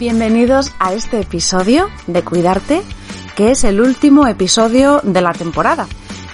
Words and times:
Bienvenidos 0.00 0.72
a 0.78 0.94
este 0.94 1.20
episodio 1.20 1.90
de 2.06 2.24
Cuidarte, 2.24 2.80
que 3.36 3.50
es 3.50 3.64
el 3.64 3.82
último 3.82 4.26
episodio 4.26 5.02
de 5.04 5.20
la 5.20 5.32
temporada 5.32 5.86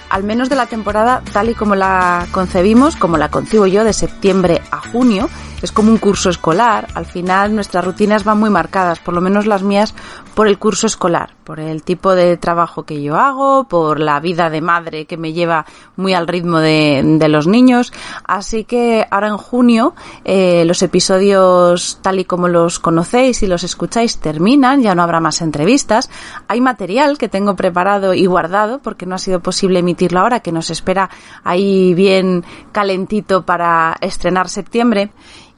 al 0.09 0.23
menos 0.23 0.49
de 0.49 0.55
la 0.55 0.67
temporada 0.67 1.21
tal 1.33 1.49
y 1.49 1.53
como 1.53 1.75
la 1.75 2.27
concebimos, 2.31 2.95
como 2.95 3.17
la 3.17 3.29
concibo 3.29 3.67
yo, 3.67 3.83
de 3.83 3.93
septiembre 3.93 4.61
a 4.71 4.77
junio. 4.77 5.29
Es 5.61 5.71
como 5.71 5.91
un 5.91 5.97
curso 5.97 6.29
escolar. 6.29 6.87
Al 6.93 7.05
final 7.05 7.55
nuestras 7.55 7.83
rutinas 7.83 8.23
van 8.23 8.39
muy 8.39 8.51
marcadas, 8.51 8.99
por 8.99 9.15
lo 9.15 9.21
menos 9.21 9.47
las 9.47 9.63
mías, 9.63 9.95
por 10.35 10.47
el 10.47 10.59
curso 10.59 10.85
escolar, 10.85 11.31
por 11.43 11.59
el 11.59 11.81
tipo 11.81 12.13
de 12.13 12.37
trabajo 12.37 12.83
que 12.83 13.01
yo 13.01 13.15
hago, 13.15 13.63
por 13.63 13.99
la 13.99 14.19
vida 14.19 14.51
de 14.51 14.61
madre 14.61 15.05
que 15.05 15.17
me 15.17 15.33
lleva 15.33 15.65
muy 15.95 16.13
al 16.13 16.27
ritmo 16.27 16.59
de, 16.59 17.01
de 17.03 17.27
los 17.27 17.47
niños. 17.47 17.91
Así 18.23 18.65
que 18.65 19.07
ahora 19.09 19.29
en 19.29 19.37
junio 19.37 19.95
eh, 20.25 20.63
los 20.65 20.83
episodios 20.83 21.99
tal 22.03 22.19
y 22.19 22.25
como 22.25 22.47
los 22.47 22.77
conocéis 22.77 23.41
y 23.41 23.47
los 23.47 23.63
escucháis 23.63 24.19
terminan, 24.19 24.83
ya 24.83 24.93
no 24.93 25.01
habrá 25.01 25.19
más 25.19 25.41
entrevistas. 25.41 26.11
Hay 26.47 26.61
material 26.61 27.17
que 27.17 27.29
tengo 27.29 27.55
preparado 27.55 28.13
y 28.13 28.27
guardado 28.27 28.77
porque 28.77 29.07
no 29.07 29.15
ha 29.15 29.19
sido 29.19 29.39
posible 29.39 29.79
emitirlo 29.79 30.19
ahora, 30.19 30.41
que 30.41 30.51
nos 30.51 30.69
espera 30.69 31.09
ahí 31.43 31.95
bien 31.95 32.45
calentito 32.71 33.43
para 33.43 33.97
estrenar 34.01 34.49
septiembre. 34.49 35.09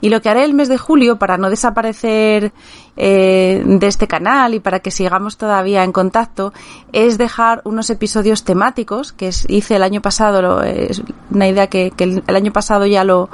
Y 0.01 0.09
lo 0.09 0.21
que 0.21 0.29
haré 0.29 0.45
el 0.45 0.53
mes 0.53 0.69
de 0.69 0.77
julio 0.77 1.17
para 1.17 1.37
no 1.37 1.49
desaparecer 1.49 2.53
eh, 2.95 3.61
de 3.65 3.87
este 3.87 4.07
canal 4.07 4.53
y 4.53 4.59
para 4.59 4.79
que 4.79 4.91
sigamos 4.91 5.37
todavía 5.37 5.83
en 5.83 5.91
contacto 5.91 6.53
es 6.93 7.17
dejar 7.17 7.61
unos 7.65 7.89
episodios 7.89 8.43
temáticos 8.43 9.11
que 9.11 9.29
hice 9.47 9.75
el 9.75 9.83
año 9.83 10.01
pasado, 10.01 10.61
es 10.63 11.01
una 11.31 11.47
idea 11.47 11.67
que 11.67 11.91
el, 11.97 12.23
año 12.27 12.53
pasado 12.53 12.85
ya 12.85 13.03
lo, 13.03 13.29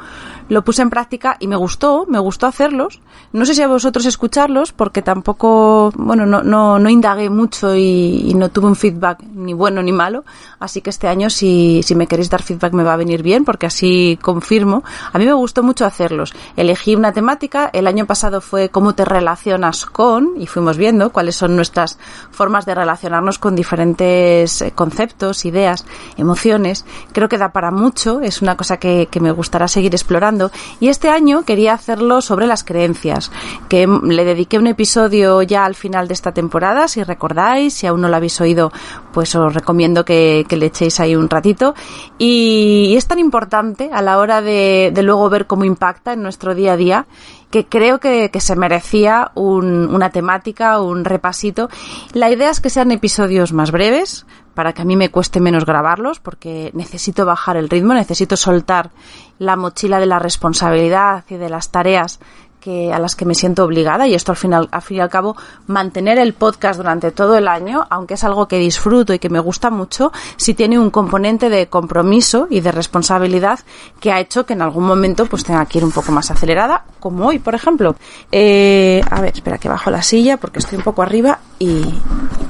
lo 0.49 0.63
puse 0.63 0.81
en 0.81 0.89
práctica 0.89 1.37
y 1.39 1.47
me 1.47 1.55
gustó, 1.55 2.05
me 2.07 2.19
gustó 2.19 2.47
hacerlos. 2.47 2.99
No 3.33 3.45
sé 3.45 3.55
si 3.55 3.61
a 3.61 3.67
vosotros 3.67 4.05
escucharlos 4.05 4.71
porque 4.71 5.01
tampoco, 5.01 5.91
bueno, 5.95 6.25
no, 6.25 6.43
no, 6.43 6.79
no 6.79 6.89
indagué 6.89 7.29
mucho 7.29 7.75
y, 7.75 8.33
no 8.35 8.49
tuve 8.49 8.67
un 8.67 8.75
feedback 8.75 9.23
ni 9.23 9.53
bueno 9.53 9.81
ni 9.81 9.91
malo. 9.91 10.23
Así 10.59 10.81
que 10.81 10.89
este 10.89 11.07
año 11.07 11.29
si, 11.29 11.81
si 11.83 11.95
me 11.95 12.07
queréis 12.07 12.29
dar 12.29 12.43
feedback 12.43 12.73
me 12.73 12.83
va 12.83 12.93
a 12.93 12.97
venir 12.97 13.23
bien 13.23 13.45
porque 13.45 13.65
así 13.65 14.19
confirmo. 14.21 14.83
A 15.11 15.17
mí 15.17 15.25
me 15.25 15.33
gustó 15.33 15.63
mucho 15.63 15.85
hacerlos. 15.85 16.33
Elegí 16.55 16.95
una 16.95 17.11
temática, 17.11 17.69
el 17.73 17.87
año 17.87 18.05
pasado 18.05 18.41
fue 18.41 18.69
cómo 18.69 18.93
te 18.93 19.05
relacionas 19.05 19.85
con 19.85 20.33
y 20.37 20.47
fuimos 20.47 20.77
viendo 20.77 21.11
cuáles 21.11 21.35
son 21.35 21.55
nuestras 21.55 21.97
formas 22.35 22.65
de 22.65 22.75
relacionarnos 22.75 23.39
con 23.39 23.55
diferentes 23.55 24.61
eh, 24.61 24.71
conceptos, 24.71 25.45
ideas, 25.45 25.85
emociones. 26.17 26.85
Creo 27.13 27.29
que 27.29 27.37
da 27.37 27.51
para 27.51 27.71
mucho, 27.71 28.21
es 28.21 28.41
una 28.41 28.55
cosa 28.57 28.77
que, 28.77 29.07
que 29.09 29.19
me 29.19 29.31
gustará 29.31 29.67
seguir 29.67 29.95
explorando. 29.95 30.51
Y 30.79 30.89
este 30.89 31.09
año 31.09 31.43
quería 31.43 31.73
hacerlo 31.73 32.21
sobre 32.21 32.45
las 32.45 32.63
creencias, 32.63 33.31
que 33.69 33.87
le 33.87 34.25
dediqué 34.25 34.59
un 34.59 34.67
episodio 34.67 35.41
ya 35.41 35.65
al 35.65 35.75
final 35.75 36.07
de 36.07 36.13
esta 36.13 36.33
temporada, 36.33 36.87
si 36.87 37.03
recordáis, 37.03 37.73
si 37.73 37.87
aún 37.87 38.01
no 38.01 38.09
lo 38.09 38.15
habéis 38.15 38.39
oído, 38.41 38.71
pues 39.15 39.33
os 39.33 39.53
recomiendo 39.53 40.03
que, 40.03 40.45
le 40.49 40.65
echéis 40.65 40.99
ahí 40.99 41.15
un 41.15 41.29
ratito. 41.29 41.73
Y, 42.17 42.93
es 42.97 43.07
tan 43.07 43.17
importante 43.17 43.89
a 43.93 44.01
la 44.01 44.19
hora 44.19 44.41
de, 44.41 44.91
luego 45.01 45.29
ver 45.29 45.47
cómo 45.47 45.63
impacta 45.63 46.11
en 46.11 46.21
nuestro 46.21 46.53
día 46.53 46.73
a 46.73 46.77
día 46.77 47.07
que 47.49 47.65
creo 47.65 48.01
que, 48.01 48.29
que 48.29 48.41
se 48.41 48.57
merecía 48.57 49.31
un, 49.33 49.87
una 49.87 50.09
temática, 50.09 50.81
un 50.81 51.05
repasito. 51.05 51.69
La 52.11 52.29
idea 52.29 52.49
es 52.49 52.59
que 52.59 52.69
sean 52.69 52.91
episodios 52.91 53.53
más 53.53 53.71
breves, 53.71 54.25
para 54.53 54.73
que 54.73 54.81
a 54.81 54.85
mí 54.85 54.97
me 54.97 55.09
cueste 55.09 55.39
menos 55.39 55.65
grabarlos, 55.65 56.19
porque 56.19 56.71
necesito 56.73 57.25
bajar 57.25 57.55
el 57.55 57.69
ritmo, 57.69 57.93
necesito 57.93 58.35
soltar 58.35 58.91
la 59.39 59.55
mochila 59.55 59.99
de 59.99 60.07
la 60.07 60.19
responsabilidad 60.19 61.23
y 61.29 61.35
de 61.35 61.49
las 61.49 61.71
tareas 61.71 62.19
que, 62.65 62.91
a 62.91 62.97
las 62.97 63.15
que 63.15 63.25
me 63.25 63.35
siento 63.35 63.63
obligada 63.63 64.07
y 64.07 64.15
esto 64.15 64.31
al 64.31 64.37
final, 64.37 64.67
al 64.71 64.81
fin 64.81 64.97
y 64.97 64.99
al 64.99 65.09
cabo, 65.09 65.37
mantener 65.67 66.17
el 66.17 66.33
podcast 66.33 66.77
durante 66.77 67.11
todo 67.11 67.37
el 67.37 67.47
año, 67.47 67.85
aunque 67.91 68.15
es 68.15 68.23
algo 68.23 68.47
que 68.47 68.57
disfruto 68.57 69.13
y 69.13 69.19
que 69.19 69.29
me 69.29 69.39
gusta 69.39 69.69
mucho, 69.69 70.11
si 70.35 70.55
tiene 70.55 70.79
un 70.79 70.89
componente 70.89 71.49
de 71.49 71.67
compromiso 71.67 72.47
y 72.49 72.61
de 72.61 72.71
responsabilidad 72.71 73.59
que 73.99 74.11
ha 74.11 74.19
hecho 74.19 74.47
que 74.47 74.53
en 74.53 74.63
algún 74.63 74.83
momento 74.83 75.27
pues 75.27 75.43
tenga 75.43 75.63
que 75.67 75.77
ir 75.77 75.83
un 75.85 75.91
poco 75.91 76.11
más 76.11 76.31
acelerada, 76.31 76.85
como 76.99 77.27
hoy, 77.27 77.37
por 77.37 77.53
ejemplo. 77.53 77.95
Eh, 78.31 78.99
a 79.11 79.21
ver, 79.21 79.33
espera 79.35 79.59
que 79.59 79.69
bajo 79.69 79.91
la 79.91 80.01
silla 80.01 80.37
porque 80.37 80.57
estoy 80.57 80.79
un 80.79 80.83
poco 80.83 81.03
arriba 81.03 81.37
y, 81.59 81.83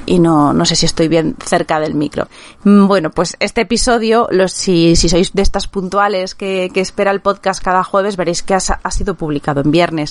y 0.06 0.20
no, 0.20 0.54
no 0.54 0.64
sé 0.64 0.78
si 0.78 0.86
estoy 0.86 1.10
bien 1.10 1.36
cerca 1.44 1.82
del 1.82 1.94
micro. 1.94 2.30
Bueno, 2.64 3.12
pues 3.12 3.36
este 3.42 3.62
episodio, 3.62 4.30
los, 4.32 4.54
si, 4.54 4.96
si 4.96 5.10
sois 5.10 5.34
de 5.34 5.42
estas 5.42 5.68
puntuales 5.68 6.36
que, 6.36 6.72
que 6.74 6.80
espera 6.80 7.12
el 7.12 7.20
podcast 7.20 7.62
cada 7.62 7.84
jueves, 7.84 8.16
veréis 8.16 8.44
que 8.44 8.54
ha, 8.54 8.60
ha 8.82 8.92
sido 8.92 9.16
publicado 9.16 9.60
en 9.60 9.72
viernes 9.72 10.05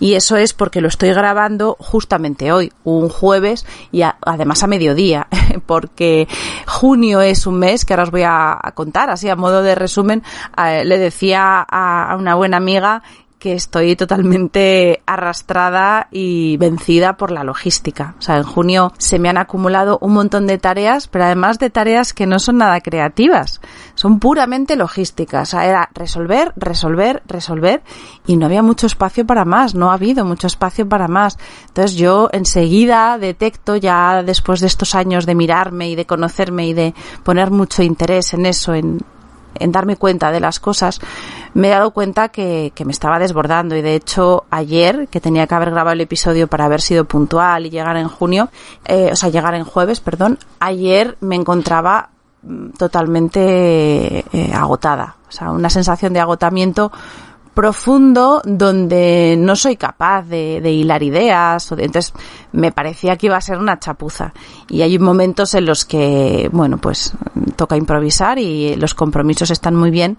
y 0.00 0.14
eso 0.14 0.36
es 0.36 0.52
porque 0.52 0.80
lo 0.80 0.88
estoy 0.88 1.10
grabando 1.10 1.76
justamente 1.78 2.52
hoy, 2.52 2.72
un 2.84 3.08
jueves 3.08 3.66
y 3.92 4.02
además 4.02 4.62
a 4.62 4.66
mediodía, 4.66 5.28
porque 5.66 6.26
junio 6.66 7.20
es 7.20 7.46
un 7.46 7.58
mes 7.58 7.84
que 7.84 7.92
ahora 7.92 8.04
os 8.04 8.10
voy 8.10 8.24
a, 8.24 8.58
contar, 8.74 9.10
así 9.10 9.28
a 9.28 9.36
modo 9.36 9.62
de 9.62 9.74
resumen, 9.74 10.22
eh, 10.56 10.84
le 10.84 10.98
decía 10.98 11.64
a 11.68 12.16
una 12.18 12.34
buena 12.34 12.56
amiga 12.56 13.02
que 13.38 13.52
estoy 13.52 13.96
totalmente 13.96 15.02
arrastrada 15.04 16.08
y 16.10 16.56
vencida 16.56 17.16
por 17.16 17.30
la 17.30 17.44
logística. 17.44 18.14
O 18.18 18.22
sea, 18.22 18.38
en 18.38 18.44
junio 18.44 18.92
se 18.96 19.18
me 19.18 19.28
han 19.28 19.36
acumulado 19.36 19.98
un 20.00 20.14
montón 20.14 20.46
de 20.46 20.58
tareas, 20.58 21.06
pero 21.08 21.26
además 21.26 21.58
de 21.58 21.68
tareas 21.68 22.14
que 22.14 22.26
no 22.26 22.38
son 22.38 22.58
nada 22.58 22.80
creativas, 22.80 23.60
son 23.94 24.20
puramente 24.20 24.76
logísticas. 24.76 25.48
O 25.48 25.50
sea, 25.50 25.66
era 25.66 25.90
resolver, 25.94 26.52
resolver, 26.56 27.22
resolver 27.26 27.82
y 28.26 28.36
no 28.36 28.46
había 28.46 28.62
mucho 28.62 28.86
espacio 28.86 29.26
para 29.26 29.44
más, 29.44 29.74
no 29.74 29.90
ha 29.90 29.94
habido 29.94 30.24
mucho 30.24 30.46
espacio 30.46 30.88
para 30.88 31.06
más. 31.06 31.38
Entonces 31.68 31.96
yo 31.96 32.30
enseguida 32.32 33.18
detecto 33.18 33.76
ya 33.76 34.22
después 34.22 34.60
de 34.60 34.66
estos 34.66 34.94
años 34.94 35.26
de 35.26 35.34
mirarme 35.34 35.90
y 35.90 35.94
de 35.94 36.06
conocerme 36.06 36.68
y 36.68 36.72
de 36.72 36.94
poner 37.22 37.50
mucho 37.50 37.82
interés 37.82 38.32
en 38.32 38.46
eso, 38.46 38.72
en, 38.72 39.00
en 39.60 39.72
darme 39.72 39.96
cuenta 39.96 40.30
de 40.30 40.40
las 40.40 40.60
cosas, 40.60 41.00
me 41.54 41.68
he 41.68 41.70
dado 41.70 41.90
cuenta 41.90 42.28
que, 42.28 42.72
que, 42.74 42.84
me 42.84 42.92
estaba 42.92 43.18
desbordando. 43.18 43.76
Y 43.76 43.82
de 43.82 43.94
hecho 43.94 44.44
ayer, 44.50 45.08
que 45.08 45.20
tenía 45.20 45.46
que 45.46 45.54
haber 45.54 45.70
grabado 45.70 45.92
el 45.94 46.00
episodio 46.00 46.46
para 46.48 46.64
haber 46.64 46.80
sido 46.80 47.04
puntual 47.04 47.66
y 47.66 47.70
llegar 47.70 47.96
en 47.96 48.08
junio, 48.08 48.48
eh, 48.84 49.10
o 49.12 49.16
sea, 49.16 49.28
llegar 49.28 49.54
en 49.54 49.64
jueves, 49.64 50.00
perdón, 50.00 50.38
ayer 50.60 51.16
me 51.20 51.36
encontraba 51.36 52.10
totalmente 52.78 54.24
eh, 54.32 54.52
agotada, 54.54 55.16
o 55.28 55.32
sea, 55.32 55.50
una 55.50 55.70
sensación 55.70 56.12
de 56.12 56.20
agotamiento 56.20 56.92
profundo 57.56 58.42
donde 58.44 59.34
no 59.38 59.56
soy 59.56 59.76
capaz 59.76 60.24
de, 60.24 60.60
hilar 60.70 61.02
ideas. 61.02 61.72
O 61.72 61.74
de, 61.74 61.86
entonces 61.86 62.12
me 62.52 62.70
parecía 62.70 63.16
que 63.16 63.26
iba 63.26 63.36
a 63.38 63.40
ser 63.40 63.56
una 63.56 63.78
chapuza. 63.78 64.34
Y 64.68 64.82
hay 64.82 64.98
momentos 64.98 65.54
en 65.54 65.64
los 65.64 65.86
que, 65.86 66.50
bueno, 66.52 66.76
pues 66.76 67.14
toca 67.56 67.78
improvisar 67.78 68.38
y 68.38 68.76
los 68.76 68.92
compromisos 68.92 69.50
están 69.50 69.74
muy 69.74 69.90
bien, 69.90 70.18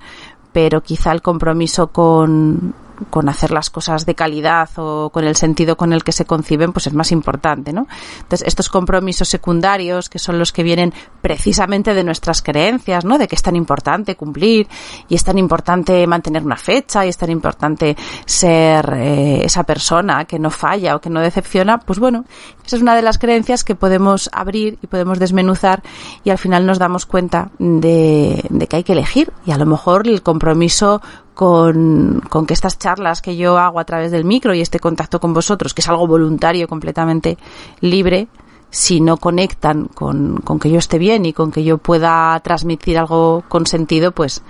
pero 0.52 0.82
quizá 0.82 1.12
el 1.12 1.22
compromiso 1.22 1.88
con, 1.88 2.74
con 3.10 3.30
hacer 3.30 3.52
las 3.52 3.70
cosas 3.70 4.06
de 4.06 4.16
calidad 4.16 4.70
o 4.78 5.10
con 5.10 5.26
el 5.26 5.36
sentido 5.36 5.78
con 5.78 5.94
el 5.94 6.04
que 6.04 6.12
se 6.12 6.26
conciben, 6.26 6.74
pues 6.74 6.88
es 6.88 6.94
más 6.94 7.12
importante, 7.12 7.74
¿no? 7.74 7.88
Entonces, 8.22 8.48
estos 8.48 8.70
compromisos 8.70 9.30
secundarios, 9.30 10.10
que 10.10 10.20
son 10.20 10.40
los 10.40 10.52
que 10.52 10.64
vienen 10.64 10.94
precisamente 11.22 11.94
de 11.94 12.04
nuestras 12.04 12.42
creencias, 12.42 13.06
¿no? 13.06 13.18
De 13.18 13.28
que 13.28 13.36
es 13.36 13.42
tan 13.42 13.56
importante 13.56 14.16
cumplir 14.16 14.68
y 15.10 15.16
es 15.16 15.24
tan 15.24 15.38
importante 15.38 16.06
mantener 16.08 16.44
una 16.44 16.58
fecha 16.58 17.06
y 17.06 17.10
es 17.10 17.18
tan 17.18 17.30
importante 17.30 17.96
ser 18.26 18.94
eh, 18.96 19.42
esa 19.44 19.64
persona 19.64 20.26
que 20.26 20.40
no 20.40 20.50
falla 20.50 20.96
o 20.96 21.02
que 21.02 21.10
no 21.10 21.22
decepciona, 21.22 21.80
pues 21.80 22.00
bueno, 22.00 22.26
esa 22.66 22.76
es 22.76 22.82
una 22.82 22.96
de 22.96 23.02
las 23.02 23.18
creencias 23.18 23.64
que 23.64 23.76
podemos 23.76 24.30
abrir 24.34 24.78
y 24.82 24.88
podemos 24.88 25.20
desmenuzar 25.20 25.84
y 26.24 26.30
al 26.30 26.38
final 26.38 26.66
nos 26.66 26.80
damos 26.80 27.06
cuenta 27.06 27.52
de, 27.60 28.44
de 28.50 28.68
que 28.68 28.78
hay 28.78 28.84
que 28.84 28.94
elegir 28.94 29.32
y 29.46 29.52
a 29.52 29.58
lo 29.58 29.66
mejor 29.66 30.08
el 30.08 30.22
compromiso 30.22 31.02
con, 31.38 32.24
con, 32.32 32.48
que 32.48 32.56
estas 32.56 32.80
charlas 32.80 33.22
que 33.22 33.38
yo 33.38 33.60
hago 33.60 33.80
a 33.80 33.86
través 33.86 34.10
del 34.10 34.26
micro 34.26 34.56
y 34.56 34.62
este 34.62 34.80
contacto 34.80 35.20
con 35.20 35.36
vosotros, 35.36 35.76
que 35.76 35.82
es 35.82 35.88
algo 35.88 36.08
voluntario, 36.08 36.68
completamente 36.68 37.38
libre, 37.80 38.28
si 38.72 39.02
no 39.02 39.18
conectan 39.18 39.86
con, 39.86 40.38
con 40.38 40.58
que 40.58 40.72
yo 40.72 40.80
esté 40.80 40.98
bien 40.98 41.28
y 41.28 41.34
con 41.34 41.52
que 41.52 41.64
yo 41.64 41.78
pueda 41.78 42.40
transmitir 42.40 42.98
algo 42.98 43.44
con 43.48 43.68
sentido, 43.68 44.14
pues, 44.14 44.42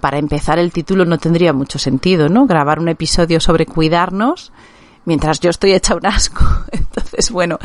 para 0.00 0.18
empezar 0.18 0.60
el 0.60 0.70
título 0.70 1.04
no 1.04 1.18
tendría 1.18 1.52
mucho 1.52 1.80
sentido, 1.80 2.28
¿no? 2.28 2.46
Grabar 2.46 2.78
un 2.78 2.88
episodio 2.88 3.40
sobre 3.40 3.66
cuidarnos 3.66 4.52
mientras 5.06 5.40
yo 5.40 5.50
estoy 5.50 5.72
hecha 5.72 5.96
un 5.96 6.06
asco. 6.06 6.44
bueno, 7.30 7.58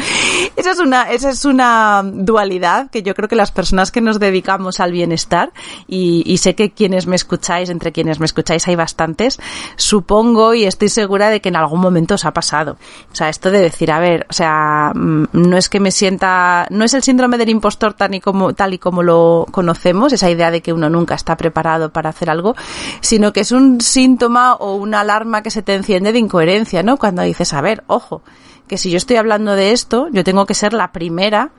esa 0.56 0.72
es 0.72 0.80
una, 0.80 1.04
esa 1.12 1.30
es 1.30 1.46
una 1.46 2.02
dualidad 2.04 2.90
que 2.90 3.04
yo 3.04 3.14
creo 3.14 3.30
que 3.30 3.36
las 3.36 3.52
personas 3.52 3.92
que 3.92 4.02
nos 4.02 4.20
dedicamos 4.20 4.80
al 4.80 4.92
bienestar, 4.92 5.52
y, 5.88 6.24
y, 6.26 6.38
sé 6.38 6.56
que 6.56 6.72
quienes 6.72 7.08
me 7.08 7.16
escucháis, 7.16 7.70
entre 7.70 7.92
quienes 7.92 8.20
me 8.20 8.26
escucháis 8.26 8.68
hay 8.68 8.76
bastantes, 8.76 9.40
supongo 9.76 10.54
y 10.54 10.66
estoy 10.66 10.90
segura 10.90 11.30
de 11.30 11.42
que 11.42 11.50
en 11.50 11.56
algún 11.56 11.80
momento 11.80 12.16
os 12.16 12.26
ha 12.26 12.32
pasado. 12.32 12.78
O 13.12 13.16
sea, 13.16 13.30
esto 13.30 13.52
de 13.52 13.60
decir, 13.60 13.92
a 13.92 14.00
ver, 14.00 14.26
o 14.30 14.34
sea, 14.34 14.92
mm, 14.94 15.26
no 15.34 15.58
es 15.58 15.70
que 15.70 15.80
me 15.80 15.92
sienta, 15.92 16.68
no 16.70 16.84
es 16.84 16.94
el 16.94 17.04
síndrome 17.04 17.38
del 17.38 17.50
impostor 17.50 17.94
tal 17.94 18.16
y 18.16 18.20
como, 18.20 18.54
tal 18.54 18.74
y 18.74 18.80
como 18.80 19.04
lo 19.04 19.46
conocemos, 19.52 20.14
esa 20.14 20.30
idea 20.30 20.52
de 20.52 20.62
que 20.62 20.74
uno 20.74 20.90
nunca 20.90 21.16
está 21.16 21.38
preparado 21.38 21.92
para 21.92 22.10
hacer 22.10 22.30
algo, 22.30 22.56
sino 23.02 23.34
que 23.34 23.42
es 23.42 23.52
un 23.52 23.82
síntoma 23.82 24.56
o 24.56 24.76
una 24.76 25.02
alarma 25.02 25.44
que 25.44 25.52
se 25.52 25.62
te 25.62 25.74
enciende 25.74 26.12
de 26.12 26.20
incoherencia, 26.20 26.84
¿no? 26.84 26.98
Cuando 26.98 27.22
dices, 27.22 27.54
a 27.54 27.62
ver, 27.62 27.84
ojo, 27.88 28.24
que 28.68 28.78
si 28.78 28.90
yo 28.90 28.98
estoy 28.98 29.18
hablando 29.18 29.54
de 29.54 29.72
esto, 29.72 30.08
yo 30.12 30.24
tengo 30.24 30.46
que 30.46 30.54
ser 30.54 30.74
la 30.74 30.92
primera 30.92 31.52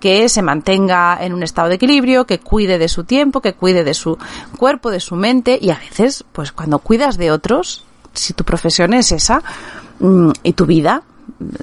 que 0.00 0.28
se 0.28 0.42
mantenga 0.42 1.18
en 1.20 1.34
un 1.34 1.42
estado 1.42 1.68
de 1.68 1.74
equilibrio, 1.74 2.26
que 2.26 2.40
cuide 2.40 2.78
de 2.78 2.88
su 2.88 3.04
tiempo, 3.04 3.40
que 3.40 3.52
cuide 3.52 3.84
de 3.84 3.94
su 3.94 4.18
cuerpo, 4.56 4.90
de 4.90 4.98
su 4.98 5.14
mente 5.14 5.58
y 5.60 5.70
a 5.70 5.78
veces, 5.78 6.24
pues 6.32 6.52
cuando 6.52 6.78
cuidas 6.78 7.18
de 7.18 7.30
otros, 7.30 7.84
si 8.14 8.32
tu 8.32 8.44
profesión 8.44 8.94
es 8.94 9.12
esa 9.12 9.42
mm, 10.00 10.30
y 10.42 10.54
tu 10.54 10.66
vida, 10.66 11.02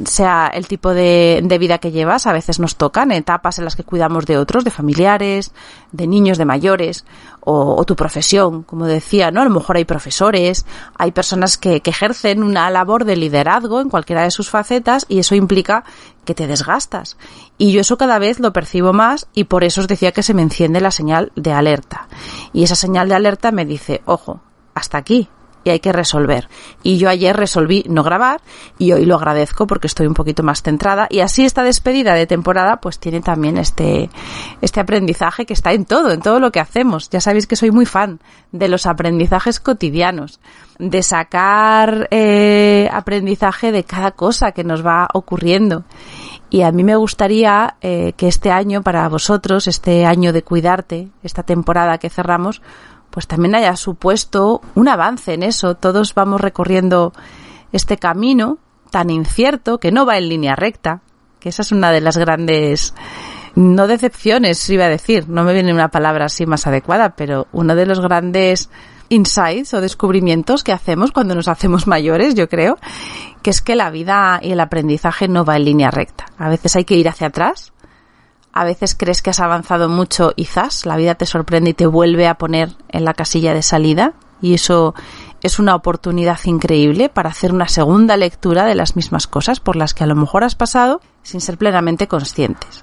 sea 0.06 0.48
el 0.54 0.68
tipo 0.68 0.94
de, 0.94 1.42
de, 1.44 1.58
vida 1.58 1.78
que 1.78 1.92
llevas, 1.92 2.28
a 2.28 2.34
veces 2.34 2.60
nos 2.60 2.76
tocan 2.76 3.12
etapas 3.12 3.58
en 3.60 3.66
las 3.66 3.76
que 3.76 3.84
cuidamos 3.84 4.26
de 4.26 4.38
otros, 4.38 4.64
de 4.64 4.72
familiares, 4.72 5.52
de 5.92 6.08
niños, 6.08 6.38
de 6.38 6.46
mayores, 6.46 7.06
o, 7.50 7.84
tu 7.86 7.96
profesión, 7.96 8.64
como 8.64 8.86
decía, 8.88 9.32
¿no? 9.32 9.42
A 9.42 9.46
lo 9.46 9.50
mejor 9.52 9.78
hay 9.78 9.86
profesores, 9.86 10.66
hay 10.98 11.12
personas 11.12 11.58
que, 11.58 11.80
que 11.80 11.92
ejercen 11.92 12.44
una 12.44 12.70
labor 12.70 13.06
de 13.06 13.16
liderazgo 13.16 13.80
en 13.80 13.90
cualquiera 13.90 14.24
de 14.24 14.32
sus 14.32 14.50
facetas 14.50 15.06
y 15.08 15.20
eso 15.20 15.34
implica 15.34 15.86
que 16.26 16.36
te 16.36 16.46
desgastas. 16.46 17.18
Y 17.58 17.72
yo 17.72 17.80
eso 17.80 17.98
cada 17.98 18.20
vez 18.20 18.42
lo 18.42 18.52
percibo 18.52 18.92
más 18.92 19.28
y 19.34 19.46
por 19.46 19.64
eso 19.64 19.80
os 19.80 19.88
decía 19.88 20.12
que 20.12 20.24
se 20.24 20.34
me 20.34 20.42
enciende 20.42 20.82
la 20.82 20.92
señal 20.92 21.32
de 21.38 21.54
alerta. 21.54 22.10
Y 22.52 22.64
esa 22.64 22.76
señal 22.76 23.08
de 23.08 23.16
alerta 23.16 23.52
me 23.52 23.66
dice, 23.66 24.02
ojo, 24.06 24.42
hasta 24.74 24.98
aquí, 24.98 25.30
y 25.68 25.70
hay 25.70 25.80
que 25.82 25.92
resolver. 25.92 26.48
Y 26.82 26.98
yo 26.98 27.10
ayer 27.10 27.36
resolví 27.36 27.84
no 27.90 28.02
grabar 28.02 28.40
y 28.78 28.94
hoy 28.94 29.06
lo 29.06 29.16
agradezco 29.16 29.68
porque 29.68 29.88
estoy 29.88 30.08
un 30.08 30.14
poquito 30.14 30.42
más 30.42 30.62
centrada 30.62 31.08
y 31.10 31.20
así 31.20 31.44
esta 31.44 31.62
despedida 31.62 32.14
de 32.14 32.26
temporada 32.26 32.78
pues 32.78 33.00
tiene 33.00 33.20
también 33.20 33.58
este, 33.58 34.10
este 34.62 34.80
aprendizaje 34.80 35.46
que 35.46 35.52
está 35.52 35.74
en 35.74 35.84
todo, 35.84 36.12
en 36.12 36.22
todo 36.22 36.40
lo 36.40 36.54
que 36.54 36.62
hacemos. 36.62 37.10
Ya 37.10 37.20
sabéis 37.20 37.48
que 37.48 37.58
soy 37.58 37.72
muy 37.72 37.86
fan 37.86 38.22
de 38.54 38.70
los 38.70 38.86
aprendizajes 38.86 39.60
cotidianos, 39.60 40.40
de 40.80 41.04
sacar 41.04 42.08
eh, 42.12 42.90
aprendizaje 42.94 43.74
de 43.74 43.84
cada 43.84 44.12
cosa 44.12 44.54
que 44.54 44.64
nos 44.64 44.86
va 44.86 45.10
ocurriendo. 45.14 45.84
Y 46.50 46.62
a 46.62 46.72
mí 46.72 46.86
me 46.86 46.96
gustaría 46.96 47.76
eh, 47.82 48.14
que 48.16 48.30
este 48.30 48.52
año 48.52 48.82
para 48.84 49.10
vosotros, 49.10 49.68
este 49.68 50.06
año 50.06 50.32
de 50.32 50.44
cuidarte, 50.44 51.10
esta 51.24 51.44
temporada 51.44 51.98
que 51.98 52.10
cerramos, 52.10 52.62
pues 53.10 53.28
también 53.28 53.56
haya 53.56 53.76
supuesto 53.76 54.62
un 54.76 54.88
avance 54.88 55.34
en 55.34 55.44
eso. 55.44 55.76
Todos 55.76 56.14
vamos 56.14 56.42
recorriendo 56.42 57.14
este 57.72 57.98
camino 57.98 58.58
tan 58.92 59.10
incierto 59.10 59.80
que 59.80 59.92
no 59.92 60.06
va 60.06 60.18
en 60.18 60.30
línea 60.30 60.56
recta, 60.56 61.02
que 61.40 61.50
esa 61.50 61.62
es 61.62 61.72
una 61.72 61.92
de 61.92 62.02
las 62.02 62.18
grandes 62.18 62.94
no 63.56 63.88
decepciones, 63.88 64.70
iba 64.70 64.86
a 64.86 64.90
decir, 64.90 65.28
no 65.28 65.44
me 65.44 65.54
viene 65.54 65.74
una 65.74 65.90
palabra 65.90 66.26
así 66.26 66.46
más 66.46 66.68
adecuada, 66.68 67.16
pero 67.16 67.48
uno 67.52 67.76
de 67.76 67.88
los 67.88 68.00
grandes 68.00 68.70
insights 69.10 69.74
o 69.74 69.82
descubrimientos 69.82 70.64
que 70.64 70.72
hacemos 70.72 71.12
cuando 71.12 71.34
nos 71.34 71.48
hacemos 71.48 71.88
mayores, 71.88 72.36
yo 72.36 72.50
creo, 72.50 72.78
que 73.42 73.50
es 73.50 73.62
que 73.62 73.76
la 73.76 73.90
vida 73.90 74.40
y 74.44 74.52
el 74.52 74.60
aprendizaje 74.60 75.28
no 75.28 75.44
va 75.44 75.56
en 75.56 75.66
línea 75.66 75.90
recta. 75.90 76.26
A 76.38 76.50
veces 76.50 76.76
hay 76.76 76.86
que 76.86 76.96
ir 76.96 77.10
hacia 77.10 77.28
atrás 77.28 77.74
a 78.58 78.64
veces 78.64 78.96
crees 78.96 79.22
que 79.22 79.30
has 79.30 79.40
avanzado 79.40 79.88
mucho 79.88 80.34
y 80.36 80.48
la 80.84 80.98
vida 80.98 81.14
te 81.14 81.28
sorprende 81.28 81.70
y 81.70 81.74
te 81.76 81.86
vuelve 81.86 82.28
a 82.28 82.40
poner 82.40 82.72
en 82.90 83.06
la 83.06 83.14
casilla 83.14 83.54
de 83.54 83.62
salida. 83.62 84.14
Y 84.42 84.56
eso 84.56 84.96
es 85.44 85.60
una 85.60 85.76
oportunidad 85.76 86.40
increíble 86.46 87.08
para 87.08 87.30
hacer 87.30 87.54
una 87.54 87.68
segunda 87.68 88.18
lectura 88.18 88.66
de 88.66 88.74
las 88.74 88.96
mismas 88.96 89.28
cosas 89.28 89.60
por 89.60 89.76
las 89.76 89.94
que 89.94 90.04
a 90.04 90.08
lo 90.08 90.16
mejor 90.16 90.44
has 90.44 90.56
pasado 90.56 91.02
sin 91.22 91.40
ser 91.40 91.60
plenamente 91.60 92.08
conscientes. 92.08 92.82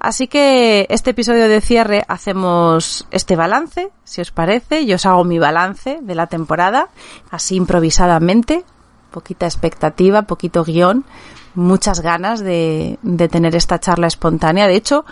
Así 0.00 0.26
que 0.26 0.88
este 0.90 1.10
episodio 1.10 1.48
de 1.48 1.60
cierre 1.60 2.04
hacemos 2.08 3.06
este 3.12 3.36
balance, 3.36 3.90
si 4.02 4.20
os 4.20 4.32
parece, 4.32 4.84
yo 4.84 4.96
os 4.96 5.06
hago 5.06 5.22
mi 5.22 5.38
balance 5.38 6.00
de 6.02 6.14
la 6.16 6.26
temporada, 6.26 6.88
así 7.30 7.54
improvisadamente, 7.54 8.64
poquita 9.12 9.46
expectativa, 9.46 10.22
poquito 10.22 10.64
guion, 10.64 11.04
muchas 11.54 12.00
ganas 12.00 12.40
de, 12.40 12.98
de 13.02 13.28
tener 13.28 13.54
esta 13.54 13.78
charla 13.78 14.06
espontánea. 14.06 14.66
De 14.66 14.76
hecho, 14.76 15.04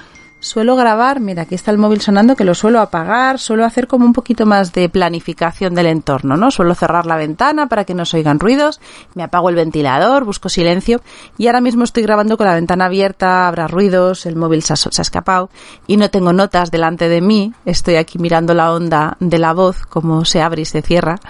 suelo 0.42 0.74
grabar, 0.74 1.20
mira, 1.20 1.42
aquí 1.42 1.54
está 1.54 1.70
el 1.70 1.78
móvil 1.78 2.00
sonando, 2.00 2.34
que 2.34 2.44
lo 2.44 2.54
suelo 2.54 2.80
apagar, 2.80 3.38
suelo 3.38 3.64
hacer 3.64 3.86
como 3.86 4.04
un 4.04 4.12
poquito 4.12 4.44
más 4.44 4.72
de 4.72 4.88
planificación 4.88 5.74
del 5.74 5.86
entorno, 5.86 6.36
¿no? 6.36 6.50
Suelo 6.50 6.74
cerrar 6.74 7.06
la 7.06 7.16
ventana 7.16 7.68
para 7.68 7.84
que 7.84 7.94
no 7.94 8.04
se 8.04 8.16
oigan 8.16 8.40
ruidos, 8.40 8.80
me 9.14 9.22
apago 9.22 9.50
el 9.50 9.54
ventilador, 9.54 10.24
busco 10.24 10.48
silencio 10.48 11.00
y 11.38 11.46
ahora 11.46 11.60
mismo 11.60 11.84
estoy 11.84 12.02
grabando 12.02 12.36
con 12.36 12.48
la 12.48 12.54
ventana 12.54 12.86
abierta, 12.86 13.46
habrá 13.46 13.68
ruidos, 13.68 14.26
el 14.26 14.34
móvil 14.34 14.62
se 14.62 14.72
ha, 14.72 14.76
se 14.76 14.88
ha 15.00 15.02
escapado 15.02 15.48
y 15.86 15.96
no 15.96 16.10
tengo 16.10 16.32
notas 16.32 16.72
delante 16.72 17.08
de 17.08 17.20
mí, 17.20 17.54
estoy 17.64 17.94
aquí 17.94 18.18
mirando 18.18 18.52
la 18.52 18.72
onda 18.72 19.16
de 19.20 19.38
la 19.38 19.52
voz, 19.52 19.86
como 19.86 20.24
se 20.24 20.42
abre 20.42 20.62
y 20.62 20.66
se 20.66 20.82
cierra 20.82 21.20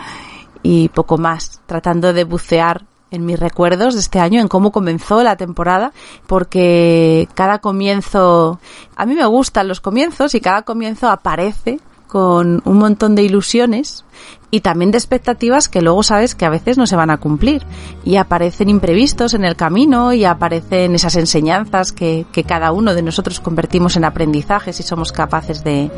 y 0.63 0.89
poco 0.89 1.19
más, 1.19 1.61
tratando 1.67 2.15
de 2.15 2.25
bucear 2.25 2.87
en 3.13 3.25
mis 3.25 3.39
recuerdos 3.39 3.95
de 3.95 4.01
este 4.01 4.19
año, 4.19 4.41
en 4.41 4.49
cómo 4.49 4.73
comenzó 4.73 5.23
la 5.23 5.37
temporada, 5.37 5.93
porque 6.27 7.29
cada 7.35 7.61
comienzo, 7.61 8.59
a 8.97 9.07
mí 9.07 9.15
me 9.15 9.27
gustan 9.27 9.69
los 9.69 9.81
comienzos 9.81 10.35
y 10.35 10.41
cada 10.41 10.63
comienzo 10.63 11.09
aparece 11.09 11.79
con 12.09 12.61
un 12.67 12.79
montón 12.79 13.15
de 13.15 13.23
ilusiones 13.23 14.05
y 14.51 14.61
también 14.61 14.91
de 14.91 14.99
expectativas 14.99 15.71
que 15.71 15.81
luego 15.81 16.03
sabes 16.03 16.35
que 16.35 16.45
a 16.45 16.51
veces 16.51 16.77
no 16.77 16.87
se 16.87 16.95
van 16.95 17.11
a 17.11 17.17
cumplir 17.17 17.65
y 18.05 18.17
aparecen 18.17 18.69
imprevistos 18.69 19.33
en 19.33 19.47
el 19.47 19.57
camino 19.57 20.13
y 20.13 20.27
aparecen 20.27 20.95
esas 20.95 21.17
enseñanzas 21.17 21.93
que, 21.93 22.27
que 22.31 22.45
cada 22.45 22.73
uno 22.73 22.95
de 22.95 23.01
nosotros 23.01 23.41
convertimos 23.41 23.97
en 23.97 24.05
aprendizajes 24.05 24.79
y 24.79 24.83
somos 24.83 25.11
capaces 25.11 25.65
de, 25.65 25.91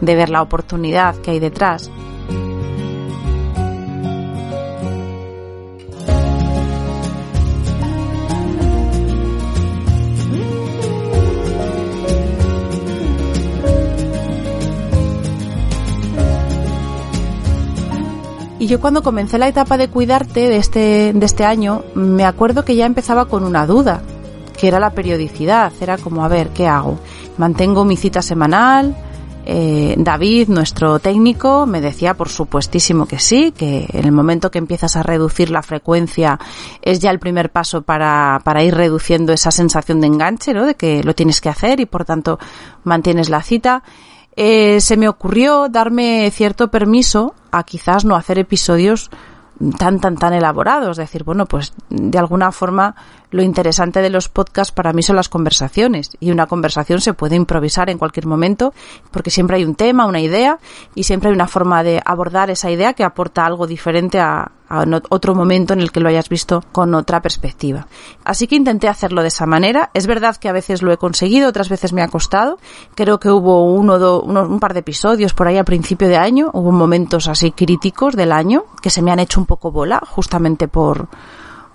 de 0.00 0.14
ver 0.14 0.30
la 0.30 0.42
oportunidad 0.42 1.16
que 1.16 1.32
hay 1.32 1.40
detrás. 1.40 1.90
Y 18.66 18.68
yo 18.68 18.80
cuando 18.80 19.00
comencé 19.00 19.38
la 19.38 19.46
etapa 19.46 19.76
de 19.76 19.86
cuidarte 19.86 20.48
de 20.48 20.56
este, 20.56 21.12
de 21.12 21.24
este 21.24 21.44
año, 21.44 21.84
me 21.94 22.24
acuerdo 22.24 22.64
que 22.64 22.74
ya 22.74 22.84
empezaba 22.84 23.26
con 23.26 23.44
una 23.44 23.64
duda, 23.64 24.02
que 24.58 24.66
era 24.66 24.80
la 24.80 24.90
periodicidad. 24.90 25.72
Era 25.80 25.98
como, 25.98 26.24
a 26.24 26.28
ver, 26.28 26.48
¿qué 26.48 26.66
hago? 26.66 26.98
Mantengo 27.38 27.84
mi 27.84 27.96
cita 27.96 28.22
semanal. 28.22 28.96
Eh, 29.44 29.94
David, 29.96 30.48
nuestro 30.48 30.98
técnico, 30.98 31.64
me 31.66 31.80
decía 31.80 32.14
por 32.14 32.28
supuestísimo 32.28 33.06
que 33.06 33.20
sí, 33.20 33.52
que 33.56 33.86
en 33.92 34.04
el 34.04 34.10
momento 34.10 34.50
que 34.50 34.58
empiezas 34.58 34.96
a 34.96 35.04
reducir 35.04 35.50
la 35.50 35.62
frecuencia 35.62 36.40
es 36.82 36.98
ya 36.98 37.12
el 37.12 37.20
primer 37.20 37.52
paso 37.52 37.82
para, 37.82 38.40
para 38.42 38.64
ir 38.64 38.74
reduciendo 38.74 39.32
esa 39.32 39.52
sensación 39.52 40.00
de 40.00 40.08
enganche, 40.08 40.52
¿no? 40.52 40.66
De 40.66 40.74
que 40.74 41.04
lo 41.04 41.14
tienes 41.14 41.40
que 41.40 41.50
hacer 41.50 41.78
y 41.78 41.86
por 41.86 42.04
tanto 42.04 42.40
mantienes 42.82 43.28
la 43.28 43.42
cita 43.42 43.84
eh, 44.36 44.80
se 44.80 44.96
me 44.96 45.08
ocurrió 45.08 45.68
darme 45.68 46.30
cierto 46.30 46.68
permiso 46.68 47.34
a 47.50 47.64
quizás 47.64 48.04
no 48.04 48.16
hacer 48.16 48.38
episodios 48.38 49.10
tan, 49.78 50.00
tan, 50.00 50.16
tan 50.16 50.34
elaborados. 50.34 50.98
Decir, 50.98 51.24
bueno, 51.24 51.46
pues 51.46 51.72
de 51.88 52.18
alguna 52.18 52.52
forma 52.52 52.94
lo 53.30 53.42
interesante 53.42 54.02
de 54.02 54.10
los 54.10 54.28
podcasts 54.28 54.72
para 54.72 54.92
mí 54.92 55.02
son 55.02 55.16
las 55.16 55.28
conversaciones 55.28 56.16
y 56.20 56.30
una 56.30 56.46
conversación 56.46 57.00
se 57.00 57.14
puede 57.14 57.36
improvisar 57.36 57.90
en 57.90 57.98
cualquier 57.98 58.26
momento 58.26 58.72
porque 59.10 59.30
siempre 59.30 59.56
hay 59.56 59.64
un 59.64 59.74
tema, 59.74 60.06
una 60.06 60.20
idea 60.20 60.58
y 60.94 61.04
siempre 61.04 61.30
hay 61.30 61.34
una 61.34 61.48
forma 61.48 61.82
de 61.82 62.00
abordar 62.04 62.50
esa 62.50 62.70
idea 62.70 62.92
que 62.92 63.04
aporta 63.04 63.44
algo 63.46 63.66
diferente 63.66 64.20
a, 64.20 64.52
a 64.68 64.84
otro 65.10 65.34
momento 65.34 65.72
en 65.72 65.80
el 65.80 65.92
que 65.92 66.00
lo 66.00 66.08
hayas 66.08 66.28
visto 66.28 66.62
con 66.72 66.94
otra 66.94 67.22
perspectiva. 67.22 67.86
Así 68.24 68.46
que 68.46 68.56
intenté 68.56 68.88
hacerlo 68.88 69.22
de 69.22 69.28
esa 69.28 69.46
manera. 69.46 69.90
Es 69.94 70.06
verdad 70.06 70.36
que 70.36 70.48
a 70.48 70.52
veces 70.52 70.82
lo 70.82 70.92
he 70.92 70.96
conseguido, 70.96 71.48
otras 71.48 71.68
veces 71.68 71.92
me 71.92 72.02
ha 72.02 72.08
costado. 72.08 72.58
Creo 72.94 73.20
que 73.20 73.30
hubo 73.30 73.72
uno, 73.72 73.98
do, 73.98 74.22
uno, 74.22 74.42
un 74.42 74.60
par 74.60 74.74
de 74.74 74.80
episodios 74.80 75.34
por 75.34 75.48
ahí 75.48 75.58
a 75.58 75.64
principio 75.64 76.08
de 76.08 76.16
año, 76.16 76.50
hubo 76.52 76.72
momentos 76.72 77.28
así 77.28 77.52
críticos 77.52 78.16
del 78.16 78.32
año 78.32 78.64
que 78.82 78.90
se 78.90 79.02
me 79.02 79.10
han 79.10 79.20
hecho 79.20 79.40
un 79.40 79.46
poco 79.46 79.70
bola 79.70 80.02
justamente 80.04 80.68
por 80.68 81.08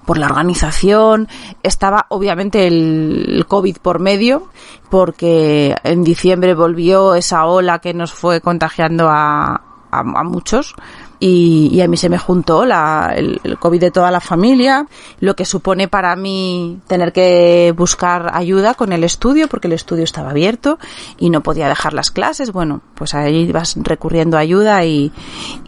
por 0.05 0.17
la 0.17 0.25
organización, 0.25 1.27
estaba 1.61 2.07
obviamente 2.09 2.65
el 2.65 3.45
COVID 3.47 3.77
por 3.77 3.99
medio, 3.99 4.47
porque 4.89 5.75
en 5.83 6.03
diciembre 6.03 6.55
volvió 6.55 7.13
esa 7.13 7.45
ola 7.45 7.79
que 7.79 7.93
nos 7.93 8.11
fue 8.11 8.41
contagiando 8.41 9.07
a, 9.09 9.61
a, 9.91 10.23
muchos. 10.23 10.75
Y, 11.23 11.79
a 11.81 11.87
mí 11.87 11.97
se 11.97 12.09
me 12.09 12.17
juntó 12.17 12.65
la, 12.65 13.13
el, 13.15 13.39
el, 13.43 13.59
COVID 13.59 13.79
de 13.79 13.91
toda 13.91 14.09
la 14.09 14.19
familia, 14.19 14.87
lo 15.19 15.35
que 15.35 15.45
supone 15.45 15.87
para 15.87 16.15
mí 16.15 16.79
tener 16.87 17.13
que 17.13 17.75
buscar 17.77 18.31
ayuda 18.33 18.73
con 18.73 18.91
el 18.91 19.03
estudio, 19.03 19.47
porque 19.47 19.67
el 19.67 19.73
estudio 19.73 20.03
estaba 20.03 20.31
abierto 20.31 20.79
y 21.19 21.29
no 21.29 21.41
podía 21.41 21.69
dejar 21.69 21.93
las 21.93 22.09
clases. 22.09 22.51
Bueno, 22.51 22.81
pues 22.95 23.13
ahí 23.13 23.51
vas 23.51 23.75
recurriendo 23.77 24.35
a 24.35 24.39
ayuda 24.39 24.83
y, 24.83 25.11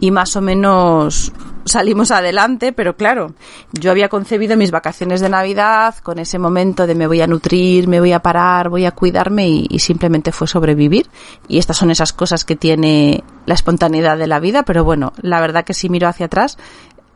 y 0.00 0.10
más 0.10 0.34
o 0.34 0.40
menos 0.40 1.32
salimos 1.64 2.10
adelante, 2.10 2.72
pero 2.72 2.96
claro, 2.96 3.34
yo 3.72 3.90
había 3.90 4.08
concebido 4.08 4.56
mis 4.56 4.70
vacaciones 4.70 5.20
de 5.20 5.28
Navidad 5.28 5.96
con 6.02 6.18
ese 6.18 6.38
momento 6.38 6.86
de 6.86 6.94
me 6.94 7.06
voy 7.06 7.20
a 7.20 7.26
nutrir, 7.26 7.88
me 7.88 8.00
voy 8.00 8.12
a 8.12 8.20
parar, 8.20 8.68
voy 8.68 8.84
a 8.84 8.92
cuidarme 8.92 9.48
y, 9.48 9.78
simplemente 9.78 10.32
fue 10.32 10.46
sobrevivir. 10.46 11.08
Y 11.48 11.58
estas 11.58 11.76
son 11.76 11.90
esas 11.90 12.12
cosas 12.12 12.44
que 12.44 12.56
tiene 12.56 13.24
la 13.46 13.54
espontaneidad 13.54 14.18
de 14.18 14.26
la 14.26 14.40
vida, 14.40 14.62
pero 14.62 14.84
bueno, 14.84 15.12
la 15.20 15.40
verdad 15.40 15.64
que 15.64 15.74
si 15.74 15.88
miro 15.88 16.08
hacia 16.08 16.26
atrás, 16.26 16.58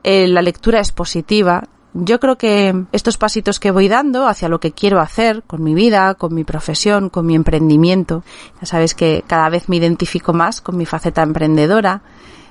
eh, 0.03 0.27
la 0.29 0.43
lectura 0.43 0.81
es 0.81 0.93
positiva. 0.93 1.65
Yo 1.95 2.21
creo 2.21 2.37
que 2.37 2.85
estos 2.93 3.17
pasitos 3.17 3.59
que 3.59 3.71
voy 3.71 3.89
dando 3.89 4.27
hacia 4.27 4.49
lo 4.49 4.61
que 4.61 4.73
quiero 4.73 5.01
hacer 5.01 5.43
con 5.47 5.63
mi 5.63 5.75
vida, 5.75 6.15
con 6.15 6.35
mi 6.35 6.45
profesión, 6.45 7.09
con 7.09 7.27
mi 7.27 7.35
emprendimiento, 7.35 8.23
ya 8.61 8.67
sabes 8.67 8.95
que 8.95 9.25
cada 9.27 9.49
vez 9.49 9.69
me 9.69 9.77
identifico 9.77 10.33
más 10.33 10.61
con 10.61 10.77
mi 10.77 10.85
faceta 10.85 11.23
emprendedora, 11.23 12.03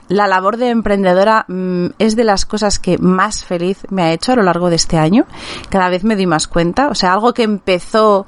la 0.09 0.27
labor 0.27 0.57
de 0.57 0.69
emprendedora 0.69 1.45
mm, 1.47 1.87
es 1.99 2.15
de 2.15 2.23
las 2.23 2.45
cosas 2.45 2.79
que 2.79 2.97
más 2.97 3.43
feliz 3.43 3.79
me 3.89 4.03
ha 4.03 4.13
hecho 4.13 4.31
a 4.31 4.35
lo 4.35 4.43
largo 4.43 4.69
de 4.69 4.75
este 4.75 4.97
año. 4.97 5.25
Cada 5.69 5.89
vez 5.89 6.03
me 6.03 6.15
doy 6.15 6.25
más 6.25 6.47
cuenta. 6.47 6.89
O 6.89 6.95
sea, 6.95 7.13
algo 7.13 7.33
que 7.33 7.43
empezó 7.43 8.25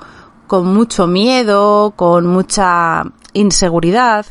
con 0.48 0.74
mucho 0.74 1.08
miedo, 1.08 1.94
con 1.96 2.26
mucha 2.28 3.04
inseguridad. 3.34 4.26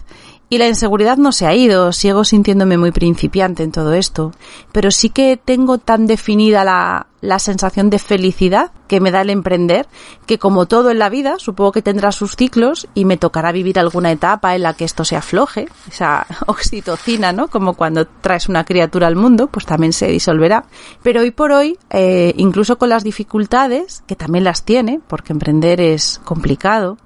Y 0.51 0.59
la 0.59 0.67
inseguridad 0.67 1.19
no 1.19 1.31
se 1.31 1.47
ha 1.47 1.55
ido, 1.55 1.93
sigo 1.93 2.25
sintiéndome 2.25 2.79
muy 2.79 2.91
principiante 2.91 3.63
en 3.63 3.71
todo 3.71 3.93
esto, 3.93 4.33
pero 4.73 4.91
sí 4.91 5.11
que 5.11 5.37
tengo 5.37 5.77
tan 5.77 6.07
definida 6.07 6.65
la, 6.65 7.07
la 7.21 7.39
sensación 7.39 7.91
de 7.91 7.99
felicidad 7.99 8.71
que 8.87 9.01
me 9.01 9.11
da 9.11 9.21
el 9.21 9.31
emprender, 9.31 9.87
que 10.27 10.39
como 10.39 10.67
todo 10.67 10.91
en 10.91 10.99
la 10.99 11.11
vida, 11.11 11.37
supongo 11.39 11.73
que 11.73 11.83
tendrá 11.83 12.11
sus 12.11 12.37
ciclos 12.37 12.89
y 12.95 13.05
me 13.05 13.17
tocará 13.17 13.53
vivir 13.53 13.79
alguna 13.79 14.11
etapa 14.11 14.55
en 14.55 14.63
la 14.63 14.75
que 14.75 14.85
esto 14.85 15.05
se 15.05 15.17
afloje, 15.17 15.69
esa 15.89 16.27
oxitocina, 16.47 17.33
¿no? 17.33 17.49
Como 17.49 17.75
cuando 17.75 18.07
traes 18.07 18.49
una 18.49 18.65
criatura 18.65 19.07
al 19.07 19.17
mundo, 19.17 19.49
pues 19.49 19.67
también 19.67 19.93
se 19.93 20.09
disolverá. 20.09 20.65
Pero 21.03 21.21
hoy 21.21 21.31
por 21.31 21.53
hoy, 21.53 21.79
eh, 21.91 22.33
incluso 22.37 22.79
con 22.79 22.89
las 22.89 23.05
dificultades, 23.05 24.03
que 24.07 24.17
también 24.17 24.45
las 24.45 24.65
tiene, 24.65 25.01
porque 25.07 25.33
emprender 25.33 25.81
es 25.81 26.21
complicado, 26.25 26.97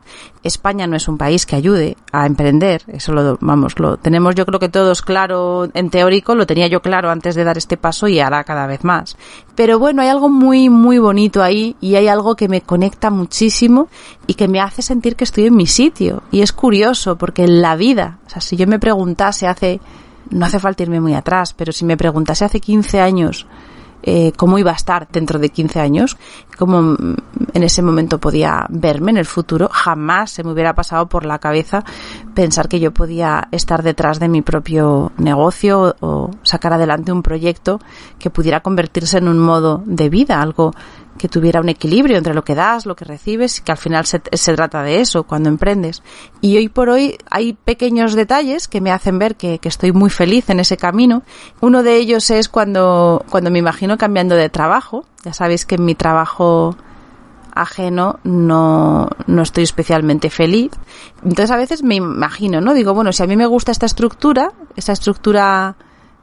España 0.43 0.87
no 0.87 0.97
es 0.97 1.09
un 1.09 1.19
país 1.19 1.47
que 1.47 1.57
ayude 1.57 1.97
a 2.11 2.27
emprender, 2.27 2.83
eso 2.89 3.13
lo, 3.13 3.39
vamos, 3.41 3.79
lo 3.79 3.97
tenemos 3.97 4.35
yo 4.35 4.45
creo 4.45 4.59
que 4.59 4.69
todos 4.69 5.03
claro 5.03 5.69
en 5.73 5.91
teórico, 5.91 6.35
lo 6.35 6.47
tenía 6.47 6.67
yo 6.67 6.83
claro 6.83 7.11
antes 7.11 7.35
de 7.35 7.45
dar 7.45 7.57
este 7.59 7.77
paso 7.77 8.09
y 8.09 8.19
ahora 8.19 8.45
cada 8.45 8.67
vez 8.67 8.83
más. 8.85 9.17
Pero 9.55 9.79
bueno, 9.79 10.02
hay 10.03 10.09
algo 10.09 10.29
muy, 10.29 10.69
muy 10.69 10.99
bonito 10.99 11.43
ahí 11.43 11.77
y 11.81 11.95
hay 11.95 12.09
algo 12.09 12.37
que 12.37 12.49
me 12.49 12.61
conecta 12.61 13.11
muchísimo 13.11 13.89
y 14.27 14.35
que 14.35 14.49
me 14.49 14.61
hace 14.61 14.83
sentir 14.83 15.17
que 15.17 15.25
estoy 15.25 15.47
en 15.47 15.57
mi 15.57 15.67
sitio. 15.67 16.23
Y 16.31 16.43
es 16.43 16.53
curioso 16.53 17.17
porque 17.17 17.45
en 17.45 17.63
la 17.63 17.77
vida, 17.77 18.19
o 18.27 18.31
sea, 18.31 18.41
si 18.41 18.57
yo 18.57 18.67
me 18.67 18.79
preguntase 18.79 19.47
hace, 19.47 19.81
no 20.31 20.45
hace 20.45 20.59
falta 20.59 20.83
irme 20.83 21.01
muy 21.01 21.15
atrás, 21.15 21.55
pero 21.55 21.73
si 21.73 21.85
me 21.85 21.97
preguntase 21.97 22.45
hace 22.45 22.61
15 22.61 23.01
años, 23.01 23.47
eh, 24.03 24.33
cómo 24.37 24.59
iba 24.59 24.71
a 24.71 24.75
estar 24.75 25.09
dentro 25.11 25.39
de 25.39 25.51
15 25.51 25.81
años, 25.81 26.17
cómo 26.59 26.97
en 27.55 27.63
ese 27.63 27.83
momento 27.83 28.19
podía 28.19 28.67
verme 28.69 29.11
en 29.11 29.19
el 29.19 29.27
futuro, 29.27 29.69
jamás 29.71 30.31
se 30.31 30.45
me 30.45 30.53
hubiera 30.53 30.75
pasado 30.75 31.07
por 31.07 31.25
la 31.25 31.39
cabeza 31.39 31.85
pensar 32.35 32.69
que 32.69 32.81
yo 32.81 32.93
podía 32.93 33.49
estar 33.53 33.83
detrás 33.83 34.19
de 34.19 34.29
mi 34.29 34.43
propio 34.43 35.13
negocio 35.17 35.95
o 36.01 36.31
sacar 36.43 36.73
adelante 36.73 37.13
un 37.13 37.23
proyecto 37.23 37.81
que 38.19 38.31
pudiera 38.31 38.61
convertirse 38.61 39.19
en 39.19 39.29
un 39.29 39.39
modo 39.39 39.83
de 39.87 40.09
vida, 40.09 40.41
algo 40.41 40.73
que 41.19 41.29
tuviera 41.29 41.61
un 41.61 41.69
equilibrio 41.69 42.19
entre 42.19 42.35
lo 42.35 42.45
que 42.45 42.55
das, 42.55 42.87
lo 42.87 42.97
que 42.97 43.05
recibes, 43.05 43.61
que 43.61 43.73
al 43.73 43.79
final 43.79 44.07
se, 44.07 44.19
trata 44.19 44.83
de 44.83 45.01
eso 45.01 45.25
cuando 45.25 45.49
emprendes. 45.49 46.03
Y 46.41 46.57
hoy 46.57 46.69
por 46.69 46.89
hoy 46.89 47.19
hay 47.31 47.53
pequeños 47.53 48.15
detalles 48.15 48.69
que 48.69 48.81
me 48.81 48.91
hacen 48.91 49.19
ver 49.19 49.37
que, 49.37 49.59
que, 49.59 49.69
estoy 49.69 49.93
muy 49.93 50.11
feliz 50.11 50.51
en 50.51 50.61
ese 50.61 50.77
camino. 50.77 51.23
Uno 51.61 51.83
de 51.83 51.97
ellos 51.97 52.31
es 52.31 52.49
cuando, 52.49 53.25
cuando 53.31 53.51
me 53.51 53.59
imagino 53.59 53.99
cambiando 53.99 54.35
de 54.35 54.49
trabajo. 54.49 55.05
Ya 55.25 55.33
sabéis 55.33 55.67
que 55.67 55.77
en 55.77 55.85
mi 55.85 55.95
trabajo 55.95 56.77
ajeno 57.55 58.19
no, 58.25 59.09
no 59.27 59.43
estoy 59.43 59.65
especialmente 59.65 60.31
feliz. 60.31 60.73
Entonces 61.23 61.51
a 61.51 61.57
veces 61.57 61.83
me 61.83 61.97
imagino, 61.97 62.61
¿no? 62.61 62.75
Digo, 62.75 62.95
bueno, 62.95 63.13
si 63.13 63.23
a 63.23 63.27
mí 63.27 63.37
me 63.37 63.47
gusta 63.47 63.73
esta 63.73 63.87
estructura, 63.87 64.53
esta 64.77 64.93
estructura 64.93 65.77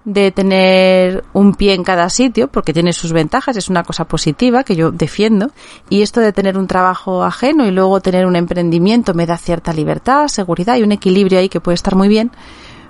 de 0.06 0.32
tener 0.32 1.24
un 1.34 1.54
pie 1.54 1.74
en 1.74 1.84
cada 1.84 2.10
sitio, 2.10 2.48
porque 2.48 2.74
tiene 2.74 2.94
sus 2.94 3.12
ventajas, 3.12 3.58
es 3.58 3.70
una 3.70 3.84
cosa 3.84 4.06
positiva 4.06 4.64
que 4.64 4.76
yo 4.76 4.92
defiendo, 4.92 5.52
y 5.90 6.02
esto 6.02 6.22
de 6.22 6.34
tener 6.34 6.58
un 6.58 6.68
trabajo 6.68 7.24
ajeno 7.24 7.66
y 7.66 7.72
luego 7.72 8.00
tener 8.00 8.26
un 8.26 8.36
emprendimiento 8.36 9.14
me 9.14 9.26
da 9.26 9.38
cierta 9.38 9.74
libertad, 9.74 10.28
seguridad 10.28 10.78
y 10.78 10.84
un 10.84 10.92
equilibrio 10.92 11.40
ahí 11.40 11.50
que 11.50 11.60
puede 11.60 11.76
estar 11.76 11.96
muy 11.96 12.08
bien, 12.08 12.32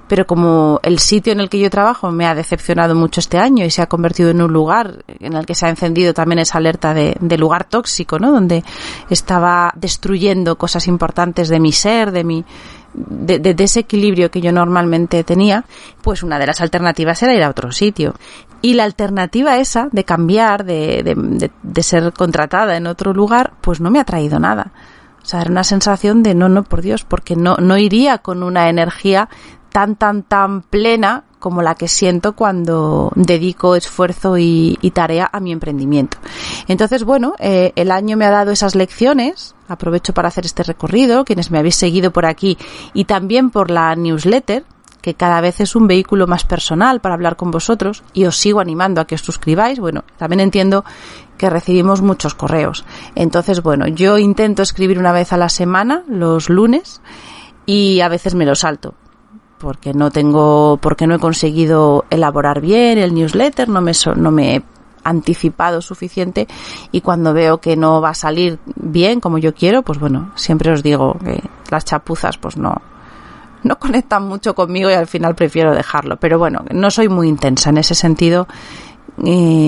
pero 0.07 0.25
como 0.25 0.79
el 0.81 0.97
sitio 0.97 1.31
en 1.31 1.39
el 1.39 1.49
que 1.49 1.59
yo 1.59 1.69
trabajo 1.69 2.11
me 2.11 2.25
ha 2.25 2.33
decepcionado 2.33 2.95
mucho 2.95 3.19
este 3.19 3.37
año 3.37 3.63
y 3.63 3.69
se 3.69 3.83
ha 3.83 3.85
convertido 3.85 4.31
en 4.31 4.41
un 4.41 4.51
lugar 4.51 5.05
en 5.07 5.33
el 5.33 5.45
que 5.45 5.53
se 5.53 5.67
ha 5.67 5.69
encendido 5.69 6.15
también 6.15 6.39
esa 6.39 6.57
alerta 6.57 6.95
de, 6.95 7.15
de 7.19 7.37
lugar 7.37 7.65
tóxico, 7.65 8.17
¿no? 8.17 8.31
Donde 8.31 8.63
estaba 9.11 9.71
destruyendo 9.75 10.57
cosas 10.57 10.87
importantes 10.87 11.47
de 11.47 11.59
mi 11.59 11.71
ser, 11.71 12.11
de 12.11 12.23
mi, 12.23 12.43
de, 12.93 13.39
de, 13.39 14.29
que 14.31 14.41
yo 14.41 14.51
normalmente 14.51 15.23
tenía, 15.23 15.65
pues 16.01 16.23
una 16.23 16.39
de 16.39 16.47
las 16.47 16.61
alternativas 16.61 17.21
era 17.23 17.35
ir 17.35 17.43
a 17.43 17.49
otro 17.49 17.71
sitio. 17.71 18.15
Y 18.61 18.73
la 18.73 18.83
alternativa 18.83 19.57
esa 19.57 19.87
de 19.91 20.03
cambiar, 20.03 20.65
de, 20.65 21.03
de, 21.03 21.51
de 21.61 21.83
ser 21.83 22.11
contratada 22.13 22.75
en 22.75 22.87
otro 22.87 23.13
lugar, 23.13 23.53
pues 23.61 23.79
no 23.79 23.89
me 23.89 23.99
ha 23.99 24.05
traído 24.05 24.39
nada. 24.39 24.71
O 25.21 25.25
sea, 25.25 25.41
era 25.41 25.51
una 25.51 25.63
sensación 25.63 26.23
de 26.23 26.35
no, 26.35 26.49
no, 26.49 26.63
por 26.63 26.81
Dios, 26.81 27.03
porque 27.03 27.35
no, 27.35 27.57
no 27.57 27.77
iría 27.77 28.17
con 28.17 28.43
una 28.43 28.69
energía 28.69 29.29
tan, 29.71 29.95
tan, 29.95 30.23
tan 30.23 30.61
plena 30.61 31.23
como 31.39 31.61
la 31.61 31.75
que 31.75 31.87
siento 31.87 32.33
cuando 32.33 33.11
dedico 33.15 33.75
esfuerzo 33.75 34.37
y, 34.37 34.77
tarea 34.93 35.29
a 35.31 35.39
mi 35.39 35.51
emprendimiento. 35.51 36.17
Entonces, 36.67 37.03
bueno, 37.03 37.35
eh, 37.39 37.71
el 37.75 37.91
año 37.91 38.17
me 38.17 38.25
ha 38.25 38.31
dado 38.31 38.51
esas 38.51 38.75
lecciones. 38.75 39.55
Aprovecho 39.67 40.13
para 40.13 40.27
hacer 40.27 40.45
este 40.45 40.63
recorrido, 40.63 41.23
quienes 41.25 41.51
me 41.51 41.59
habéis 41.59 41.75
seguido 41.75 42.11
por 42.11 42.25
aquí 42.25 42.57
y 42.93 43.05
también 43.05 43.51
por 43.51 43.69
la 43.69 43.95
newsletter, 43.95 44.65
que 45.01 45.13
cada 45.13 45.41
vez 45.41 45.61
es 45.61 45.75
un 45.75 45.87
vehículo 45.87 46.27
más 46.27 46.43
personal 46.43 46.99
para 46.99 47.15
hablar 47.15 47.35
con 47.35 47.51
vosotros 47.51 48.03
y 48.13 48.25
os 48.25 48.35
sigo 48.35 48.59
animando 48.59 48.99
a 48.99 49.05
que 49.05 49.15
os 49.15 49.21
suscribáis. 49.21 49.79
Bueno, 49.79 50.03
también 50.17 50.39
entiendo 50.39 50.83
que 51.37 51.49
recibimos 51.49 52.01
muchos 52.01 52.33
correos. 52.33 52.83
Entonces, 53.15 53.61
bueno, 53.61 53.87
yo 53.87 54.17
intento 54.17 54.63
escribir 54.63 54.99
una 54.99 55.13
vez 55.13 55.31
a 55.31 55.37
la 55.37 55.49
semana, 55.49 56.03
los 56.09 56.49
lunes, 56.49 57.01
y 57.65 58.01
a 58.01 58.09
veces 58.09 58.33
me 58.35 58.45
lo 58.45 58.55
salto 58.55 58.95
porque 59.59 59.93
no 59.93 60.09
tengo, 60.09 60.77
porque 60.81 61.05
no 61.05 61.15
he 61.15 61.19
conseguido 61.19 62.05
elaborar 62.09 62.61
bien 62.61 62.97
el 62.97 63.13
newsletter, 63.13 63.69
no 63.69 63.81
me, 63.81 63.91
no 64.15 64.31
me 64.31 64.55
he 64.55 64.63
anticipado 65.03 65.81
suficiente 65.81 66.47
y 66.91 67.01
cuando 67.01 67.33
veo 67.33 67.59
que 67.59 67.75
no 67.75 68.01
va 68.01 68.09
a 68.09 68.15
salir 68.15 68.59
bien 68.75 69.19
como 69.19 69.37
yo 69.37 69.53
quiero, 69.53 69.81
pues 69.81 69.99
bueno, 69.99 70.31
siempre 70.35 70.71
os 70.71 70.83
digo 70.83 71.17
que 71.23 71.41
las 71.69 71.85
chapuzas 71.85 72.37
pues 72.37 72.57
no, 72.57 72.81
no 73.63 73.77
conectan 73.77 74.27
mucho 74.27 74.55
conmigo 74.55 74.89
y 74.89 74.93
al 74.93 75.07
final 75.07 75.35
prefiero 75.35 75.73
dejarlo. 75.73 76.17
Pero 76.17 76.39
bueno, 76.39 76.63
no 76.71 76.91
soy 76.91 77.09
muy 77.09 77.27
intensa 77.27 77.69
en 77.69 77.77
ese 77.77 77.95
sentido. 77.95 78.47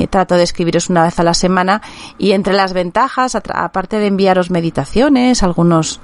Trato 0.10 0.36
de 0.36 0.43
escribiros 0.43 0.89
una 0.89 1.03
vez 1.03 1.19
a 1.19 1.24
la 1.24 1.33
semana 1.33 1.81
y 2.17 2.31
entre 2.31 2.53
las 2.53 2.71
ventajas, 2.71 3.36
aparte 3.36 3.98
de 3.98 4.07
enviaros 4.07 4.50
meditaciones, 4.50 5.43
algunos 5.43 6.00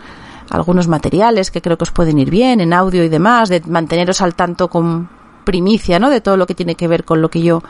algunos 0.49 0.87
materiales 0.87 1.51
que 1.51 1.61
creo 1.61 1.77
que 1.77 1.83
os 1.83 1.91
pueden 1.91 2.17
ir 2.19 2.29
bien 2.29 2.61
en 2.61 2.73
audio 2.73 3.03
y 3.03 3.09
demás, 3.09 3.49
de 3.49 3.61
manteneros 3.61 4.21
al 4.21 4.35
tanto 4.35 4.69
con 4.69 5.09
primicia, 5.43 5.99
¿no? 5.99 6.09
De 6.09 6.21
todo 6.21 6.37
lo 6.37 6.45
que 6.45 6.55
tiene 6.55 6.75
que 6.75 6.87
ver 6.87 7.03
con 7.03 7.21
lo 7.21 7.29
que 7.29 7.41
yo 7.41 7.63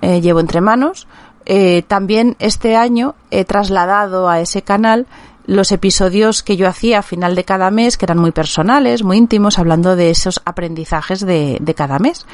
eh, 0.00 0.20
llevo 0.20 0.40
entre 0.40 0.60
manos. 0.60 1.06
Eh, 1.46 1.82
también 1.82 2.36
este 2.38 2.76
año 2.76 3.14
he 3.30 3.44
trasladado 3.44 4.28
a 4.28 4.40
ese 4.40 4.62
canal 4.62 5.06
los 5.46 5.72
episodios 5.72 6.42
que 6.42 6.56
yo 6.56 6.68
hacía 6.68 7.00
a 7.00 7.02
final 7.02 7.34
de 7.34 7.44
cada 7.44 7.70
mes, 7.70 7.96
que 7.96 8.04
eran 8.04 8.18
muy 8.18 8.30
personales, 8.30 9.02
muy 9.02 9.16
íntimos, 9.16 9.58
hablando 9.58 9.96
de 9.96 10.10
esos 10.10 10.40
aprendizajes 10.44 11.26
de, 11.26 11.58
de 11.60 11.74
cada 11.74 11.98
mes. 11.98 12.26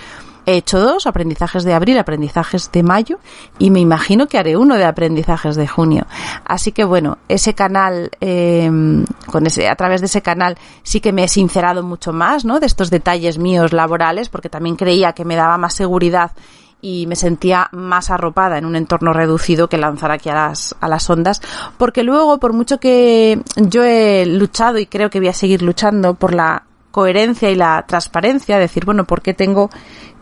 He 0.46 0.58
hecho 0.58 0.78
dos, 0.78 1.08
aprendizajes 1.08 1.64
de 1.64 1.74
abril, 1.74 1.98
aprendizajes 1.98 2.70
de 2.70 2.84
mayo, 2.84 3.18
y 3.58 3.70
me 3.70 3.80
imagino 3.80 4.28
que 4.28 4.38
haré 4.38 4.56
uno 4.56 4.76
de 4.76 4.84
aprendizajes 4.84 5.56
de 5.56 5.66
junio. 5.66 6.06
Así 6.44 6.70
que 6.70 6.84
bueno, 6.84 7.18
ese 7.28 7.54
canal, 7.54 8.12
eh, 8.20 8.70
con 9.26 9.46
ese, 9.46 9.68
a 9.68 9.74
través 9.74 10.00
de 10.00 10.06
ese 10.06 10.22
canal 10.22 10.56
sí 10.84 11.00
que 11.00 11.12
me 11.12 11.24
he 11.24 11.28
sincerado 11.28 11.82
mucho 11.82 12.12
más, 12.12 12.44
¿no? 12.44 12.60
De 12.60 12.66
estos 12.66 12.90
detalles 12.90 13.38
míos 13.38 13.72
laborales, 13.72 14.28
porque 14.28 14.48
también 14.48 14.76
creía 14.76 15.12
que 15.14 15.24
me 15.24 15.34
daba 15.34 15.58
más 15.58 15.74
seguridad 15.74 16.30
y 16.80 17.06
me 17.08 17.16
sentía 17.16 17.68
más 17.72 18.10
arropada 18.10 18.58
en 18.58 18.66
un 18.66 18.76
entorno 18.76 19.12
reducido 19.12 19.68
que 19.68 19.78
lanzar 19.78 20.12
aquí 20.12 20.28
a 20.28 20.34
las, 20.34 20.76
a 20.80 20.86
las 20.86 21.10
ondas, 21.10 21.40
porque 21.78 22.04
luego, 22.04 22.38
por 22.38 22.52
mucho 22.52 22.78
que 22.78 23.42
yo 23.56 23.82
he 23.82 24.26
luchado 24.26 24.78
y 24.78 24.86
creo 24.86 25.10
que 25.10 25.18
voy 25.18 25.28
a 25.28 25.32
seguir 25.32 25.62
luchando 25.62 26.14
por 26.14 26.34
la 26.34 26.62
coherencia 26.96 27.50
y 27.50 27.54
la 27.54 27.84
transparencia, 27.86 28.58
decir, 28.58 28.86
bueno, 28.86 29.04
¿por 29.04 29.20
qué 29.20 29.34
tengo 29.34 29.68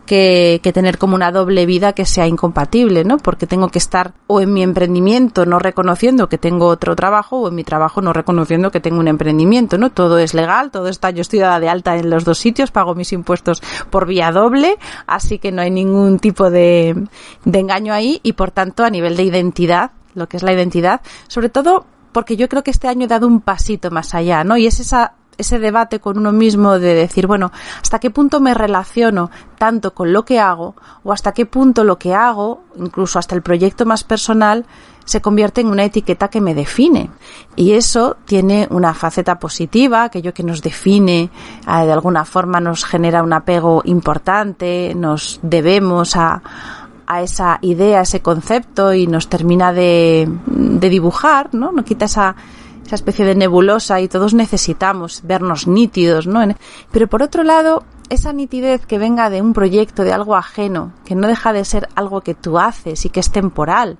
que, 0.05 0.59
tener 0.73 0.97
como 0.97 1.15
una 1.15 1.31
doble 1.31 1.65
vida 1.65 1.93
que 1.93 2.05
sea 2.05 2.27
incompatible, 2.27 3.03
¿no? 3.03 3.17
Porque 3.17 3.47
tengo 3.47 3.69
que 3.69 3.79
estar 3.79 4.13
o 4.27 4.41
en 4.41 4.53
mi 4.53 4.63
emprendimiento 4.63 5.45
no 5.45 5.59
reconociendo 5.59 6.29
que 6.29 6.37
tengo 6.37 6.67
otro 6.67 6.95
trabajo 6.95 7.41
o 7.41 7.49
en 7.49 7.55
mi 7.55 7.63
trabajo 7.63 8.01
no 8.01 8.13
reconociendo 8.13 8.71
que 8.71 8.79
tengo 8.79 8.99
un 8.99 9.07
emprendimiento, 9.07 9.77
¿no? 9.77 9.91
Todo 9.91 10.19
es 10.19 10.33
legal, 10.33 10.71
todo 10.71 10.87
está, 10.87 11.11
yo 11.11 11.21
estoy 11.21 11.39
dada 11.39 11.59
de 11.59 11.69
alta 11.69 11.97
en 11.97 12.09
los 12.09 12.25
dos 12.25 12.37
sitios, 12.37 12.71
pago 12.71 12.95
mis 12.95 13.13
impuestos 13.13 13.61
por 13.89 14.05
vía 14.05 14.31
doble, 14.31 14.77
así 15.07 15.39
que 15.39 15.51
no 15.51 15.61
hay 15.61 15.71
ningún 15.71 16.19
tipo 16.19 16.49
de, 16.49 16.95
de 17.43 17.59
engaño 17.59 17.93
ahí 17.93 18.19
y 18.23 18.33
por 18.33 18.51
tanto 18.51 18.83
a 18.83 18.89
nivel 18.89 19.17
de 19.17 19.23
identidad, 19.23 19.91
lo 20.13 20.27
que 20.27 20.37
es 20.37 20.43
la 20.43 20.53
identidad, 20.53 21.01
sobre 21.27 21.49
todo 21.49 21.85
porque 22.15 22.37
yo 22.37 22.47
creo 22.47 22.63
que 22.63 22.71
este 22.71 22.87
año 22.87 23.05
he 23.05 23.09
dado 23.09 23.27
un 23.27 23.41
pasito 23.41 23.91
más 23.91 24.15
allá, 24.15 24.45
¿no? 24.45 24.55
Y 24.55 24.67
es 24.67 24.79
esa 24.79 25.15
ese 25.37 25.59
debate 25.59 25.99
con 25.99 26.17
uno 26.17 26.31
mismo 26.31 26.79
de 26.79 26.93
decir, 26.93 27.27
bueno, 27.27 27.51
¿hasta 27.81 27.99
qué 27.99 28.09
punto 28.09 28.39
me 28.39 28.53
relaciono 28.53 29.29
tanto 29.57 29.93
con 29.93 30.13
lo 30.13 30.25
que 30.25 30.39
hago 30.39 30.75
o 31.03 31.11
hasta 31.11 31.33
qué 31.33 31.45
punto 31.45 31.83
lo 31.83 31.97
que 31.97 32.13
hago, 32.13 32.63
incluso 32.77 33.19
hasta 33.19 33.35
el 33.35 33.41
proyecto 33.41 33.85
más 33.85 34.03
personal, 34.03 34.65
se 35.05 35.21
convierte 35.21 35.61
en 35.61 35.67
una 35.67 35.85
etiqueta 35.85 36.27
que 36.27 36.41
me 36.41 36.55
define. 36.55 37.09
Y 37.55 37.73
eso 37.73 38.17
tiene 38.25 38.67
una 38.71 38.93
faceta 38.93 39.39
positiva, 39.39 40.03
aquello 40.03 40.33
que 40.33 40.43
nos 40.43 40.61
define, 40.61 41.21
eh, 41.21 41.85
de 41.85 41.91
alguna 41.91 42.25
forma 42.25 42.59
nos 42.59 42.83
genera 42.83 43.23
un 43.23 43.31
apego 43.31 43.81
importante, 43.85 44.93
nos 44.95 45.39
debemos 45.43 46.15
a, 46.15 46.41
a 47.05 47.21
esa 47.21 47.59
idea, 47.61 47.99
a 47.99 48.03
ese 48.03 48.21
concepto 48.21 48.93
y 48.93 49.07
nos 49.07 49.29
termina 49.29 49.71
de, 49.71 50.27
de 50.47 50.89
dibujar, 50.89 51.53
¿no? 51.53 51.71
No 51.71 51.83
quita 51.83 52.05
esa, 52.05 52.35
esa 52.85 52.95
especie 52.95 53.25
de 53.25 53.35
nebulosa 53.35 53.99
y 53.99 54.07
todos 54.07 54.33
necesitamos 54.33 55.21
vernos 55.23 55.67
nítidos, 55.67 56.27
¿no? 56.27 56.41
Pero 56.91 57.07
por 57.07 57.23
otro 57.23 57.43
lado, 57.43 57.83
esa 58.09 58.31
nitidez 58.33 58.85
que 58.85 58.99
venga 58.99 59.29
de 59.29 59.41
un 59.41 59.53
proyecto, 59.53 60.03
de 60.03 60.13
algo 60.13 60.35
ajeno, 60.35 60.93
que 61.05 61.15
no 61.15 61.27
deja 61.27 61.53
de 61.53 61.65
ser 61.65 61.89
algo 61.95 62.21
que 62.21 62.35
tú 62.35 62.59
haces 62.59 63.05
y 63.05 63.09
que 63.09 63.19
es 63.19 63.31
temporal, 63.31 63.97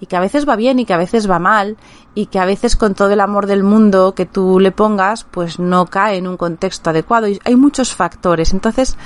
y 0.00 0.06
que 0.06 0.16
a 0.16 0.20
veces 0.20 0.48
va 0.48 0.54
bien 0.54 0.78
y 0.78 0.84
que 0.84 0.94
a 0.94 0.98
veces 0.98 1.28
va 1.28 1.40
mal, 1.40 1.76
y 2.14 2.26
que 2.26 2.38
a 2.38 2.44
veces 2.44 2.76
con 2.76 2.94
todo 2.94 3.10
el 3.10 3.20
amor 3.20 3.46
del 3.46 3.64
mundo 3.64 4.14
que 4.14 4.26
tú 4.26 4.60
le 4.60 4.70
pongas, 4.70 5.24
pues 5.24 5.58
no 5.58 5.86
cae 5.86 6.18
en 6.18 6.28
un 6.28 6.36
contexto 6.36 6.90
adecuado. 6.90 7.26
Y 7.26 7.40
hay 7.44 7.56
muchos 7.56 7.94
factores. 7.94 8.52
Entonces, 8.52 8.96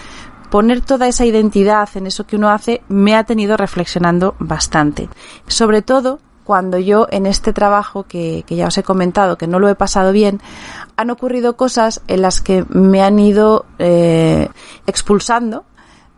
poner 0.51 0.83
toda 0.83 1.09
esa 1.09 1.25
identidad 1.25 1.89
en 1.95 2.07
eso 2.07 2.27
que 2.27 2.37
uno 2.37 2.51
hace 2.51 2.83
me 2.89 3.17
ha 3.17 3.25
tenido 3.25 3.57
reflexionando 3.57 4.35
bastante. 4.39 5.09
Sobre 5.47 5.81
todo 5.81 6.21
cuando 6.44 6.78
yo 6.78 7.06
en 7.11 7.26
este 7.26 7.52
trabajo 7.52 8.04
que, 8.04 8.44
ya 8.49 8.66
os 8.66 8.78
he 8.78 8.82
comentado 8.82 9.38
que 9.38 9.46
no 9.46 9.58
lo 9.58 9.68
he 9.68 9.75
pasado 9.75 10.12
bien, 10.12 10.40
han 10.96 11.11
ocurrido 11.11 11.56
cosas 11.56 12.02
en 12.08 12.22
las 12.22 12.40
que 12.40 12.64
me 12.68 13.02
han 13.02 13.18
ido 13.18 13.64
eh, 13.78 14.49
expulsando 14.87 15.64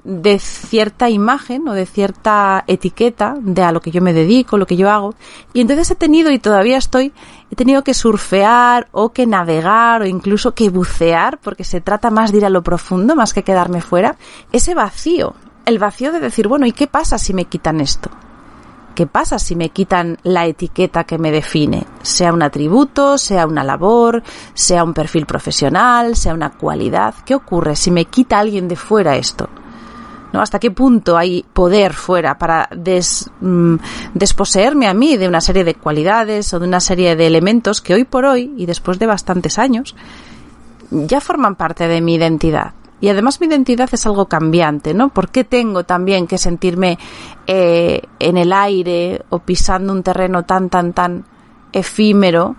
de 0.05 0.39
cierta 0.39 1.09
imagen 1.09 1.67
o 1.67 1.73
de 1.73 1.87
cierta 1.87 2.63
etiqueta 2.67 3.37
de 3.41 3.63
a 3.63 3.73
lo 3.73 3.81
que 3.81 3.91
yo 3.91 4.03
me 4.03 4.13
dedico, 4.13 4.59
lo 4.59 4.67
que 4.67 4.77
yo 4.77 4.91
hago. 4.91 5.15
Y 5.55 5.63
entonces 5.63 5.91
he 5.91 5.95
tenido 5.95 6.31
y 6.31 6.39
todavía 6.39 6.77
estoy, 6.77 7.13
he 7.51 7.57
tenido 7.57 7.83
que 7.83 7.95
surfear 7.95 8.89
o 8.93 9.13
que 9.13 9.27
navegar 9.27 10.03
o 10.03 10.07
incluso 10.07 10.55
que 10.55 10.69
bucear, 10.69 11.39
porque 11.39 11.65
se 11.65 11.81
trata 11.81 12.11
más 12.11 12.33
de 12.33 12.39
ir 12.39 12.45
a 12.45 12.51
lo 12.51 12.63
profundo 12.63 13.17
más 13.17 13.33
que 13.33 13.45
quedarme 13.45 13.81
fuera, 13.81 14.17
ese 14.53 14.75
vacío, 14.75 15.35
el 15.65 15.79
vacío 15.79 16.13
de 16.13 16.21
decir, 16.21 16.49
bueno, 16.49 16.67
¿y 16.67 16.73
qué 16.73 16.87
pasa 16.87 17.17
si 17.17 17.33
me 17.33 17.47
quitan 17.47 17.81
esto? 17.81 18.11
¿Qué 18.95 19.09
pasa 19.09 19.41
si 19.41 19.57
me 19.57 19.71
quitan 19.71 20.19
la 20.23 20.47
etiqueta 20.47 21.03
que 21.03 21.19
me 21.19 21.33
define? 21.33 21.85
Sea 22.03 22.33
un 22.33 22.43
atributo, 22.43 23.19
sea 23.19 23.45
una 23.45 23.65
labor, 23.65 24.23
sea 24.55 24.85
un 24.85 24.95
perfil 24.95 25.27
profesional, 25.27 26.15
sea 26.15 26.33
una 26.33 26.51
cualidad. 26.51 27.15
¿Qué 27.27 27.35
ocurre 27.35 27.75
si 27.75 27.91
me 27.91 28.05
quita 28.05 28.39
alguien 28.39 28.69
de 28.69 28.77
fuera 28.77 29.17
esto? 29.17 29.49
¿No? 30.33 30.41
¿Hasta 30.41 30.61
qué 30.61 30.71
punto 30.71 31.17
hay 31.17 31.45
poder 31.53 31.93
fuera 31.93 32.39
para 32.39 32.69
mm, 33.41 33.75
desposeerme 34.15 34.87
a 34.87 34.95
mí 34.95 35.17
de 35.17 35.27
una 35.27 35.41
serie 35.41 35.65
de 35.65 35.75
cualidades 35.75 36.55
o 36.55 36.61
de 36.61 36.69
una 36.69 36.81
serie 36.81 37.17
de 37.17 37.27
elementos 37.27 37.81
que 37.81 37.95
hoy 37.95 38.05
por 38.05 38.25
hoy, 38.25 38.53
y 38.57 38.67
después 38.67 39.01
de 39.01 39.07
bastantes 39.07 39.59
años, 39.59 39.97
ya 40.91 41.21
forman 41.21 41.57
parte 41.57 41.89
de 41.89 42.01
mi 42.01 42.15
identidad? 42.15 42.75
Y 43.01 43.09
además 43.09 43.41
mi 43.41 43.47
identidad 43.47 43.89
es 43.93 44.07
algo 44.07 44.27
cambiante, 44.27 44.95
¿no? 44.95 45.11
¿Por 45.11 45.29
qué 45.29 45.45
tengo 45.45 45.85
también 45.85 46.27
que 46.27 46.39
sentirme 46.39 46.99
eh, 47.47 48.03
en 48.19 48.37
el 48.37 48.53
aire 48.53 49.23
o 49.29 49.41
pisando 49.41 49.93
un 49.93 50.03
terreno 50.03 50.45
tan, 50.45 50.71
tan, 50.71 50.93
tan 50.93 51.25
efímero 51.73 52.57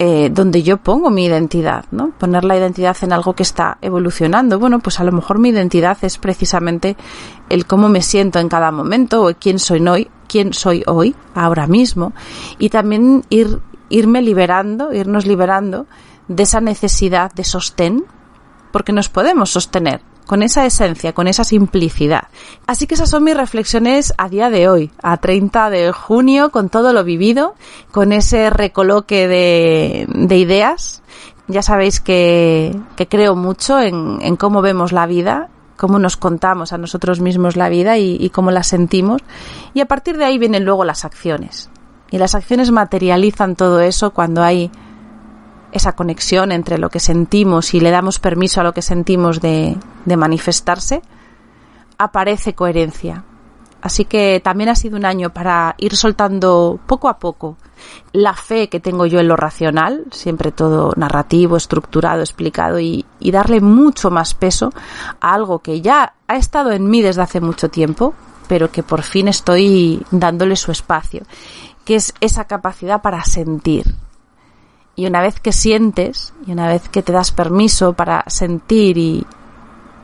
eh, 0.00 0.30
donde 0.32 0.62
yo 0.62 0.76
pongo 0.76 1.10
mi 1.10 1.24
identidad, 1.24 1.84
¿no? 1.90 2.10
Poner 2.10 2.44
la 2.44 2.56
identidad 2.56 2.96
en 3.02 3.12
algo 3.12 3.34
que 3.34 3.42
está 3.42 3.78
evolucionando. 3.82 4.60
Bueno, 4.60 4.78
pues 4.78 5.00
a 5.00 5.04
lo 5.04 5.10
mejor 5.10 5.40
mi 5.40 5.48
identidad 5.48 5.98
es 6.02 6.18
precisamente 6.18 6.96
el 7.48 7.66
cómo 7.66 7.88
me 7.88 8.00
siento 8.00 8.38
en 8.38 8.48
cada 8.48 8.70
momento 8.70 9.24
o 9.24 9.32
quién 9.34 9.58
soy 9.58 9.84
hoy, 9.88 10.08
quién 10.28 10.52
soy 10.52 10.84
hoy, 10.86 11.16
ahora 11.34 11.66
mismo. 11.66 12.12
Y 12.60 12.68
también 12.68 13.24
ir, 13.28 13.60
irme 13.88 14.22
liberando, 14.22 14.92
irnos 14.92 15.26
liberando 15.26 15.86
de 16.28 16.44
esa 16.44 16.60
necesidad 16.60 17.32
de 17.32 17.42
sostén 17.42 18.04
porque 18.70 18.92
nos 18.92 19.08
podemos 19.08 19.50
sostener 19.50 20.00
con 20.28 20.42
esa 20.42 20.66
esencia, 20.66 21.14
con 21.14 21.26
esa 21.26 21.42
simplicidad. 21.42 22.24
Así 22.66 22.86
que 22.86 22.94
esas 22.94 23.08
son 23.08 23.24
mis 23.24 23.36
reflexiones 23.36 24.12
a 24.18 24.28
día 24.28 24.50
de 24.50 24.68
hoy, 24.68 24.90
a 25.02 25.16
30 25.16 25.70
de 25.70 25.90
junio, 25.90 26.50
con 26.50 26.68
todo 26.68 26.92
lo 26.92 27.02
vivido, 27.02 27.54
con 27.90 28.12
ese 28.12 28.50
recoloque 28.50 29.26
de, 29.26 30.06
de 30.06 30.36
ideas. 30.36 31.02
Ya 31.46 31.62
sabéis 31.62 32.00
que, 32.00 32.78
creo 33.08 33.36
mucho 33.36 33.80
en, 33.80 34.18
en, 34.20 34.36
cómo 34.36 34.60
vemos 34.60 34.92
la 34.92 35.06
vida, 35.06 35.48
cómo 35.78 35.98
nos 35.98 36.18
contamos 36.18 36.74
a 36.74 36.78
nosotros 36.78 37.20
mismos 37.20 37.56
la 37.56 37.70
vida 37.70 37.96
y 37.96 38.28
cómo 38.28 38.50
la 38.50 38.64
sentimos. 38.64 39.22
Y 39.72 39.80
a 39.80 39.86
partir 39.86 40.18
de 40.18 40.26
ahí 40.26 40.36
vienen 40.36 40.66
luego 40.66 40.84
las 40.84 41.06
acciones. 41.06 41.70
Y 42.10 42.18
las 42.18 42.34
acciones 42.34 42.70
materializan 42.70 43.56
todo 43.56 43.80
eso 43.80 44.10
cuando 44.10 44.42
hay 44.42 44.70
esa 45.72 45.92
conexión 45.92 46.52
entre 46.52 46.78
lo 46.78 46.90
que 46.90 47.00
sentimos 47.00 47.74
y 47.74 47.80
le 47.80 47.90
damos 47.90 48.18
permiso 48.18 48.60
a 48.60 48.64
lo 48.64 48.72
que 48.72 48.82
sentimos 48.82 49.40
de, 49.40 49.76
de 50.04 50.16
manifestarse, 50.16 51.02
aparece 51.98 52.54
coherencia. 52.54 53.24
Así 53.80 54.04
que 54.04 54.40
también 54.42 54.70
ha 54.70 54.74
sido 54.74 54.96
un 54.96 55.04
año 55.04 55.30
para 55.30 55.74
ir 55.78 55.96
soltando 55.96 56.80
poco 56.86 57.08
a 57.08 57.18
poco 57.18 57.56
la 58.12 58.34
fe 58.34 58.68
que 58.68 58.80
tengo 58.80 59.06
yo 59.06 59.20
en 59.20 59.28
lo 59.28 59.36
racional, 59.36 60.06
siempre 60.10 60.50
todo 60.50 60.92
narrativo, 60.96 61.56
estructurado, 61.56 62.20
explicado, 62.20 62.80
y, 62.80 63.06
y, 63.20 63.30
darle 63.30 63.60
mucho 63.60 64.10
más 64.10 64.34
peso 64.34 64.72
a 65.20 65.32
algo 65.32 65.60
que 65.60 65.80
ya 65.80 66.14
ha 66.26 66.36
estado 66.36 66.72
en 66.72 66.90
mí 66.90 67.02
desde 67.02 67.22
hace 67.22 67.40
mucho 67.40 67.68
tiempo, 67.68 68.14
pero 68.48 68.72
que 68.72 68.82
por 68.82 69.02
fin 69.02 69.28
estoy 69.28 70.04
dándole 70.10 70.56
su 70.56 70.72
espacio, 70.72 71.22
que 71.84 71.94
es 71.94 72.14
esa 72.20 72.44
capacidad 72.48 73.00
para 73.00 73.22
sentir, 73.22 73.94
y 74.98 75.06
una 75.06 75.22
vez 75.22 75.38
que 75.38 75.52
sientes, 75.52 76.34
y 76.44 76.50
una 76.50 76.66
vez 76.66 76.88
que 76.88 77.04
te 77.04 77.12
das 77.12 77.30
permiso 77.30 77.92
para 77.92 78.24
sentir 78.26 78.98
y, 78.98 79.24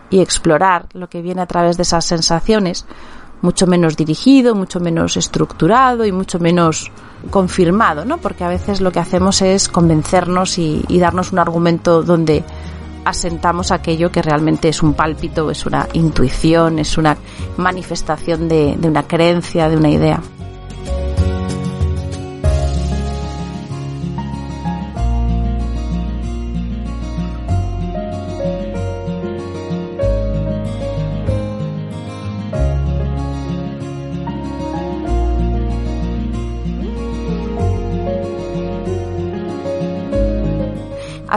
y 0.08 0.20
explorar 0.20 0.86
lo 0.92 1.08
que 1.08 1.20
viene 1.20 1.42
a 1.42 1.46
través 1.46 1.76
de 1.76 1.82
esas 1.82 2.04
sensaciones, 2.04 2.86
mucho 3.42 3.66
menos 3.66 3.96
dirigido, 3.96 4.54
mucho 4.54 4.78
menos 4.78 5.16
estructurado 5.16 6.04
y 6.06 6.12
mucho 6.12 6.38
menos 6.38 6.92
confirmado, 7.30 8.04
¿no? 8.04 8.18
Porque 8.18 8.44
a 8.44 8.48
veces 8.48 8.80
lo 8.80 8.92
que 8.92 9.00
hacemos 9.00 9.42
es 9.42 9.66
convencernos 9.68 10.58
y, 10.58 10.84
y 10.86 11.00
darnos 11.00 11.32
un 11.32 11.40
argumento 11.40 12.04
donde 12.04 12.44
asentamos 13.04 13.72
aquello 13.72 14.12
que 14.12 14.22
realmente 14.22 14.68
es 14.68 14.80
un 14.80 14.94
pálpito, 14.94 15.50
es 15.50 15.66
una 15.66 15.88
intuición, 15.94 16.78
es 16.78 16.96
una 16.98 17.16
manifestación 17.56 18.48
de, 18.48 18.76
de 18.78 18.88
una 18.88 19.02
creencia, 19.08 19.68
de 19.68 19.76
una 19.76 19.90
idea. 19.90 20.20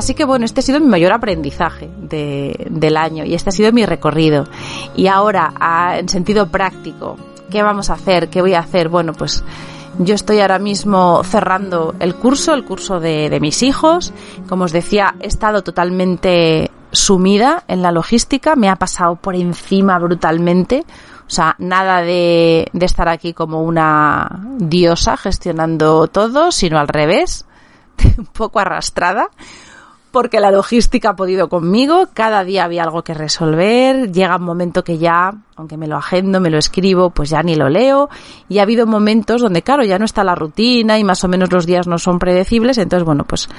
Así 0.08 0.16
que 0.16 0.24
bueno, 0.24 0.46
este 0.46 0.62
ha 0.62 0.64
sido 0.64 0.80
mi 0.80 0.88
mayor 0.88 1.12
aprendizaje 1.12 1.90
de, 2.00 2.68
del 2.70 2.96
año 2.96 3.26
y 3.26 3.34
este 3.34 3.50
ha 3.50 3.52
sido 3.52 3.74
mi 3.74 3.86
recorrido. 3.86 4.46
Y 4.96 5.08
ahora, 5.08 5.52
en 6.00 6.08
sentido 6.08 6.48
práctico, 6.48 7.18
¿qué 7.52 7.62
vamos 7.62 7.90
a 7.90 7.96
hacer? 7.96 8.30
¿Qué 8.30 8.40
voy 8.40 8.54
a 8.54 8.60
hacer? 8.60 8.88
Bueno, 8.88 9.12
pues 9.12 9.44
yo 10.00 10.16
estoy 10.16 10.40
ahora 10.40 10.60
mismo 10.60 11.22
cerrando 11.26 11.94
el 12.00 12.16
curso, 12.16 12.54
el 12.54 12.64
curso 12.64 13.02
de, 13.02 13.38
mis 13.42 13.62
hijos. 13.64 14.14
Como 14.48 14.64
os 14.64 14.72
decía, 14.72 15.16
he 15.20 15.28
estado 15.28 15.62
totalmente 15.62 16.72
sumida 16.94 17.66
en 17.68 17.82
la 17.82 17.92
logística, 17.92 18.56
me 18.56 18.70
ha 18.70 18.78
pasado 18.78 19.18
por 19.18 19.36
encima 19.36 20.00
brutalmente. 20.00 20.86
O 21.28 21.30
sea, 21.30 21.54
nada 21.60 22.00
de, 22.00 22.72
estar 22.80 23.10
aquí 23.10 23.34
como 23.34 23.62
una 23.62 24.40
diosa 24.58 25.18
gestionando 25.18 26.08
todo, 26.08 26.54
sino 26.54 26.80
al 26.80 26.88
revés, 26.88 27.46
un 28.18 28.28
poco 28.28 28.62
arrastrada 28.62 29.32
porque 30.12 30.40
la 30.40 30.52
logística 30.52 31.10
ha 31.10 31.16
podido 31.16 31.50
conmigo, 31.50 32.08
cada 32.14 32.44
día 32.44 32.66
había 32.66 32.84
algo 32.84 33.04
que 33.04 33.14
resolver, 33.14 34.12
llega 34.12 34.38
un 34.38 34.44
momento 34.44 34.84
que 34.84 34.98
ya, 34.98 35.34
aunque 35.58 35.76
me 35.76 35.88
lo 35.88 35.98
agendo, 35.98 36.40
me 36.40 36.52
lo 36.52 36.60
escribo, 36.60 37.10
pues 37.10 37.32
ya 37.32 37.42
ni 37.42 37.56
lo 37.56 37.68
leo, 37.68 38.10
y 38.48 38.60
ha 38.60 38.62
habido 38.62 38.86
momentos 38.86 39.42
donde, 39.42 39.64
claro, 39.64 39.84
ya 39.84 39.98
no 39.98 40.06
está 40.06 40.24
la 40.24 40.36
rutina 40.36 41.00
y 41.00 41.04
más 41.04 41.24
o 41.24 41.28
menos 41.28 41.52
los 41.52 41.66
días 41.66 41.88
no 41.88 41.98
son 41.98 42.20
predecibles, 42.20 42.78
entonces, 42.78 43.04
bueno, 43.04 43.24
pues 43.28 43.50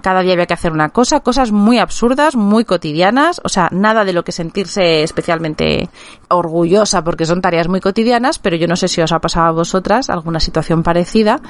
cada 0.00 0.22
día 0.22 0.34
había 0.34 0.46
que 0.46 0.54
hacer 0.54 0.70
una 0.70 0.90
cosa, 0.90 1.18
cosas 1.18 1.50
muy 1.50 1.78
absurdas, 1.78 2.36
muy 2.36 2.64
cotidianas, 2.64 3.40
o 3.42 3.48
sea, 3.48 3.68
nada 3.72 4.04
de 4.04 4.12
lo 4.12 4.22
que 4.22 4.30
sentirse 4.30 5.02
especialmente 5.02 5.90
orgullosa 6.28 7.02
porque 7.02 7.26
son 7.26 7.40
tareas 7.40 7.66
muy 7.66 7.80
cotidianas, 7.80 8.38
pero 8.38 8.56
yo 8.56 8.68
no 8.68 8.76
sé 8.76 8.86
si 8.86 9.00
os 9.00 9.10
ha 9.10 9.18
pasado 9.18 9.48
a 9.48 9.52
vosotras 9.52 10.10
alguna 10.10 10.38
situación 10.38 10.84
parecida, 10.84 11.40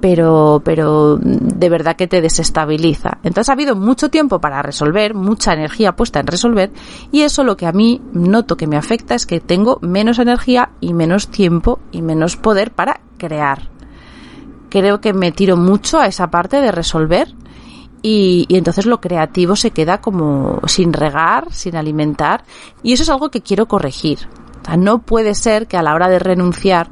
pero, 0.00 0.60
pero 0.64 1.18
de 1.18 1.68
verdad 1.68 1.94
que 1.94 2.08
te 2.08 2.20
desestabiliza. 2.20 3.18
Entonces 3.22 3.48
ha 3.48 3.52
habido 3.52 3.76
mucho 3.76 4.08
tiempo 4.08 4.40
para 4.40 4.60
resolver, 4.60 5.14
mucha 5.14 5.52
energía 5.52 5.92
puesta 5.92 6.18
en 6.18 6.26
resolver 6.26 6.72
y 7.12 7.22
eso 7.22 7.44
lo 7.44 7.56
que 7.56 7.66
a 7.66 7.72
mí 7.72 8.00
noto 8.12 8.56
que 8.56 8.66
me 8.66 8.76
afecta 8.76 9.14
es 9.14 9.24
que 9.26 9.40
tengo 9.52 9.78
menos 9.82 10.18
energía 10.18 10.70
y 10.80 10.94
menos 10.94 11.28
tiempo 11.28 11.78
y 11.90 12.00
menos 12.00 12.38
poder 12.38 12.72
para 12.72 13.02
crear. 13.18 13.68
Creo 14.70 15.02
que 15.02 15.12
me 15.12 15.30
tiro 15.30 15.58
mucho 15.58 16.00
a 16.00 16.06
esa 16.06 16.30
parte 16.30 16.62
de 16.62 16.72
resolver 16.72 17.34
y, 18.00 18.46
y, 18.48 18.56
entonces 18.56 18.86
lo 18.86 19.02
creativo 19.02 19.54
se 19.54 19.70
queda 19.70 20.00
como 20.00 20.62
sin 20.66 20.94
regar, 20.94 21.52
sin 21.52 21.76
alimentar 21.76 22.44
y 22.82 22.94
eso 22.94 23.02
es 23.02 23.10
algo 23.10 23.30
que 23.30 23.42
quiero 23.42 23.68
corregir. 23.68 24.20
No 24.78 25.02
puede 25.02 25.34
ser 25.34 25.66
que 25.66 25.76
a 25.76 25.82
la 25.82 25.92
hora 25.92 26.08
de 26.08 26.18
renunciar 26.18 26.88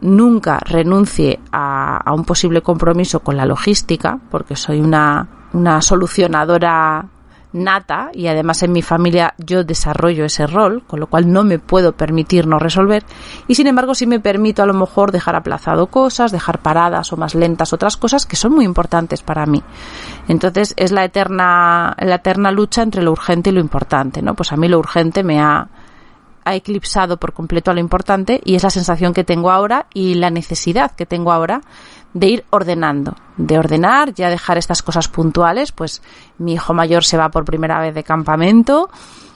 nunca 0.00 0.58
renuncie 0.58 1.38
a, 1.52 1.96
a 1.98 2.12
un 2.12 2.24
posible 2.24 2.60
compromiso 2.60 3.20
con 3.20 3.36
la 3.36 3.46
logística, 3.46 4.18
porque 4.32 4.56
soy 4.56 4.80
una 4.80 5.28
una 5.52 5.80
solucionadora 5.82 7.06
nata 7.52 8.10
y 8.12 8.28
además 8.28 8.62
en 8.62 8.72
mi 8.72 8.82
familia 8.82 9.34
yo 9.38 9.64
desarrollo 9.64 10.24
ese 10.24 10.46
rol, 10.46 10.82
con 10.86 11.00
lo 11.00 11.08
cual 11.08 11.32
no 11.32 11.44
me 11.44 11.58
puedo 11.58 11.92
permitir 11.92 12.46
no 12.46 12.58
resolver 12.58 13.04
y 13.48 13.54
sin 13.54 13.66
embargo 13.66 13.94
sí 13.94 14.06
me 14.06 14.20
permito 14.20 14.62
a 14.62 14.66
lo 14.66 14.74
mejor 14.74 15.12
dejar 15.12 15.36
aplazado 15.36 15.88
cosas, 15.88 16.32
dejar 16.32 16.60
paradas 16.60 17.12
o 17.12 17.16
más 17.16 17.34
lentas 17.34 17.72
otras 17.72 17.96
cosas 17.96 18.26
que 18.26 18.36
son 18.36 18.52
muy 18.52 18.64
importantes 18.64 19.22
para 19.22 19.46
mí. 19.46 19.62
Entonces 20.28 20.74
es 20.76 20.92
la 20.92 21.04
eterna 21.04 21.96
la 21.98 22.16
eterna 22.16 22.50
lucha 22.50 22.82
entre 22.82 23.02
lo 23.02 23.12
urgente 23.12 23.50
y 23.50 23.52
lo 23.52 23.60
importante, 23.60 24.22
¿no? 24.22 24.34
Pues 24.34 24.52
a 24.52 24.56
mí 24.56 24.68
lo 24.68 24.78
urgente 24.78 25.22
me 25.22 25.40
ha 25.40 25.68
ha 26.44 26.54
eclipsado 26.54 27.18
por 27.18 27.32
completo 27.32 27.70
a 27.70 27.74
lo 27.74 27.80
importante 27.80 28.40
y 28.44 28.54
es 28.54 28.62
la 28.62 28.70
sensación 28.70 29.12
que 29.12 29.24
tengo 29.24 29.50
ahora 29.50 29.86
y 29.92 30.14
la 30.14 30.30
necesidad 30.30 30.90
que 30.92 31.06
tengo 31.06 31.32
ahora 31.32 31.60
de 32.14 32.26
ir 32.26 32.44
ordenando, 32.50 33.14
de 33.36 33.58
ordenar, 33.58 34.14
ya 34.14 34.28
dejar 34.28 34.58
estas 34.58 34.82
cosas 34.82 35.08
puntuales, 35.08 35.72
pues 35.72 36.02
mi 36.38 36.54
hijo 36.54 36.74
mayor 36.74 37.04
se 37.04 37.16
va 37.16 37.30
por 37.30 37.44
primera 37.44 37.80
vez 37.80 37.94
de 37.94 38.04
campamento, 38.04 38.90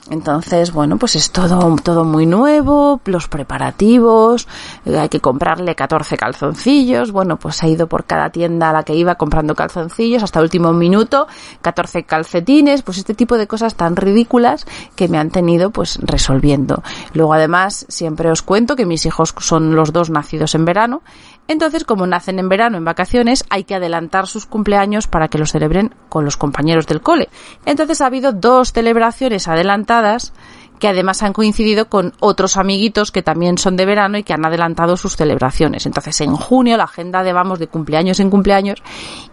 entonces, 0.09 0.71
bueno, 0.71 0.97
pues 0.97 1.15
es 1.15 1.31
todo, 1.31 1.75
todo 1.83 2.03
muy 2.03 2.27
nuevo, 2.27 3.01
los 3.05 3.27
preparativos, 3.27 4.47
eh, 4.85 4.99
hay 4.99 5.09
que 5.09 5.19
comprarle 5.19 5.73
14 5.73 6.15
calzoncillos, 6.15 7.11
bueno, 7.11 7.37
pues 7.37 7.63
ha 7.63 7.67
ido 7.67 7.87
por 7.87 8.05
cada 8.05 8.29
tienda 8.29 8.69
a 8.69 8.73
la 8.73 8.83
que 8.83 8.93
iba 8.93 9.15
comprando 9.15 9.55
calzoncillos 9.55 10.21
hasta 10.21 10.41
último 10.41 10.73
minuto, 10.73 11.27
14 11.61 12.03
calcetines, 12.03 12.83
pues 12.83 12.99
este 12.99 13.15
tipo 13.15 13.35
de 13.37 13.47
cosas 13.47 13.73
tan 13.73 13.95
ridículas 13.95 14.67
que 14.95 15.07
me 15.07 15.17
han 15.17 15.31
tenido 15.31 15.71
pues 15.71 15.97
resolviendo. 16.03 16.83
Luego 17.13 17.33
además 17.33 17.87
siempre 17.89 18.29
os 18.29 18.43
cuento 18.43 18.75
que 18.75 18.85
mis 18.85 19.07
hijos 19.07 19.33
son 19.39 19.75
los 19.75 19.91
dos 19.91 20.11
nacidos 20.11 20.53
en 20.53 20.65
verano, 20.65 21.01
entonces, 21.47 21.83
como 21.83 22.07
nacen 22.07 22.39
en 22.39 22.49
verano, 22.49 22.77
en 22.77 22.85
vacaciones, 22.85 23.45
hay 23.49 23.63
que 23.63 23.75
adelantar 23.75 24.25
sus 24.25 24.45
cumpleaños 24.45 25.07
para 25.07 25.27
que 25.27 25.37
los 25.37 25.51
celebren 25.51 25.93
con 26.09 26.25
los 26.25 26.37
compañeros 26.37 26.87
del 26.87 27.01
cole. 27.01 27.29
Entonces 27.65 28.01
ha 28.01 28.07
habido 28.07 28.31
dos 28.31 28.73
celebraciones 28.73 29.47
adelantadas 29.47 30.33
que 30.79 30.87
además 30.87 31.23
han 31.23 31.33
coincidido 31.33 31.89
con 31.89 32.13
otros 32.19 32.57
amiguitos 32.57 33.11
que 33.11 33.23
también 33.23 33.57
son 33.57 33.75
de 33.75 33.85
verano 33.85 34.17
y 34.17 34.23
que 34.23 34.33
han 34.33 34.45
adelantado 34.45 34.97
sus 34.97 35.15
celebraciones. 35.15 35.85
Entonces, 35.85 36.19
en 36.21 36.35
junio 36.35 36.77
la 36.77 36.85
agenda 36.85 37.23
de 37.23 37.33
vamos 37.33 37.59
de 37.59 37.67
cumpleaños 37.67 38.19
en 38.19 38.29
cumpleaños 38.29 38.81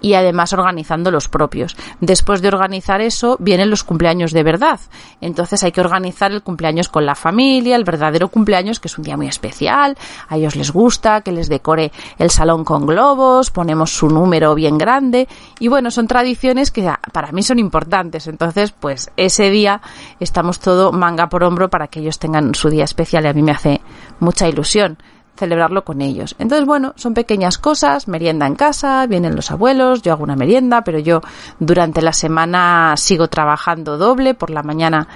y 0.00 0.14
además 0.14 0.52
organizando 0.52 1.10
los 1.10 1.28
propios. 1.28 1.76
Después 2.00 2.42
de 2.42 2.48
organizar 2.48 3.00
eso, 3.00 3.36
vienen 3.40 3.70
los 3.70 3.84
cumpleaños 3.84 4.32
de 4.32 4.42
verdad. 4.42 4.80
Entonces 5.20 5.62
hay 5.62 5.72
que 5.72 5.80
organizar 5.80 6.32
el 6.32 6.42
cumpleaños 6.42 6.88
con 6.88 7.06
la 7.06 7.14
familia, 7.14 7.76
el 7.76 7.84
verdadero 7.84 8.28
cumpleaños, 8.28 8.80
que 8.80 8.88
es 8.88 8.98
un 8.98 9.04
día 9.04 9.16
muy 9.16 9.28
especial. 9.28 9.96
A 10.28 10.36
ellos 10.36 10.56
les 10.56 10.72
gusta 10.72 11.22
que 11.22 11.32
les 11.32 11.48
decore 11.48 11.92
el 12.18 12.30
salón 12.30 12.64
con 12.64 12.86
globos, 12.86 13.50
ponemos 13.50 13.90
su 13.90 14.08
número 14.08 14.54
bien 14.54 14.78
grande 14.78 15.28
y 15.58 15.68
bueno, 15.68 15.90
son 15.90 16.06
tradiciones 16.06 16.70
que 16.70 16.90
para 17.12 17.32
mí 17.32 17.42
son 17.42 17.58
importantes. 17.58 18.26
Entonces, 18.26 18.72
pues 18.72 19.10
ese 19.16 19.50
día 19.50 19.80
estamos 20.20 20.60
todo 20.60 20.92
manga 20.92 21.28
por 21.32 21.44
hombro 21.44 21.70
para 21.70 21.88
que 21.88 22.00
ellos 22.00 22.18
tengan 22.18 22.54
su 22.54 22.68
día 22.68 22.84
especial 22.84 23.24
y 23.24 23.28
a 23.28 23.32
mí 23.32 23.42
me 23.42 23.52
hace 23.52 23.80
mucha 24.20 24.46
ilusión 24.46 24.98
celebrarlo 25.34 25.82
con 25.82 26.02
ellos. 26.02 26.36
Entonces, 26.38 26.66
bueno, 26.66 26.92
son 26.96 27.14
pequeñas 27.14 27.56
cosas, 27.56 28.06
merienda 28.06 28.46
en 28.46 28.54
casa, 28.54 29.06
vienen 29.06 29.34
los 29.34 29.50
abuelos, 29.50 30.02
yo 30.02 30.12
hago 30.12 30.24
una 30.24 30.36
merienda, 30.36 30.84
pero 30.84 30.98
yo 30.98 31.22
durante 31.58 32.02
la 32.02 32.12
semana 32.12 32.98
sigo 32.98 33.28
trabajando 33.28 33.96
doble, 33.96 34.34
por 34.34 34.50
la 34.50 34.62
mañana 34.62 35.08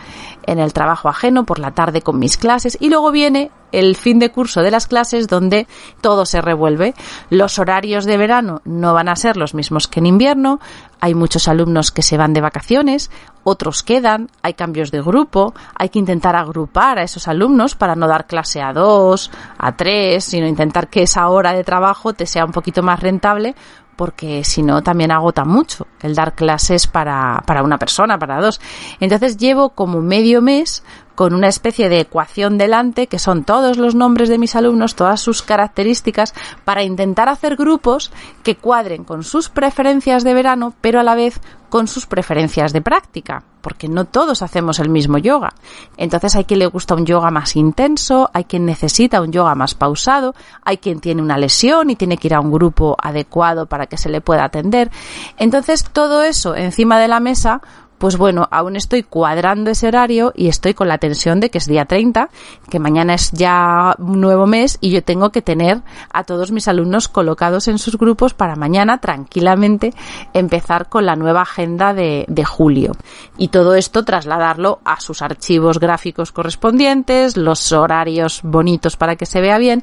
en 0.44 0.58
el 0.58 0.72
trabajo 0.72 1.10
ajeno, 1.10 1.44
por 1.44 1.58
la 1.58 1.72
tarde 1.72 2.00
con 2.00 2.18
mis 2.18 2.38
clases 2.38 2.78
y 2.80 2.88
luego 2.88 3.10
viene 3.10 3.50
el 3.76 3.94
fin 3.94 4.18
de 4.18 4.30
curso 4.30 4.62
de 4.62 4.70
las 4.70 4.86
clases 4.86 5.28
donde 5.28 5.66
todo 6.00 6.24
se 6.24 6.40
revuelve. 6.40 6.94
Los 7.28 7.58
horarios 7.58 8.06
de 8.06 8.16
verano 8.16 8.62
no 8.64 8.94
van 8.94 9.08
a 9.08 9.16
ser 9.16 9.36
los 9.36 9.54
mismos 9.54 9.86
que 9.86 10.00
en 10.00 10.06
invierno, 10.06 10.60
hay 10.98 11.14
muchos 11.14 11.46
alumnos 11.46 11.90
que 11.90 12.02
se 12.02 12.16
van 12.16 12.32
de 12.32 12.40
vacaciones, 12.40 13.10
otros 13.44 13.82
quedan, 13.82 14.30
hay 14.42 14.54
cambios 14.54 14.90
de 14.90 15.02
grupo, 15.02 15.54
hay 15.74 15.90
que 15.90 15.98
intentar 15.98 16.36
agrupar 16.36 16.98
a 16.98 17.02
esos 17.02 17.28
alumnos 17.28 17.74
para 17.74 17.94
no 17.94 18.08
dar 18.08 18.26
clase 18.26 18.62
a 18.62 18.72
dos, 18.72 19.30
a 19.58 19.76
tres, 19.76 20.24
sino 20.24 20.46
intentar 20.46 20.88
que 20.88 21.02
esa 21.02 21.28
hora 21.28 21.52
de 21.52 21.62
trabajo 21.62 22.14
te 22.14 22.26
sea 22.26 22.46
un 22.46 22.52
poquito 22.52 22.82
más 22.82 23.00
rentable 23.00 23.54
porque 23.96 24.44
si 24.44 24.62
no 24.62 24.82
también 24.82 25.10
agota 25.10 25.44
mucho 25.44 25.86
el 26.02 26.14
dar 26.14 26.34
clases 26.34 26.86
para, 26.86 27.42
para 27.46 27.62
una 27.62 27.78
persona, 27.78 28.18
para 28.18 28.40
dos. 28.40 28.60
Entonces 29.00 29.38
llevo 29.38 29.70
como 29.70 30.00
medio 30.02 30.42
mes 30.42 30.84
con 31.16 31.34
una 31.34 31.48
especie 31.48 31.88
de 31.88 31.98
ecuación 31.98 32.58
delante 32.58 33.08
que 33.08 33.18
son 33.18 33.42
todos 33.42 33.78
los 33.78 33.96
nombres 33.96 34.28
de 34.28 34.38
mis 34.38 34.54
alumnos, 34.54 34.94
todas 34.94 35.20
sus 35.20 35.42
características, 35.42 36.34
para 36.64 36.84
intentar 36.84 37.28
hacer 37.28 37.56
grupos 37.56 38.12
que 38.44 38.54
cuadren 38.54 39.02
con 39.02 39.24
sus 39.24 39.48
preferencias 39.48 40.22
de 40.22 40.34
verano, 40.34 40.74
pero 40.80 41.00
a 41.00 41.02
la 41.02 41.16
vez 41.16 41.40
con 41.68 41.88
sus 41.88 42.06
preferencias 42.06 42.72
de 42.72 42.80
práctica, 42.80 43.42
porque 43.60 43.88
no 43.88 44.04
todos 44.04 44.42
hacemos 44.42 44.78
el 44.78 44.88
mismo 44.88 45.18
yoga. 45.18 45.54
Entonces 45.96 46.36
hay 46.36 46.44
quien 46.44 46.60
le 46.60 46.66
gusta 46.66 46.94
un 46.94 47.06
yoga 47.06 47.30
más 47.30 47.56
intenso, 47.56 48.30
hay 48.32 48.44
quien 48.44 48.64
necesita 48.64 49.20
un 49.20 49.32
yoga 49.32 49.54
más 49.54 49.74
pausado, 49.74 50.34
hay 50.62 50.76
quien 50.76 51.00
tiene 51.00 51.22
una 51.22 51.38
lesión 51.38 51.90
y 51.90 51.96
tiene 51.96 52.18
que 52.18 52.28
ir 52.28 52.34
a 52.34 52.40
un 52.40 52.52
grupo 52.52 52.96
adecuado 53.02 53.66
para 53.66 53.86
que 53.86 53.98
se 53.98 54.08
le 54.08 54.20
pueda 54.20 54.44
atender. 54.44 54.90
Entonces 55.38 55.84
todo 55.84 56.22
eso 56.22 56.54
encima 56.54 57.00
de 57.00 57.08
la 57.08 57.20
mesa 57.20 57.60
pues 57.98 58.16
bueno, 58.16 58.46
aún 58.50 58.76
estoy 58.76 59.02
cuadrando 59.02 59.70
ese 59.70 59.88
horario 59.88 60.32
y 60.34 60.48
estoy 60.48 60.74
con 60.74 60.88
la 60.88 60.98
tensión 60.98 61.40
de 61.40 61.50
que 61.50 61.58
es 61.58 61.66
día 61.66 61.84
30, 61.84 62.28
que 62.70 62.78
mañana 62.78 63.14
es 63.14 63.32
ya 63.32 63.94
un 63.98 64.20
nuevo 64.20 64.46
mes 64.46 64.78
y 64.80 64.90
yo 64.90 65.02
tengo 65.02 65.30
que 65.30 65.42
tener 65.42 65.82
a 66.12 66.24
todos 66.24 66.52
mis 66.52 66.68
alumnos 66.68 67.08
colocados 67.08 67.68
en 67.68 67.78
sus 67.78 67.96
grupos 67.96 68.34
para 68.34 68.56
mañana 68.56 68.98
tranquilamente 68.98 69.94
empezar 70.34 70.88
con 70.88 71.06
la 71.06 71.16
nueva 71.16 71.42
agenda 71.42 71.94
de, 71.94 72.24
de 72.28 72.44
julio. 72.44 72.92
Y 73.38 73.48
todo 73.48 73.74
esto 73.74 74.04
trasladarlo 74.04 74.80
a 74.84 75.00
sus 75.00 75.22
archivos 75.22 75.78
gráficos 75.78 76.32
correspondientes, 76.32 77.36
los 77.36 77.72
horarios 77.72 78.40
bonitos 78.42 78.96
para 78.96 79.16
que 79.16 79.26
se 79.26 79.40
vea 79.40 79.58
bien, 79.58 79.82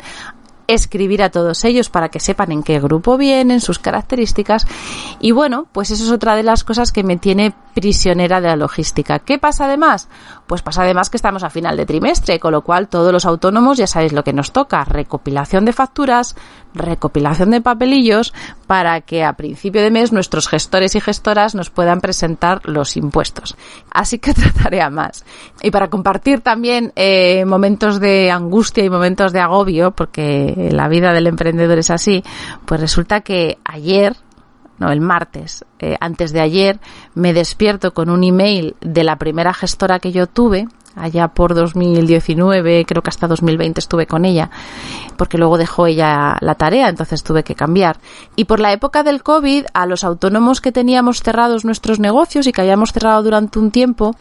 escribir 0.68 1.24
a 1.24 1.30
todos 1.30 1.64
ellos 1.66 1.90
para 1.90 2.10
que 2.10 2.20
sepan 2.20 2.52
en 2.52 2.64
qué 2.64 2.80
grupo 2.80 3.18
vienen, 3.18 3.62
sus 3.62 3.80
características. 3.80 4.66
Y 5.20 5.32
bueno, 5.32 5.68
pues 5.72 5.92
eso 5.92 6.04
es 6.04 6.12
otra 6.12 6.36
de 6.36 6.44
las 6.44 6.64
cosas 6.64 6.92
que 6.92 7.04
me 7.04 7.18
tiene 7.18 7.54
prisionera 7.74 8.40
de 8.40 8.48
la 8.48 8.56
logística. 8.56 9.20
¿Qué 9.20 9.40
pasa 9.40 9.66
además? 9.66 10.08
Pues 10.48 10.62
pasa 10.62 10.84
además 10.84 11.10
que 11.10 11.18
estamos 11.18 11.44
a 11.44 11.50
final 11.50 11.78
de 11.78 11.86
trimestre, 11.86 12.40
con 12.40 12.52
lo 12.52 12.62
cual 12.62 12.88
todos 12.88 13.12
los 13.12 13.26
autónomos 13.26 13.78
ya 13.78 13.88
sabéis 13.88 14.14
lo 14.14 14.24
que 14.24 14.34
nos 14.34 14.52
toca, 14.52 14.84
recopilación 14.84 15.66
de 15.66 15.74
facturas, 15.74 16.36
recopilación 16.74 17.52
de 17.52 17.62
papelillos, 17.62 18.34
para 18.68 19.02
que 19.02 19.24
a 19.24 19.34
principio 19.34 19.82
de 19.82 19.92
mes 19.92 20.12
nuestros 20.12 20.48
gestores 20.48 20.96
y 20.96 21.02
gestoras 21.02 21.56
nos 21.56 21.70
puedan 21.70 22.02
presentar 22.02 22.62
los 22.68 22.98
impuestos. 22.98 23.56
Así 23.92 24.20
que 24.20 24.34
trataré 24.34 24.82
a 24.82 24.90
más. 24.90 25.26
Y 25.62 25.72
para 25.72 25.90
compartir 25.90 26.42
también 26.42 26.92
eh, 26.96 27.46
momentos 27.46 28.00
de 28.00 28.32
angustia 28.32 28.84
y 28.84 28.90
momentos 28.90 29.34
de 29.34 29.40
agobio, 29.40 29.92
porque 29.92 30.53
la 30.56 30.88
vida 30.88 31.14
del 31.14 31.28
emprendedor 31.28 31.78
es 31.78 31.90
así, 31.90 32.24
pues 32.66 32.82
resulta 32.82 33.22
que 33.22 33.58
ayer 33.64 34.16
no, 34.80 34.92
el 34.92 35.02
martes, 35.02 35.64
eh, 35.80 35.96
antes 36.00 36.34
de 36.34 36.42
ayer, 36.42 36.80
me 37.14 37.34
despierto 37.34 37.94
con 37.94 38.10
un 38.10 38.24
email 38.24 38.76
de 38.82 39.04
la 39.04 39.18
primera 39.18 39.54
gestora 39.54 40.00
que 40.00 40.12
yo 40.12 40.28
tuve, 40.28 40.68
allá 40.96 41.30
por 41.30 41.54
2019, 41.54 42.86
creo 42.86 43.02
que 43.02 43.10
hasta 43.10 43.28
2020 43.28 43.80
estuve 43.80 44.08
con 44.08 44.26
ella, 44.26 44.50
porque 45.18 45.38
luego 45.38 45.58
dejó 45.58 45.88
ella 45.88 46.38
la 46.42 46.56
tarea, 46.56 46.90
entonces 46.90 47.24
tuve 47.24 47.44
que 47.44 47.56
cambiar. 47.56 47.98
Y 48.36 48.46
por 48.46 48.60
la 48.60 48.72
época 48.74 49.04
del 49.04 49.24
COVID, 49.24 49.66
a 49.74 49.86
los 49.86 50.04
autónomos 50.04 50.62
que 50.62 50.72
teníamos 50.72 51.22
cerrados 51.22 51.66
nuestros 51.66 52.00
negocios 52.00 52.48
y 52.48 52.52
que 52.52 52.62
habíamos 52.62 52.92
cerrado 52.92 53.24
durante 53.24 53.60
un 53.60 53.72
tiempo, 53.72 54.16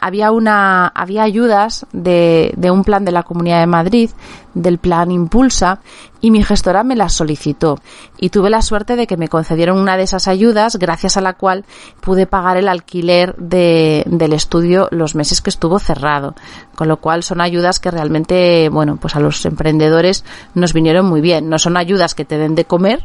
había 0.00 0.30
una, 0.30 0.86
había 0.88 1.22
ayudas 1.22 1.86
de, 1.92 2.52
de 2.56 2.70
un 2.70 2.84
plan 2.84 3.04
de 3.04 3.12
la 3.12 3.22
Comunidad 3.22 3.60
de 3.60 3.66
Madrid, 3.66 4.10
del 4.54 4.78
plan 4.78 5.10
Impulsa, 5.10 5.80
y 6.24 6.30
mi 6.30 6.42
gestora 6.42 6.84
me 6.84 6.96
las 6.96 7.12
solicitó. 7.12 7.78
Y 8.16 8.30
tuve 8.30 8.48
la 8.48 8.62
suerte 8.62 8.96
de 8.96 9.06
que 9.06 9.18
me 9.18 9.28
concedieron 9.28 9.78
una 9.78 9.98
de 9.98 10.04
esas 10.04 10.26
ayudas, 10.26 10.76
gracias 10.76 11.18
a 11.18 11.20
la 11.20 11.34
cual 11.34 11.66
pude 12.00 12.26
pagar 12.26 12.56
el 12.56 12.66
alquiler 12.66 13.36
de, 13.36 14.04
del 14.06 14.32
estudio 14.32 14.88
los 14.90 15.14
meses 15.14 15.42
que 15.42 15.50
estuvo 15.50 15.78
cerrado. 15.78 16.34
Con 16.76 16.88
lo 16.88 16.96
cual 16.96 17.24
son 17.24 17.42
ayudas 17.42 17.78
que 17.78 17.90
realmente, 17.90 18.70
bueno, 18.70 18.96
pues 18.96 19.14
a 19.16 19.20
los 19.20 19.44
emprendedores 19.44 20.24
nos 20.54 20.72
vinieron 20.72 21.04
muy 21.04 21.20
bien. 21.20 21.50
No 21.50 21.58
son 21.58 21.76
ayudas 21.76 22.14
que 22.14 22.24
te 22.24 22.38
den 22.38 22.54
de 22.54 22.64
comer, 22.64 23.04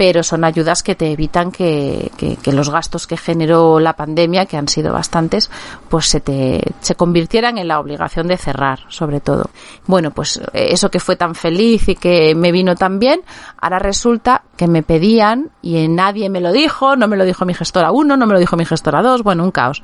pero 0.00 0.22
son 0.22 0.44
ayudas 0.44 0.82
que 0.82 0.94
te 0.94 1.12
evitan 1.12 1.52
que, 1.52 2.10
que, 2.16 2.52
los 2.54 2.70
gastos 2.70 3.06
que 3.06 3.18
generó 3.18 3.78
la 3.80 3.96
pandemia, 3.96 4.46
que 4.46 4.56
han 4.56 4.66
sido 4.66 4.94
bastantes, 4.94 5.50
pues 5.90 6.06
se 6.06 6.20
te 6.20 6.62
se 6.80 6.94
convirtieran 6.94 7.58
en 7.58 7.68
la 7.68 7.78
obligación 7.78 8.26
de 8.26 8.38
cerrar, 8.38 8.80
sobre 8.88 9.20
todo. 9.20 9.50
Bueno, 9.86 10.10
pues 10.10 10.40
eso 10.54 10.90
que 10.90 11.00
fue 11.00 11.16
tan 11.16 11.34
feliz 11.34 11.86
y 11.90 11.96
que 11.96 12.34
me 12.34 12.50
vino 12.50 12.76
tan 12.76 12.98
bien, 12.98 13.20
ahora 13.60 13.78
resulta 13.78 14.44
que 14.56 14.68
me 14.68 14.82
pedían 14.82 15.50
y 15.60 15.86
nadie 15.88 16.30
me 16.30 16.40
lo 16.40 16.50
dijo, 16.50 16.96
no 16.96 17.06
me 17.06 17.18
lo 17.18 17.26
dijo 17.26 17.44
mi 17.44 17.52
gestora 17.52 17.92
1, 17.92 18.16
no 18.16 18.26
me 18.26 18.32
lo 18.32 18.40
dijo 18.40 18.56
mi 18.56 18.64
gestora 18.64 19.02
2, 19.02 19.22
bueno, 19.22 19.44
un 19.44 19.50
caos. 19.50 19.82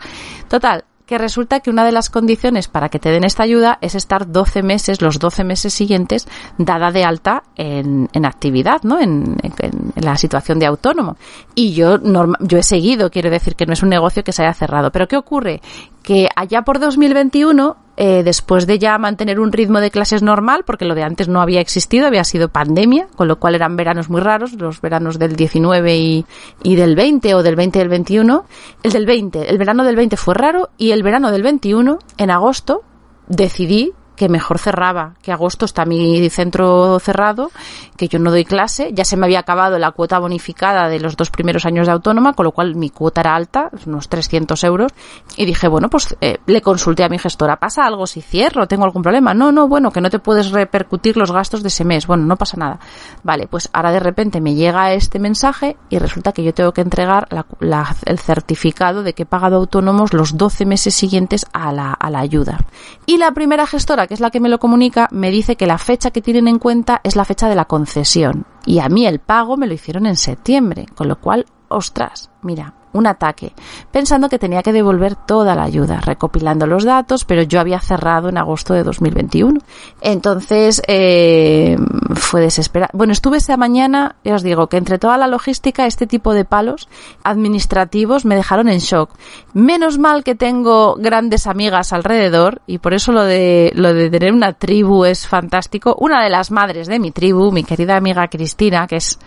Total, 0.49 0.85
que 1.07 1.19
resulta 1.19 1.61
que 1.61 1.71
una 1.71 1.85
de 1.85 1.93
las 1.93 2.11
condiciones 2.11 2.69
para 2.69 2.89
que 2.89 2.99
te 2.99 3.11
den 3.11 3.25
esta 3.25 3.45
ayuda 3.45 3.79
es 3.81 3.95
estar 3.95 4.31
12 4.31 4.63
meses, 4.63 5.01
los 5.01 5.19
12 5.19 5.45
meses 5.45 5.73
siguientes, 5.73 6.27
dada 6.59 6.91
de 6.91 7.05
alta 7.05 7.45
en, 7.55 8.09
en 8.13 8.27
actividad, 8.27 8.83
¿no? 8.83 9.01
En, 9.01 9.37
en, 9.43 10.05
la 10.05 10.17
situación 10.17 10.59
de 10.59 10.67
autónomo. 10.67 11.17
Y 11.55 11.73
yo, 11.73 11.99
yo 12.41 12.59
he 12.59 12.63
seguido, 12.63 13.11
quiero 13.11 13.31
decir 13.31 13.55
que 13.55 13.67
no 13.67 13.73
es 13.73 13.83
un 13.83 13.89
negocio 13.89 14.25
que 14.25 14.33
se 14.33 14.43
haya 14.43 14.53
cerrado. 14.53 14.91
Pero 14.91 15.09
¿qué 15.09 15.17
ocurre? 15.17 15.61
Que 16.03 16.29
allá 16.35 16.63
por 16.63 16.81
2021 16.81 17.86
eh, 17.97 18.23
después 18.23 18.67
de 18.67 18.79
ya 18.79 18.99
mantener 18.99 19.41
un 19.41 19.53
ritmo 19.53 19.81
de 19.81 19.91
clases 19.91 20.23
normal, 20.23 20.65
porque 20.67 20.85
lo 20.85 20.95
de 20.95 21.03
antes 21.03 21.29
no 21.29 21.41
había 21.41 21.61
existido, 21.61 22.07
había 22.07 22.25
sido 22.25 22.49
pandemia, 22.49 23.09
con 23.17 23.29
lo 23.29 23.39
cual 23.39 23.55
eran 23.55 23.77
veranos 23.77 24.11
muy 24.11 24.21
raros, 24.21 24.53
los 24.55 24.81
veranos 24.81 25.19
del 25.19 25.37
19 25.37 25.97
y, 25.97 26.27
y 26.63 26.77
del 26.77 26.95
20 26.95 27.35
o 27.35 27.43
del 27.43 27.57
20 27.57 27.79
y 27.79 27.81
del 27.81 27.89
21. 27.89 28.45
El 28.83 28.93
del 28.93 29.07
20, 29.07 29.49
el 29.49 29.59
verano 29.59 29.85
del 29.85 29.97
20 29.97 30.17
fue 30.17 30.35
raro 30.35 30.71
y 30.77 30.91
el 30.91 31.03
verano 31.03 31.31
del 31.31 31.43
21, 31.43 31.99
en 32.19 32.31
agosto, 32.31 32.83
decidí 33.29 33.93
que 34.17 34.29
mejor 34.29 34.59
cerraba, 34.59 35.15
que 35.23 35.33
agosto 35.33 35.65
está 35.65 35.85
mi 35.85 36.29
centro 36.31 36.99
cerrado, 36.99 37.51
que 37.97 38.09
yo 38.09 38.19
no 38.19 38.31
doy 38.31 38.45
clase, 38.45 38.91
ya 38.93 39.05
se 39.05 39.17
me 39.17 39.27
había 39.27 39.41
acabado 39.41 39.79
la 39.79 39.93
cuota 39.93 40.19
bonificada 40.19 40.89
de 40.89 41.01
los 41.01 41.17
dos 41.17 41.31
primeros 41.31 41.67
años 41.67 41.87
de 41.87 41.93
autónoma, 41.93 42.33
con 42.33 42.45
lo 42.45 42.53
cual 42.53 42.75
mi 42.75 42.91
cuota 42.91 43.21
era 43.21 43.35
alta, 43.35 43.71
unos 43.87 44.09
300 44.09 44.63
euros, 44.65 44.93
y 45.37 45.45
dije, 45.45 45.69
bueno, 45.69 45.89
pues 45.89 46.17
eh, 46.21 46.39
le 46.47 46.63
consulté 46.63 47.05
a 47.05 47.09
mi 47.09 47.19
gestora, 47.19 47.57
¿pasa 47.57 47.87
algo 47.87 48.07
si 48.07 48.23
cierro? 48.23 48.67
¿Tengo 48.67 48.85
algún 48.85 49.03
problema? 49.03 49.35
No, 49.35 49.53
no, 49.53 49.69
bueno, 49.69 49.91
que 49.91 50.01
no 50.01 50.11
te 50.11 50.19
puedes 50.19 50.51
repercutir 50.51 51.17
los 51.17 51.31
gastos 51.31 51.63
de 51.63 51.69
ese 51.69 51.85
mes, 51.85 52.07
bueno, 52.07 52.25
no 52.25 52.37
pasa 52.37 52.57
nada. 52.57 52.81
Vale, 53.23 53.47
pues 53.47 53.69
ahora 53.73 53.93
de 53.93 54.01
repente 54.01 54.41
me 54.41 54.55
llega 54.55 54.93
este 54.93 55.19
mensaje 55.19 55.77
y 55.91 55.99
resulta 55.99 56.33
que 56.33 56.43
yo 56.43 56.55
tengo 56.55 56.73
que 56.73 56.81
entregar 56.81 57.29
el 57.61 58.19
certificado 58.19 59.03
de 59.03 59.13
que 59.13 59.25
he 59.25 59.27
pagado 59.27 59.57
autónomos 59.57 60.15
los 60.15 60.37
12 60.37 60.65
meses 60.65 60.95
siguientes 60.95 61.47
a 61.53 61.73
la, 61.73 61.93
a 61.93 62.11
la 62.11 62.21
ayuda. 62.21 62.59
Y 63.05 63.19
la 63.19 63.33
primera 63.33 63.67
gestora 63.67 64.06
que 64.07 64.15
es 64.15 64.21
la 64.21 64.31
que 64.31 64.41
me 64.41 64.49
lo 64.49 64.59
comunica, 64.59 65.09
me 65.11 65.31
dice 65.31 65.57
que 65.57 65.67
la 65.67 65.79
fecha 65.79 66.11
que 66.11 66.23
tienen 66.23 66.49
en 66.49 66.59
cuenta 66.59 67.01
es 67.05 67.17
la 67.17 67.25
fecha 67.25 67.49
de 67.49 67.55
la 67.55 67.67
concesión. 67.67 68.47
Y 68.65 68.81
a 68.81 68.89
mí 68.89 69.07
el 69.07 69.21
pago 69.21 69.57
me 69.57 69.67
lo 69.67 69.75
hicieron 69.75 70.07
en 70.07 70.17
septiembre, 70.17 70.87
con 70.95 71.09
lo 71.09 71.21
cual, 71.21 71.47
ostras, 71.69 72.31
mira, 72.43 72.75
un 72.93 73.07
ataque, 73.07 73.53
pensando 73.91 74.29
que 74.29 74.39
tenía 74.39 74.63
que 74.63 74.73
devolver 74.73 75.15
toda 75.15 75.55
la 75.55 75.65
ayuda, 75.65 76.01
recopilando 76.01 76.67
los 76.67 76.85
datos, 76.85 77.25
pero 77.25 77.43
yo 77.43 77.61
había 77.61 77.81
cerrado 77.81 78.29
en 78.29 78.39
agosto 78.39 78.75
de 78.75 78.83
2021. 78.83 79.61
Entonces, 80.01 80.83
eh, 80.89 81.77
fue 82.15 82.41
desesperado. 82.41 82.91
Bueno, 82.95 83.13
estuve 83.13 83.37
esta 83.37 83.57
mañana, 83.57 84.17
ya 84.25 84.35
os 84.35 84.43
digo, 84.43 84.69
que 84.69 84.79
entre 84.79 84.99
toda 84.99 85.19
la 85.19 85.27
logística, 85.27 85.87
este 85.87 86.07
tipo 86.07 86.33
de 86.35 86.45
palos 86.45 86.89
administrativos 87.23 88.25
me 88.25 88.37
dejaron 88.37 88.69
en 88.69 88.79
shock. 88.79 89.11
Menos 89.53 89.99
mal 89.99 90.25
que 90.25 90.35
tengo 90.35 90.95
grandes 90.97 91.47
amigas 91.47 91.93
alrededor, 91.93 92.63
y 92.67 92.79
por 92.79 92.95
eso 92.95 93.13
lo 93.13 93.25
de, 93.25 93.73
lo 93.75 93.93
de 93.93 94.11
tener 94.11 94.33
una 94.33 94.53
tribu 94.55 95.05
es 95.05 95.27
fantástico. 95.27 95.97
Una 95.99 96.23
de 96.23 96.31
las 96.31 96.51
madres 96.51 96.87
de 96.87 96.99
mi 96.99 97.11
tribu, 97.11 97.53
mi 97.53 97.65
querida 97.65 97.97
amiga 97.97 98.29
Cristina, 98.29 98.87
que 98.87 98.97
es 98.97 99.19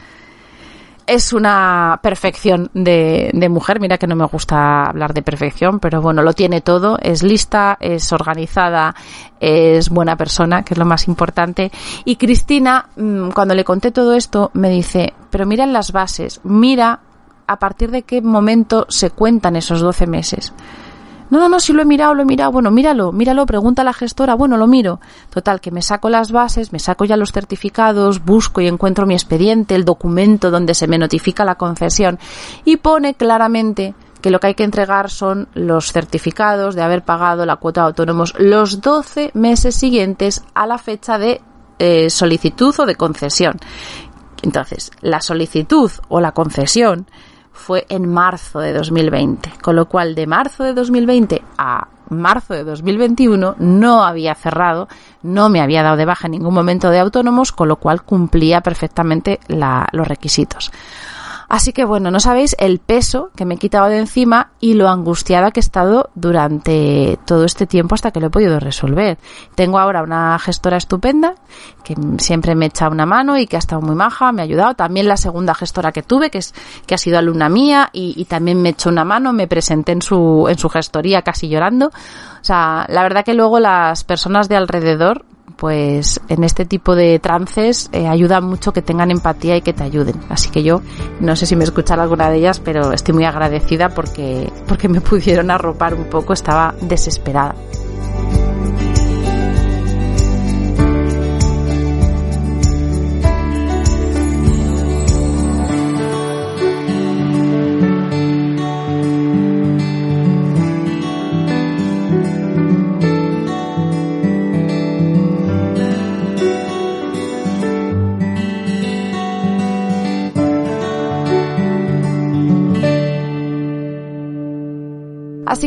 es 1.09 1.33
una 1.33 1.99
perfección 2.03 2.69
de, 2.73 3.31
de, 3.33 3.49
mujer. 3.49 3.79
Mira 3.79 3.97
que 3.97 4.05
no 4.05 4.15
me 4.15 4.25
gusta 4.25 4.85
hablar 4.85 5.13
de 5.13 5.23
perfección, 5.23 5.79
pero 5.79 6.01
bueno, 6.01 6.21
lo 6.21 6.33
tiene 6.33 6.61
todo. 6.61 6.99
Es 7.01 7.23
lista, 7.23 7.77
es 7.79 8.13
organizada, 8.13 8.95
es 9.39 9.89
buena 9.89 10.15
persona, 10.15 10.63
que 10.63 10.75
es 10.75 10.77
lo 10.77 10.85
más 10.85 11.07
importante. 11.07 11.71
Y 12.05 12.17
Cristina, 12.17 12.89
mm, 12.95 13.29
cuando 13.31 13.55
le 13.55 13.63
conté 13.63 13.91
todo 13.91 14.13
esto, 14.13 14.51
me 14.53 14.69
dice, 14.69 15.13
pero 15.31 15.45
mira 15.47 15.65
las 15.65 15.91
bases, 15.91 16.41
mira 16.43 16.99
a 17.47 17.57
partir 17.57 17.89
de 17.89 18.03
qué 18.03 18.21
momento 18.21 18.85
se 18.89 19.09
cuentan 19.09 19.55
esos 19.55 19.81
12 19.81 20.05
meses. 20.05 20.53
No, 21.29 21.39
no, 21.39 21.49
no, 21.49 21.59
si 21.59 21.73
lo 21.73 21.81
he 21.81 21.85
mirado, 21.85 22.13
lo 22.13 22.23
he 22.23 22.25
mirado. 22.25 22.51
Bueno, 22.51 22.71
míralo, 22.71 23.11
míralo, 23.11 23.45
pregunta 23.45 23.83
a 23.83 23.85
la 23.85 23.93
gestora. 23.93 24.33
Bueno, 24.35 24.57
lo 24.57 24.67
miro. 24.67 24.99
Total, 25.29 25.61
que 25.61 25.71
me 25.71 25.81
saco 25.81 26.09
las 26.09 26.31
bases, 26.31 26.73
me 26.73 26.79
saco 26.79 27.05
ya 27.05 27.17
los 27.17 27.31
certificados, 27.31 28.23
busco 28.25 28.61
y 28.61 28.67
encuentro 28.67 29.05
mi 29.05 29.13
expediente, 29.13 29.75
el 29.75 29.85
documento 29.85 30.51
donde 30.51 30.73
se 30.73 30.87
me 30.87 30.97
notifica 30.97 31.45
la 31.45 31.55
concesión 31.55 32.19
y 32.65 32.77
pone 32.77 33.13
claramente 33.13 33.93
que 34.21 34.31
lo 34.31 34.39
que 34.39 34.47
hay 34.47 34.55
que 34.55 34.63
entregar 34.63 35.09
son 35.09 35.47
los 35.53 35.91
certificados 35.91 36.75
de 36.75 36.81
haber 36.81 37.03
pagado 37.03 37.45
la 37.45 37.55
cuota 37.55 37.81
de 37.81 37.87
autónomos 37.87 38.33
los 38.37 38.81
12 38.81 39.31
meses 39.33 39.75
siguientes 39.75 40.43
a 40.53 40.67
la 40.67 40.77
fecha 40.77 41.17
de 41.17 41.41
eh, 41.77 42.09
solicitud 42.09 42.75
o 42.79 42.85
de 42.85 42.95
concesión. 42.95 43.57
Entonces, 44.41 44.91
la 45.01 45.21
solicitud 45.21 45.91
o 46.07 46.19
la 46.19 46.31
concesión 46.33 47.07
fue 47.59 47.85
en 47.89 48.11
marzo 48.11 48.59
de 48.59 48.73
2020, 48.73 49.51
con 49.61 49.75
lo 49.75 49.87
cual 49.87 50.15
de 50.15 50.25
marzo 50.25 50.63
de 50.63 50.73
2020 50.73 51.43
a 51.57 51.87
marzo 52.09 52.55
de 52.55 52.63
2021 52.63 53.55
no 53.59 54.03
había 54.03 54.33
cerrado, 54.33 54.87
no 55.21 55.49
me 55.49 55.61
había 55.61 55.83
dado 55.83 55.97
de 55.97 56.05
baja 56.05 56.27
en 56.27 56.31
ningún 56.31 56.53
momento 56.53 56.89
de 56.89 56.99
autónomos, 56.99 57.51
con 57.51 57.67
lo 57.67 57.75
cual 57.75 58.01
cumplía 58.01 58.61
perfectamente 58.61 59.39
los 59.47 60.07
requisitos. 60.07 60.71
Así 61.49 61.73
que 61.73 61.83
bueno, 61.83 62.11
no 62.11 62.19
sabéis 62.19 62.55
el 62.59 62.77
peso 62.77 63.31
que 63.35 63.43
me 63.43 63.55
he 63.55 63.57
quitado 63.57 63.87
de 63.87 63.97
encima 63.97 64.51
y 64.59 64.75
lo 64.75 64.87
angustiada 64.87 65.49
que 65.49 65.59
he 65.59 65.61
estado 65.61 66.11
durante 66.13 67.17
todo 67.25 67.43
este 67.43 67.65
tiempo 67.65 67.95
hasta 67.95 68.11
que 68.11 68.19
lo 68.19 68.27
he 68.27 68.29
podido 68.29 68.59
resolver. 68.59 69.17
Tengo 69.55 69.79
ahora 69.79 70.03
una 70.03 70.37
gestora 70.37 70.77
estupenda 70.77 71.33
que 71.83 71.95
siempre 72.19 72.53
me 72.53 72.67
echa 72.67 72.87
una 72.87 73.07
mano 73.07 73.35
y 73.35 73.47
que 73.47 73.55
ha 73.55 73.59
estado 73.59 73.81
muy 73.81 73.95
maja, 73.95 74.31
me 74.31 74.43
ha 74.43 74.45
ayudado. 74.45 74.75
También 74.75 75.07
la 75.07 75.17
segunda 75.17 75.55
gestora 75.55 75.91
que 75.91 76.03
tuve, 76.03 76.29
que 76.29 76.37
es 76.37 76.53
que 76.85 76.93
ha 76.93 76.99
sido 76.99 77.17
alumna 77.17 77.49
mía 77.49 77.89
y, 77.93 78.23
también 78.25 78.61
me 78.61 78.69
echó 78.69 78.89
una 78.89 79.03
mano, 79.03 79.33
me 79.33 79.47
presenté 79.47 79.93
en 79.93 80.03
su 80.03 80.45
en 80.47 80.59
su 80.59 80.69
gestoría 80.69 81.23
casi 81.23 81.49
llorando. 81.49 81.87
O 81.87 82.43
sea, 82.43 82.85
la 82.89 83.01
verdad 83.01 83.25
que 83.25 83.33
luego 83.33 83.59
las 83.59 84.03
personas 84.03 84.49
de 84.49 84.55
alrededor 84.55 85.25
pues 85.59 86.21
en 86.29 86.43
este 86.43 86.65
tipo 86.65 86.95
de 86.95 87.19
trances 87.19 87.89
eh, 87.91 88.07
ayuda 88.07 88.39
mucho 88.39 88.71
que 88.71 88.81
tengan 88.81 89.11
empatía 89.11 89.57
y 89.57 89.61
que 89.61 89.73
te 89.73 89.83
ayuden. 89.83 90.15
Así 90.29 90.49
que 90.49 90.63
yo 90.63 90.81
no 91.19 91.35
sé 91.35 91.45
si 91.45 91.55
me 91.55 91.65
escuchan 91.65 91.99
alguna 91.99 92.29
de 92.29 92.37
ellas, 92.37 92.59
pero 92.59 92.93
estoy 92.93 93.13
muy 93.13 93.25
agradecida 93.25 93.89
porque, 93.89 94.51
porque 94.67 94.87
me 94.87 95.01
pudieron 95.09 95.51
arropar 95.51 95.93
un 95.93 96.05
poco, 96.05 96.33
estaba 96.33 96.73
desesperada. 96.81 97.55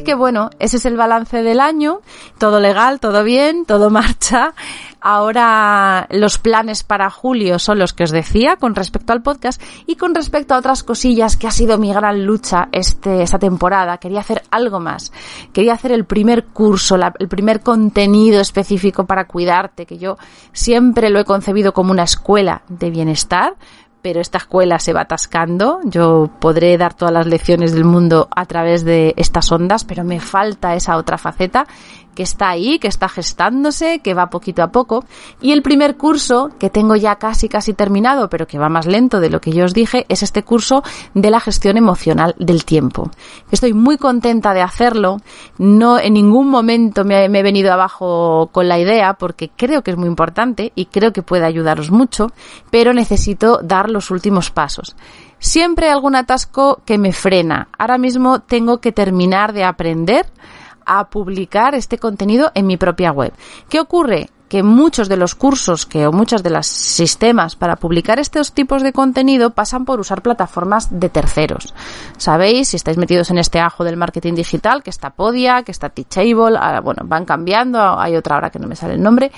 Así 0.02 0.06
que 0.06 0.14
bueno, 0.16 0.50
ese 0.58 0.78
es 0.78 0.84
el 0.84 0.96
balance 0.96 1.44
del 1.44 1.60
año, 1.60 2.00
todo 2.36 2.58
legal, 2.58 2.98
todo 2.98 3.22
bien, 3.22 3.64
todo 3.64 3.88
marcha. 3.90 4.52
Ahora 5.00 6.08
los 6.10 6.38
planes 6.38 6.82
para 6.82 7.08
julio 7.08 7.60
son 7.60 7.78
los 7.78 7.92
que 7.92 8.02
os 8.02 8.10
decía 8.10 8.56
con 8.56 8.74
respecto 8.74 9.12
al 9.12 9.22
podcast 9.22 9.62
y 9.86 9.94
con 9.94 10.12
respecto 10.12 10.54
a 10.54 10.58
otras 10.58 10.82
cosillas 10.82 11.36
que 11.36 11.46
ha 11.46 11.52
sido 11.52 11.78
mi 11.78 11.92
gran 11.92 12.26
lucha 12.26 12.68
este, 12.72 13.22
esta 13.22 13.38
temporada. 13.38 13.98
Quería 13.98 14.18
hacer 14.18 14.42
algo 14.50 14.80
más. 14.80 15.12
Quería 15.52 15.74
hacer 15.74 15.92
el 15.92 16.04
primer 16.04 16.46
curso, 16.46 16.96
el 16.96 17.28
primer 17.28 17.60
contenido 17.60 18.40
específico 18.40 19.06
para 19.06 19.28
cuidarte, 19.28 19.86
que 19.86 19.98
yo 19.98 20.18
siempre 20.52 21.10
lo 21.10 21.20
he 21.20 21.24
concebido 21.24 21.72
como 21.72 21.92
una 21.92 22.02
escuela 22.02 22.62
de 22.68 22.90
bienestar 22.90 23.54
pero 24.02 24.20
esta 24.20 24.38
escuela 24.38 24.78
se 24.78 24.92
va 24.92 25.02
atascando. 25.02 25.80
Yo 25.84 26.28
podré 26.40 26.76
dar 26.76 26.94
todas 26.94 27.14
las 27.14 27.26
lecciones 27.26 27.72
del 27.72 27.84
mundo 27.84 28.28
a 28.34 28.44
través 28.46 28.84
de 28.84 29.14
estas 29.16 29.50
ondas, 29.52 29.84
pero 29.84 30.04
me 30.04 30.20
falta 30.20 30.74
esa 30.74 30.96
otra 30.96 31.16
faceta 31.16 31.66
que 32.14 32.22
está 32.22 32.50
ahí, 32.50 32.78
que 32.78 32.88
está 32.88 33.08
gestándose, 33.08 34.00
que 34.00 34.14
va 34.14 34.30
poquito 34.30 34.62
a 34.62 34.68
poco. 34.68 35.04
Y 35.40 35.52
el 35.52 35.62
primer 35.62 35.96
curso, 35.96 36.50
que 36.58 36.70
tengo 36.70 36.96
ya 36.96 37.16
casi 37.16 37.48
casi 37.48 37.72
terminado, 37.74 38.28
pero 38.28 38.46
que 38.46 38.58
va 38.58 38.68
más 38.68 38.86
lento 38.86 39.20
de 39.20 39.30
lo 39.30 39.40
que 39.40 39.52
yo 39.52 39.64
os 39.64 39.74
dije, 39.74 40.06
es 40.08 40.22
este 40.22 40.42
curso 40.42 40.82
de 41.14 41.30
la 41.30 41.40
gestión 41.40 41.76
emocional 41.76 42.34
del 42.38 42.64
tiempo. 42.64 43.10
Estoy 43.50 43.72
muy 43.72 43.96
contenta 43.96 44.54
de 44.54 44.62
hacerlo. 44.62 45.18
No 45.58 45.98
en 45.98 46.14
ningún 46.14 46.48
momento 46.48 47.04
me, 47.04 47.24
he 47.24 47.42
venido 47.42 47.72
abajo 47.72 48.50
con 48.52 48.68
la 48.68 48.78
idea, 48.78 49.14
porque 49.14 49.50
creo 49.54 49.82
que 49.82 49.92
es 49.92 49.96
muy 49.96 50.08
importante 50.08 50.72
y 50.74 50.86
creo 50.86 51.12
que 51.12 51.22
puede 51.22 51.46
ayudaros 51.46 51.90
mucho, 51.90 52.28
pero 52.70 52.92
necesito 52.92 53.60
dar 53.62 53.90
los 53.90 54.10
últimos 54.10 54.50
pasos. 54.50 54.96
Siempre 55.38 55.86
hay 55.86 55.92
algún 55.92 56.14
atasco 56.14 56.80
que 56.84 56.98
me 56.98 57.12
frena. 57.12 57.68
Ahora 57.76 57.98
mismo 57.98 58.40
tengo 58.40 58.78
que 58.78 58.92
terminar 58.92 59.52
de 59.52 59.64
aprender 59.64 60.26
a 60.86 61.08
publicar 61.08 61.74
este 61.74 61.98
contenido 61.98 62.50
en 62.54 62.66
mi 62.66 62.76
propia 62.76 63.12
web. 63.12 63.32
¿Qué 63.68 63.80
ocurre? 63.80 64.28
que 64.52 64.62
muchos 64.62 65.08
de 65.08 65.16
los 65.16 65.34
cursos 65.34 65.86
que 65.86 66.06
o 66.06 66.12
muchos 66.12 66.42
de 66.42 66.50
los 66.50 66.66
sistemas 66.66 67.56
para 67.56 67.76
publicar 67.76 68.18
estos 68.18 68.52
tipos 68.52 68.82
de 68.82 68.92
contenido 68.92 69.54
pasan 69.54 69.86
por 69.86 69.98
usar 69.98 70.20
plataformas 70.20 71.00
de 71.00 71.08
terceros. 71.08 71.72
Sabéis, 72.18 72.68
si 72.68 72.76
estáis 72.76 72.98
metidos 72.98 73.30
en 73.30 73.38
este 73.38 73.60
ajo 73.60 73.82
del 73.82 73.96
marketing 73.96 74.34
digital, 74.34 74.82
que 74.82 74.90
está 74.90 75.08
Podia, 75.08 75.62
que 75.62 75.72
está 75.72 75.88
Teachable, 75.88 76.58
ah, 76.60 76.80
bueno, 76.80 77.00
van 77.06 77.24
cambiando, 77.24 77.98
hay 77.98 78.14
otra 78.14 78.34
ahora 78.34 78.50
que 78.50 78.58
no 78.58 78.68
me 78.68 78.76
sale 78.76 78.92
el 78.92 79.02
nombre, 79.02 79.32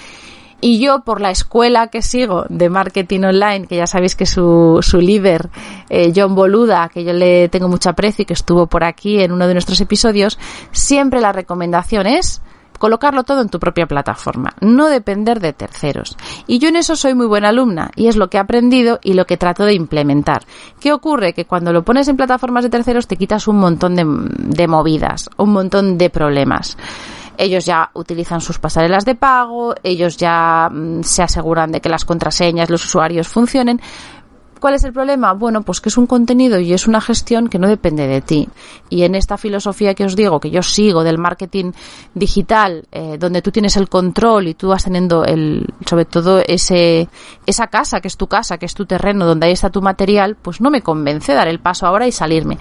y 0.60 0.78
yo, 0.78 1.00
por 1.00 1.20
la 1.20 1.30
escuela 1.30 1.88
que 1.88 2.02
sigo 2.02 2.44
de 2.48 2.68
marketing 2.70 3.24
online, 3.24 3.66
que 3.66 3.76
ya 3.76 3.86
sabéis 3.86 4.16
que 4.16 4.26
su, 4.26 4.78
su 4.82 5.00
líder, 5.00 5.50
eh, 5.90 6.12
John 6.14 6.34
Boluda, 6.34 6.88
que 6.88 7.04
yo 7.04 7.12
le 7.12 7.48
tengo 7.48 7.68
mucho 7.68 7.90
aprecio 7.90 8.22
y 8.22 8.26
que 8.26 8.32
estuvo 8.32 8.66
por 8.66 8.84
aquí 8.84 9.20
en 9.20 9.32
uno 9.32 9.46
de 9.46 9.54
nuestros 9.54 9.80
episodios, 9.80 10.38
siempre 10.72 11.20
la 11.20 11.32
recomendación 11.32 12.06
es 12.06 12.40
colocarlo 12.78 13.24
todo 13.24 13.40
en 13.40 13.48
tu 13.48 13.58
propia 13.58 13.86
plataforma, 13.86 14.54
no 14.60 14.88
depender 14.88 15.40
de 15.40 15.52
terceros. 15.52 16.16
Y 16.46 16.58
yo 16.58 16.68
en 16.68 16.76
eso 16.76 16.96
soy 16.96 17.14
muy 17.14 17.26
buena 17.26 17.48
alumna 17.48 17.90
y 17.96 18.08
es 18.08 18.16
lo 18.16 18.28
que 18.28 18.36
he 18.36 18.40
aprendido 18.40 18.98
y 19.02 19.14
lo 19.14 19.26
que 19.26 19.36
trato 19.36 19.64
de 19.64 19.74
implementar. 19.74 20.42
¿Qué 20.80 20.92
ocurre? 20.92 21.32
Que 21.32 21.46
cuando 21.46 21.72
lo 21.72 21.82
pones 21.82 22.08
en 22.08 22.16
plataformas 22.16 22.64
de 22.64 22.70
terceros 22.70 23.06
te 23.06 23.16
quitas 23.16 23.48
un 23.48 23.56
montón 23.56 23.94
de, 23.94 24.04
de 24.06 24.68
movidas, 24.68 25.30
un 25.36 25.52
montón 25.52 25.98
de 25.98 26.10
problemas 26.10 26.76
ellos 27.38 27.64
ya 27.64 27.90
utilizan 27.94 28.40
sus 28.40 28.58
pasarelas 28.58 29.04
de 29.04 29.14
pago, 29.14 29.74
ellos 29.82 30.16
ya 30.16 30.68
mm, 30.70 31.02
se 31.02 31.22
aseguran 31.22 31.72
de 31.72 31.80
que 31.80 31.88
las 31.88 32.04
contraseñas, 32.04 32.70
los 32.70 32.84
usuarios 32.84 33.28
funcionen, 33.28 33.80
¿Cuál 34.64 34.77
es 34.77 34.85
el 34.85 34.94
problema? 34.94 35.35
Bueno, 35.35 35.61
pues 35.61 35.83
que 35.83 35.90
es 35.90 35.98
un 35.98 36.07
contenido 36.07 36.59
y 36.59 36.72
es 36.72 36.88
una 36.88 37.03
gestión 37.03 37.48
que 37.48 37.59
no 37.59 37.68
depende 37.68 38.07
de 38.09 38.22
ti. 38.22 38.48
Y 38.88 39.03
en 39.03 39.14
esta 39.14 39.37
filosofía 39.37 39.92
que 39.92 40.07
os 40.07 40.16
digo, 40.16 40.40
que 40.40 40.50
yo 40.50 40.62
sigo 40.62 41.05
del 41.05 41.18
marketing 41.18 41.72
digital, 42.14 42.87
eh, 42.90 43.18
donde 43.18 43.42
tú 43.42 43.50
tienes 43.50 43.77
el 43.77 43.90
control 43.90 44.48
y 44.48 44.55
tú 44.55 44.68
vas 44.68 44.85
teniendo 44.85 45.22
el, 45.22 45.66
sobre 45.85 46.07
todo 46.07 46.42
ese, 46.46 47.11
esa 47.44 47.66
casa 47.66 48.00
que 48.00 48.09
es 48.09 48.16
tu 48.16 48.27
casa, 48.27 48.57
que 48.57 48.64
es 48.64 48.72
tu 48.72 48.87
terreno, 48.87 49.27
donde 49.27 49.48
ahí 49.48 49.53
está 49.53 49.68
tu 49.68 49.83
material, 49.83 50.35
pues 50.40 50.62
no 50.62 50.70
me 50.70 50.81
convence 50.81 51.35
dar 51.35 51.46
el 51.46 51.61
paso 51.61 51.87
ahora 51.87 52.07
y 52.07 52.12
salirme. 52.12 52.57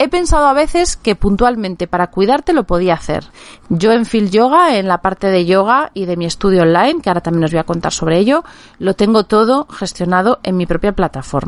He 0.00 0.08
pensado 0.08 0.48
a 0.48 0.54
veces 0.54 0.96
que 0.96 1.14
puntualmente 1.14 1.86
para 1.86 2.08
cuidarte 2.08 2.52
lo 2.52 2.64
podía 2.64 2.94
hacer. 2.94 3.26
Yo 3.68 3.92
en 3.92 4.06
Phil 4.06 4.28
Yoga, 4.32 4.76
en 4.76 4.88
la 4.88 4.98
parte 4.98 5.28
de 5.28 5.46
yoga 5.46 5.92
y 5.94 6.06
de 6.06 6.16
mi 6.16 6.24
estudio 6.26 6.62
online, 6.62 7.00
que 7.00 7.10
ahora 7.10 7.20
también 7.20 7.44
os 7.44 7.52
voy 7.52 7.60
a 7.60 7.64
contar 7.64 7.92
sobre 7.92 8.18
ello, 8.18 8.42
lo 8.80 8.94
tengo 8.94 9.22
todo 9.22 9.68
gestionado 9.70 10.40
en 10.42 10.56
mi 10.56 10.66
propia 10.66 10.90
plataforma. 10.90 11.43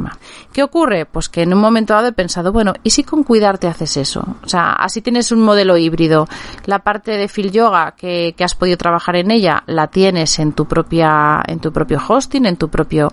¿Qué 0.53 0.63
ocurre? 0.63 1.07
Pues 1.07 1.29
que 1.29 1.43
en 1.43 1.53
un 1.53 1.61
momento 1.61 1.95
dado 1.95 2.09
he 2.09 2.13
pensado, 2.13 2.53
bueno, 2.53 2.75
¿y 2.83 2.91
si 2.91 3.05
con 3.05 3.25
cuidarte 3.25 3.67
haces 3.67 3.97
eso? 3.97 4.25
O 4.45 4.49
sea, 4.49 4.73
así 4.73 5.03
tienes 5.03 5.33
un 5.33 5.41
modelo 5.41 5.77
híbrido. 5.77 6.29
La 6.65 6.81
parte 6.81 7.13
de 7.13 7.29
Phil 7.29 7.51
Yoga 7.51 7.95
que, 7.97 8.35
has 8.41 8.55
podido 8.55 8.77
trabajar 8.77 9.17
en 9.17 9.31
ella, 9.31 9.65
la 9.67 9.89
tienes 9.89 10.39
en 10.39 10.53
tu 10.53 10.67
propia, 10.67 11.43
en 11.47 11.59
tu 11.59 11.73
propio 11.73 12.01
hosting, 12.07 12.47
en 12.47 12.57
tu 12.57 12.69
propio 12.69 13.13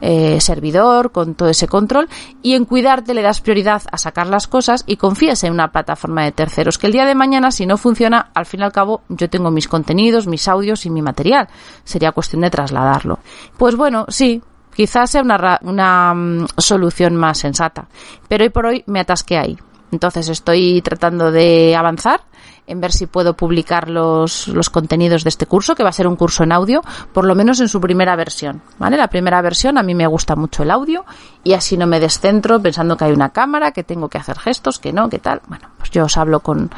eh, 0.00 0.40
servidor, 0.40 1.10
con 1.12 1.34
todo 1.34 1.48
ese 1.48 1.68
control, 1.68 2.08
y 2.42 2.54
en 2.54 2.64
cuidarte 2.64 3.14
le 3.14 3.22
das 3.22 3.40
prioridad 3.40 3.82
a 3.90 3.98
sacar 3.98 4.26
las 4.26 4.46
cosas 4.46 4.84
y 4.86 4.96
confías 4.96 5.44
en 5.44 5.52
una 5.52 5.72
plataforma 5.72 6.24
de 6.24 6.32
terceros, 6.32 6.78
que 6.78 6.86
el 6.86 6.92
día 6.92 7.06
de 7.06 7.14
mañana, 7.14 7.50
si 7.50 7.66
no 7.66 7.78
funciona, 7.78 8.30
al 8.34 8.46
fin 8.46 8.60
y 8.60 8.64
al 8.64 8.72
cabo, 8.72 9.02
yo 9.08 9.30
tengo 9.30 9.50
mis 9.50 9.68
contenidos, 9.68 10.26
mis 10.26 10.48
audios 10.48 10.84
y 10.86 10.90
mi 10.90 11.02
material. 11.02 11.48
Sería 11.84 12.12
cuestión 12.12 12.42
de 12.42 12.50
trasladarlo. 12.50 13.18
Pues 13.58 13.76
bueno, 13.76 14.06
sí, 14.08 14.42
Quizás 14.74 15.10
sea 15.10 15.22
una, 15.22 15.58
una 15.62 16.14
mm, 16.14 16.46
solución 16.58 17.16
más 17.16 17.38
sensata, 17.38 17.86
pero 18.28 18.44
hoy 18.44 18.50
por 18.50 18.66
hoy 18.66 18.84
me 18.86 19.00
atasqué 19.00 19.38
ahí. 19.38 19.58
Entonces 19.92 20.28
estoy 20.28 20.82
tratando 20.82 21.30
de 21.30 21.76
avanzar 21.76 22.20
en 22.66 22.80
ver 22.80 22.92
si 22.92 23.06
puedo 23.06 23.34
publicar 23.34 23.90
los, 23.90 24.48
los 24.48 24.70
contenidos 24.70 25.22
de 25.24 25.28
este 25.28 25.46
curso, 25.46 25.74
que 25.74 25.82
va 25.82 25.90
a 25.90 25.92
ser 25.92 26.06
un 26.06 26.16
curso 26.16 26.44
en 26.44 26.52
audio, 26.52 26.82
por 27.12 27.26
lo 27.26 27.34
menos 27.34 27.60
en 27.60 27.68
su 27.68 27.80
primera 27.80 28.16
versión. 28.16 28.62
¿Vale? 28.78 28.96
La 28.96 29.08
primera 29.08 29.40
versión 29.42 29.78
a 29.78 29.82
mí 29.82 29.94
me 29.94 30.06
gusta 30.06 30.34
mucho 30.36 30.62
el 30.62 30.70
audio 30.70 31.04
y 31.42 31.52
así 31.52 31.76
no 31.76 31.86
me 31.86 32.00
descentro 32.00 32.60
pensando 32.60 32.96
que 32.96 33.04
hay 33.04 33.12
una 33.12 33.30
cámara, 33.30 33.72
que 33.72 33.84
tengo 33.84 34.08
que 34.08 34.18
hacer 34.18 34.38
gestos, 34.38 34.78
que 34.78 34.92
no, 34.92 35.08
que 35.08 35.18
tal. 35.18 35.42
Bueno, 35.46 35.68
pues 35.76 35.90
yo 35.90 36.04
os 36.04 36.16
hablo 36.16 36.40
con, 36.40 36.70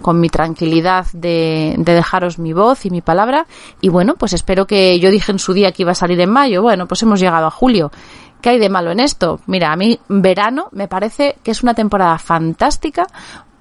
con 0.00 0.20
mi 0.20 0.28
tranquilidad 0.28 1.06
de, 1.12 1.74
de 1.78 1.94
dejaros 1.94 2.38
mi 2.38 2.52
voz 2.52 2.86
y 2.86 2.90
mi 2.90 3.00
palabra. 3.00 3.46
Y 3.80 3.88
bueno, 3.88 4.14
pues 4.14 4.32
espero 4.32 4.66
que 4.66 5.00
yo 5.00 5.10
dije 5.10 5.32
en 5.32 5.38
su 5.38 5.52
día 5.52 5.72
que 5.72 5.82
iba 5.82 5.92
a 5.92 5.96
salir 5.96 6.20
en 6.20 6.30
mayo. 6.30 6.62
Bueno, 6.62 6.86
pues 6.86 7.02
hemos 7.02 7.20
llegado 7.20 7.46
a 7.46 7.50
julio. 7.50 7.90
¿Qué 8.40 8.50
hay 8.50 8.58
de 8.58 8.68
malo 8.68 8.90
en 8.90 8.98
esto? 8.98 9.40
Mira, 9.46 9.72
a 9.72 9.76
mí 9.76 10.00
verano 10.08 10.68
me 10.72 10.88
parece 10.88 11.36
que 11.44 11.52
es 11.52 11.62
una 11.62 11.74
temporada 11.74 12.18
fantástica 12.18 13.06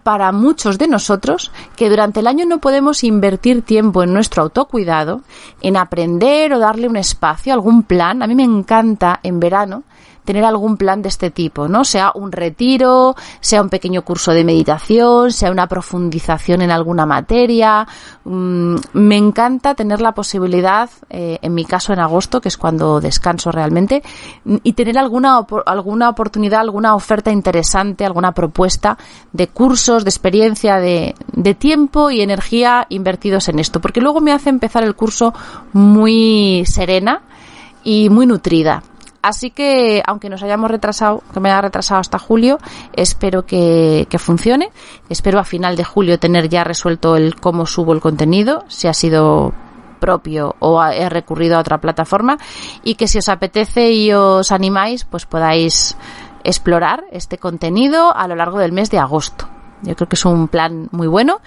para 0.04 0.32
muchos 0.32 0.78
de 0.78 0.88
nosotros 0.88 1.52
que 1.76 1.90
durante 1.90 2.20
el 2.20 2.28
año 2.28 2.46
no 2.46 2.60
podemos 2.60 3.04
invertir 3.04 3.62
tiempo 3.62 4.04
en 4.04 4.14
nuestro 4.14 4.44
autocuidado, 4.44 5.22
en 5.62 5.78
aprender 5.78 6.54
o 6.54 6.60
darle 6.60 6.88
un 6.88 6.98
espacio, 6.98 7.54
algún 7.54 7.84
plan. 7.84 8.22
A 8.22 8.28
mí 8.28 8.36
me 8.36 8.44
encanta 8.44 9.20
en 9.24 9.40
verano 9.40 9.84
tener 10.24 10.46
algún 10.46 10.78
plan 10.78 11.02
de 11.02 11.10
este 11.10 11.32
tipo, 11.32 11.68
¿no? 11.68 11.84
Sea 11.84 12.12
un 12.16 12.32
retiro, 12.32 13.16
sea 13.40 13.62
un 13.62 13.70
pequeño 13.70 14.04
curso 14.04 14.32
de 14.32 14.44
meditación, 14.44 15.32
sea 15.32 15.52
una 15.52 15.68
profundización 15.68 16.62
en 16.62 16.72
alguna 16.72 17.06
materia. 17.06 17.88
Mm, 18.24 18.76
me 18.94 19.18
encanta 19.18 19.74
tener 19.76 20.02
la 20.02 20.14
posibilidad, 20.14 20.90
eh, 21.10 21.40
en 21.42 21.54
mi 21.54 21.66
caso 21.66 21.94
en 21.94 22.00
agosto, 22.00 22.42
que 22.42 22.50
es 22.50 22.58
cuando 22.58 23.02
descanso 23.02 23.52
realmente, 23.52 24.04
y 24.64 24.74
tener 24.74 24.98
alguna, 24.98 25.46
alguna 25.66 26.10
oportunidad, 26.10 26.62
alguna 26.62 26.96
oferta 26.96 27.32
interesante, 27.32 28.06
alguna 28.06 28.34
propuesta 28.34 28.98
de 29.32 29.48
cursos, 29.48 30.04
de 30.04 30.10
experiencia, 30.10 30.78
de, 30.78 31.16
de 31.34 31.56
tiempo 31.56 32.12
y 32.12 32.22
energía 32.22 32.86
invertidos 32.90 33.50
en 33.50 33.60
esto, 33.60 33.82
porque 33.82 34.02
luego 34.02 34.22
me 34.22 34.32
hace 34.32 34.50
empezar 34.50 34.84
el 34.84 34.96
curso 34.96 35.34
muy 35.74 36.64
serena 36.66 37.22
y 37.84 38.10
muy 38.10 38.26
nutrida. 38.26 38.84
Así 39.22 39.52
que, 39.52 40.02
aunque 40.06 40.30
nos 40.30 40.42
hayamos 40.42 40.72
retrasado, 40.72 41.22
que 41.34 41.40
me 41.40 41.52
haya 41.52 41.62
retrasado 41.62 42.00
hasta 42.00 42.18
julio, 42.18 42.58
espero 42.94 43.46
que, 43.46 44.08
funcione. 44.18 44.70
Espero 45.10 45.40
a 45.40 45.44
final 45.44 45.76
de 45.76 45.84
julio 45.84 46.20
tener 46.20 46.50
ya 46.50 46.64
resuelto 46.64 47.16
el 47.16 47.36
cómo 47.36 47.66
subo 47.66 47.94
el 47.94 48.02
contenido, 48.02 48.64
si 48.68 48.88
ha 48.88 48.94
sido 48.94 49.54
propio 50.00 50.56
o 50.60 50.84
he 50.84 51.08
recurrido 51.10 51.58
a 51.58 51.60
otra 51.60 51.80
plataforma 51.80 52.40
y 52.84 52.96
que 52.96 53.08
si 53.08 53.20
os 53.20 53.30
apetece 53.30 53.92
y 53.92 54.12
os 54.12 54.52
animáis, 54.52 55.06
pues 55.06 55.28
podáis 55.28 55.96
explorar 56.44 57.04
este 57.12 57.38
contenido 57.38 58.16
a 58.16 58.28
lo 58.28 58.36
largo 58.36 58.58
del 58.58 58.72
mes 58.72 58.90
de 58.90 58.98
agosto. 58.98 59.48
Yo 59.84 59.96
creo 59.96 60.10
que 60.10 60.16
es 60.16 60.26
un 60.26 60.48
plan 60.48 60.90
muy 60.92 61.08
bueno 61.08 61.40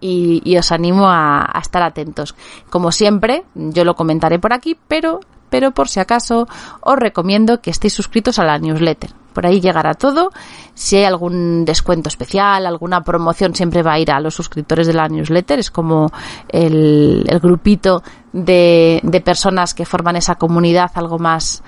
y, 0.00 0.56
os 0.56 0.72
animo 0.72 1.08
a, 1.08 1.50
a, 1.52 1.60
estar 1.60 1.82
atentos. 1.82 2.34
Como 2.70 2.92
siempre, 2.92 3.44
yo 3.54 3.84
lo 3.84 3.94
comentaré 3.94 4.38
por 4.38 4.54
aquí, 4.54 4.76
pero 4.88 5.20
pero 5.50 5.72
por 5.72 5.88
si 5.88 6.00
acaso 6.00 6.46
os 6.80 6.96
recomiendo 6.96 7.60
que 7.60 7.70
estéis 7.70 7.94
suscritos 7.94 8.38
a 8.38 8.44
la 8.44 8.58
newsletter. 8.58 9.10
Por 9.32 9.46
ahí 9.46 9.60
llegará 9.60 9.94
todo. 9.94 10.30
Si 10.74 10.96
hay 10.96 11.04
algún 11.04 11.64
descuento 11.64 12.08
especial, 12.08 12.66
alguna 12.66 13.02
promoción, 13.02 13.54
siempre 13.54 13.82
va 13.82 13.92
a 13.92 13.98
ir 14.00 14.10
a 14.10 14.20
los 14.20 14.34
suscriptores 14.34 14.86
de 14.86 14.94
la 14.94 15.08
newsletter. 15.08 15.60
Es 15.60 15.70
como 15.70 16.10
el, 16.48 17.24
grupito 17.40 18.02
de, 18.32 19.00
personas 19.24 19.74
que 19.74 19.84
forman 19.84 20.16
esa 20.16 20.34
comunidad 20.34 20.90
algo 20.94 21.18
más 21.18 21.62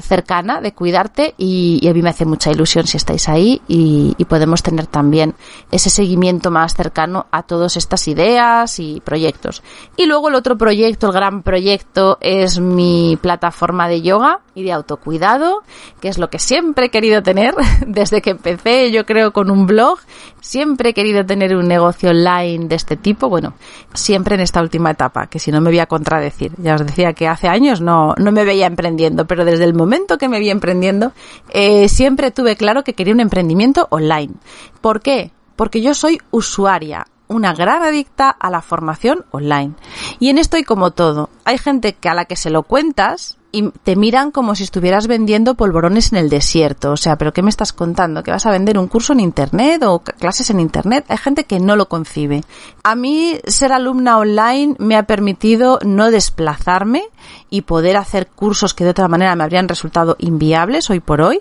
cercana 0.00 0.60
de 0.60 0.72
cuidarte 0.72 1.34
y, 1.36 1.86
a 1.88 1.92
mí 1.92 2.02
me 2.02 2.10
hace 2.10 2.24
mucha 2.24 2.50
ilusión 2.50 2.86
si 2.86 2.96
estáis 2.96 3.28
ahí 3.28 3.62
y, 3.68 4.14
podemos 4.28 4.62
tener 4.62 4.86
también 4.86 5.34
ese 5.70 5.88
seguimiento 5.88 6.50
más 6.50 6.74
cercano 6.74 7.26
a 7.30 7.44
todas 7.44 7.78
estas 7.78 8.06
ideas 8.08 8.78
y 8.78 9.00
proyectos. 9.00 9.62
Y 9.96 10.04
luego 10.04 10.28
el 10.28 10.34
otro 10.34 10.58
proyecto, 10.58 11.06
el 11.06 11.12
gran 11.14 11.42
proyecto, 11.42 12.18
es 12.20 12.60
mi 12.60 13.18
plataforma 13.22 13.88
de 13.88 14.02
yoga 14.02 14.40
y 14.54 14.64
de 14.64 14.72
autocuidado, 14.72 15.62
que 16.00 16.08
es 16.08 16.18
lo 16.18 16.28
que 16.28 16.38
siempre 16.38 16.86
he 16.86 16.90
querido 16.90 17.22
tener 17.22 17.54
desde 17.86 18.20
que 18.20 18.30
empecé, 18.30 18.90
yo 18.90 19.06
creo, 19.06 19.32
con 19.32 19.50
un 19.50 19.66
blog. 19.66 19.98
Siempre 20.40 20.90
he 20.90 20.94
querido 20.94 21.24
tener 21.24 21.56
un 21.56 21.66
negocio 21.68 22.10
online 22.10 22.66
de 22.66 22.74
este 22.74 22.96
tipo. 22.96 23.28
Bueno, 23.28 23.54
siempre 23.94 24.34
en 24.34 24.40
esta 24.40 24.60
última 24.60 24.90
etapa, 24.90 25.26
que 25.26 25.38
si 25.38 25.50
no 25.50 25.60
me 25.60 25.70
voy 25.70 25.78
a 25.78 25.86
contradecir. 25.86 26.52
Ya 26.58 26.74
os 26.74 26.84
decía 26.84 27.12
que 27.12 27.28
hace 27.28 27.48
años 27.48 27.80
no, 27.80 28.14
no 28.18 28.32
me 28.32 28.44
veía 28.44 28.66
emprendiendo, 28.66 29.26
pero 29.26 29.44
desde 29.44 29.64
el 29.64 29.74
momento 29.74 29.87
que 30.18 30.28
me 30.28 30.38
vi 30.38 30.50
emprendiendo, 30.50 31.12
eh, 31.50 31.88
siempre 31.88 32.30
tuve 32.30 32.56
claro 32.56 32.84
que 32.84 32.94
quería 32.94 33.14
un 33.14 33.20
emprendimiento 33.20 33.86
online. 33.90 34.34
¿Por 34.80 35.00
qué? 35.00 35.32
Porque 35.56 35.80
yo 35.80 35.94
soy 35.94 36.20
usuaria, 36.30 37.06
una 37.26 37.54
gran 37.54 37.82
adicta 37.82 38.30
a 38.30 38.50
la 38.50 38.62
formación 38.62 39.24
online. 39.30 39.74
Y 40.18 40.28
en 40.28 40.38
esto 40.38 40.56
hay 40.56 40.64
como 40.64 40.92
todo. 40.92 41.30
Hay 41.44 41.58
gente 41.58 41.94
que 41.94 42.08
a 42.08 42.14
la 42.14 42.26
que 42.26 42.36
se 42.36 42.50
lo 42.50 42.62
cuentas 42.62 43.37
y 43.50 43.70
te 43.70 43.96
miran 43.96 44.30
como 44.30 44.54
si 44.54 44.64
estuvieras 44.64 45.06
vendiendo 45.06 45.54
polvorones 45.54 46.12
en 46.12 46.18
el 46.18 46.28
desierto. 46.28 46.92
O 46.92 46.96
sea, 46.96 47.16
¿pero 47.16 47.32
qué 47.32 47.42
me 47.42 47.50
estás 47.50 47.72
contando? 47.72 48.22
¿Que 48.22 48.30
vas 48.30 48.46
a 48.46 48.50
vender 48.50 48.78
un 48.78 48.88
curso 48.88 49.12
en 49.12 49.20
Internet 49.20 49.82
o 49.84 50.00
clases 50.00 50.50
en 50.50 50.60
Internet? 50.60 51.06
Hay 51.08 51.16
gente 51.16 51.44
que 51.44 51.58
no 51.58 51.74
lo 51.74 51.88
concibe. 51.88 52.44
A 52.82 52.94
mí 52.94 53.38
ser 53.46 53.72
alumna 53.72 54.18
online 54.18 54.74
me 54.78 54.96
ha 54.96 55.04
permitido 55.04 55.78
no 55.84 56.10
desplazarme 56.10 57.04
y 57.48 57.62
poder 57.62 57.96
hacer 57.96 58.26
cursos 58.26 58.74
que 58.74 58.84
de 58.84 58.90
otra 58.90 59.08
manera 59.08 59.34
me 59.34 59.44
habrían 59.44 59.68
resultado 59.68 60.16
inviables 60.18 60.90
hoy 60.90 61.00
por 61.00 61.22
hoy 61.22 61.40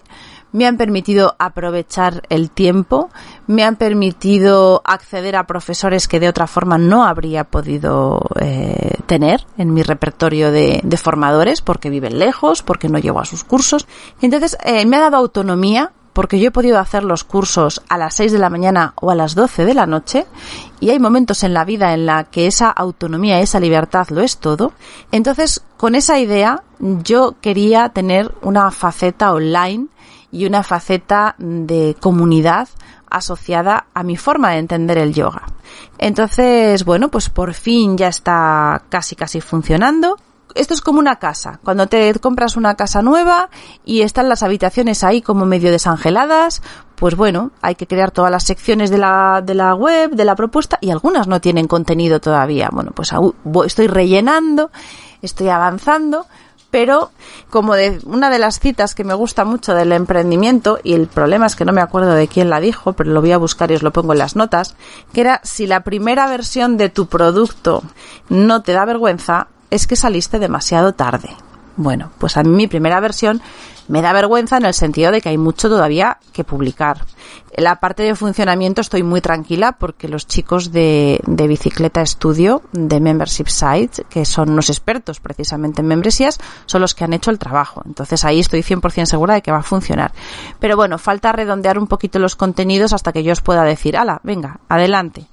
me 0.51 0.65
han 0.65 0.77
permitido 0.77 1.35
aprovechar 1.39 2.23
el 2.29 2.49
tiempo, 2.49 3.09
me 3.47 3.63
han 3.63 3.75
permitido 3.75 4.81
acceder 4.85 5.35
a 5.35 5.47
profesores 5.47 6.07
que 6.07 6.19
de 6.19 6.29
otra 6.29 6.47
forma 6.47 6.77
no 6.77 7.05
habría 7.05 7.43
podido 7.43 8.21
eh, 8.39 8.97
tener 9.05 9.45
en 9.57 9.73
mi 9.73 9.83
repertorio 9.83 10.51
de, 10.51 10.81
formadores 10.97 11.61
porque 11.61 11.89
viven 11.89 12.17
lejos, 12.17 12.63
porque 12.63 12.89
no 12.89 12.97
llego 12.97 13.19
a 13.19 13.25
sus 13.25 13.43
cursos. 13.43 13.87
Entonces 14.21 14.57
eh, 14.63 14.85
me 14.85 14.97
ha 14.97 15.01
dado 15.01 15.17
autonomía 15.17 15.91
porque 16.17 16.39
yo 16.39 16.47
he 16.47 16.51
podido 16.51 16.79
hacer 16.79 17.03
los 17.03 17.23
cursos 17.23 17.83
a 17.89 17.99
las 17.99 18.15
6 18.15 18.31
de 18.31 18.39
la 18.39 18.49
mañana 18.49 18.93
o 18.95 19.11
a 19.11 19.15
las 19.15 19.35
12 19.35 19.65
de 19.65 19.75
la 19.75 19.85
noche 19.85 20.25
y 20.79 20.89
hay 20.89 20.97
momentos 20.97 21.43
en 21.43 21.53
la 21.53 21.63
vida 21.63 21.93
en 21.93 22.07
la 22.07 22.23
que 22.23 22.47
esa 22.47 22.71
autonomía, 22.71 23.39
esa 23.39 23.59
libertad 23.59 24.07
lo 24.09 24.21
es 24.21 24.39
todo. 24.39 24.73
Entonces, 25.11 25.61
con 25.77 25.93
esa 25.93 26.19
idea, 26.19 26.63
yo 26.79 27.35
quería 27.39 27.89
tener 27.89 28.33
una 28.41 28.71
faceta 28.71 29.31
online 29.31 29.89
y 30.31 30.45
una 30.45 30.63
faceta 30.63 31.35
de 31.37 31.95
comunidad 31.99 32.67
asociada 33.09 33.87
a 33.93 34.03
mi 34.03 34.17
forma 34.17 34.51
de 34.51 34.57
entender 34.57 34.97
el 34.97 35.13
yoga. 35.13 35.43
Entonces, 35.97 36.83
bueno, 36.85 37.09
pues 37.09 37.29
por 37.29 37.53
fin 37.53 37.97
ya 37.97 38.07
está 38.07 38.83
casi 38.89 39.15
casi 39.15 39.41
funcionando. 39.41 40.17
Esto 40.55 40.73
es 40.73 40.81
como 40.81 40.99
una 40.99 41.17
casa. 41.17 41.59
Cuando 41.63 41.87
te 41.87 42.13
compras 42.19 42.55
una 42.55 42.75
casa 42.75 43.01
nueva 43.01 43.49
y 43.85 44.01
están 44.01 44.27
las 44.27 44.43
habitaciones 44.43 45.03
ahí 45.03 45.21
como 45.21 45.45
medio 45.45 45.71
desangeladas, 45.71 46.61
pues 46.95 47.15
bueno, 47.15 47.51
hay 47.61 47.75
que 47.75 47.85
crear 47.85 48.11
todas 48.11 48.31
las 48.31 48.43
secciones 48.43 48.89
de 48.89 48.97
la, 48.97 49.41
de 49.45 49.53
la 49.53 49.75
web, 49.75 50.11
de 50.11 50.25
la 50.25 50.35
propuesta, 50.35 50.79
y 50.81 50.89
algunas 50.89 51.27
no 51.27 51.39
tienen 51.39 51.67
contenido 51.67 52.19
todavía. 52.19 52.69
Bueno, 52.71 52.91
pues 52.91 53.13
estoy 53.65 53.87
rellenando, 53.87 54.71
estoy 55.21 55.49
avanzando, 55.49 56.25
pero 56.71 57.11
como 57.49 57.75
de 57.75 57.99
una 58.05 58.29
de 58.29 58.39
las 58.39 58.59
citas 58.59 58.95
que 58.95 59.03
me 59.03 59.13
gusta 59.13 59.45
mucho 59.45 59.73
del 59.73 59.91
emprendimiento, 59.91 60.79
y 60.83 60.93
el 60.93 61.07
problema 61.07 61.45
es 61.45 61.55
que 61.55 61.65
no 61.65 61.73
me 61.73 61.81
acuerdo 61.81 62.13
de 62.13 62.27
quién 62.27 62.49
la 62.49 62.59
dijo, 62.59 62.93
pero 62.93 63.11
lo 63.11 63.21
voy 63.21 63.31
a 63.31 63.37
buscar 63.37 63.71
y 63.71 63.75
os 63.75 63.83
lo 63.83 63.93
pongo 63.93 64.13
en 64.13 64.19
las 64.19 64.35
notas, 64.35 64.75
que 65.13 65.21
era 65.21 65.41
si 65.43 65.67
la 65.67 65.81
primera 65.81 66.27
versión 66.27 66.77
de 66.77 66.89
tu 66.89 67.07
producto 67.07 67.83
no 68.29 68.61
te 68.61 68.73
da 68.73 68.85
vergüenza, 68.85 69.47
es 69.69 69.87
que 69.87 69.95
saliste 69.95 70.39
demasiado 70.39 70.93
tarde. 70.93 71.29
Bueno, 71.77 72.11
pues 72.17 72.37
a 72.37 72.43
mí 72.43 72.49
mi 72.49 72.67
primera 72.67 72.99
versión 72.99 73.41
me 73.87 74.01
da 74.01 74.11
vergüenza 74.11 74.57
en 74.57 74.65
el 74.65 74.73
sentido 74.73 75.11
de 75.11 75.21
que 75.21 75.29
hay 75.29 75.37
mucho 75.37 75.69
todavía 75.69 76.17
que 76.33 76.43
publicar. 76.43 77.05
En 77.51 77.63
la 77.63 77.79
parte 77.79 78.03
de 78.03 78.15
funcionamiento 78.15 78.81
estoy 78.81 79.03
muy 79.03 79.21
tranquila 79.21 79.73
porque 79.73 80.07
los 80.07 80.27
chicos 80.27 80.71
de, 80.71 81.21
de 81.25 81.47
Bicicleta 81.47 82.01
Estudio, 82.01 82.63
de 82.71 82.99
Membership 82.99 83.47
Site, 83.47 84.05
que 84.09 84.25
son 84.25 84.55
los 84.55 84.69
expertos 84.69 85.19
precisamente 85.19 85.81
en 85.81 85.87
membresías, 85.87 86.39
son 86.65 86.81
los 86.81 86.95
que 86.95 87.03
han 87.03 87.13
hecho 87.13 87.31
el 87.31 87.39
trabajo. 87.39 87.83
Entonces 87.85 88.25
ahí 88.25 88.39
estoy 88.39 88.61
100% 88.61 89.05
segura 89.05 89.35
de 89.35 89.41
que 89.43 89.51
va 89.51 89.59
a 89.59 89.63
funcionar. 89.63 90.11
Pero 90.59 90.75
bueno, 90.75 90.97
falta 90.97 91.31
redondear 91.31 91.77
un 91.77 91.87
poquito 91.87 92.19
los 92.19 92.35
contenidos 92.35 92.91
hasta 92.91 93.13
que 93.13 93.23
yo 93.23 93.31
os 93.33 93.41
pueda 93.41 93.63
decir, 93.63 93.97
ala, 93.97 94.19
venga, 94.23 94.59
adelante. 94.67 95.27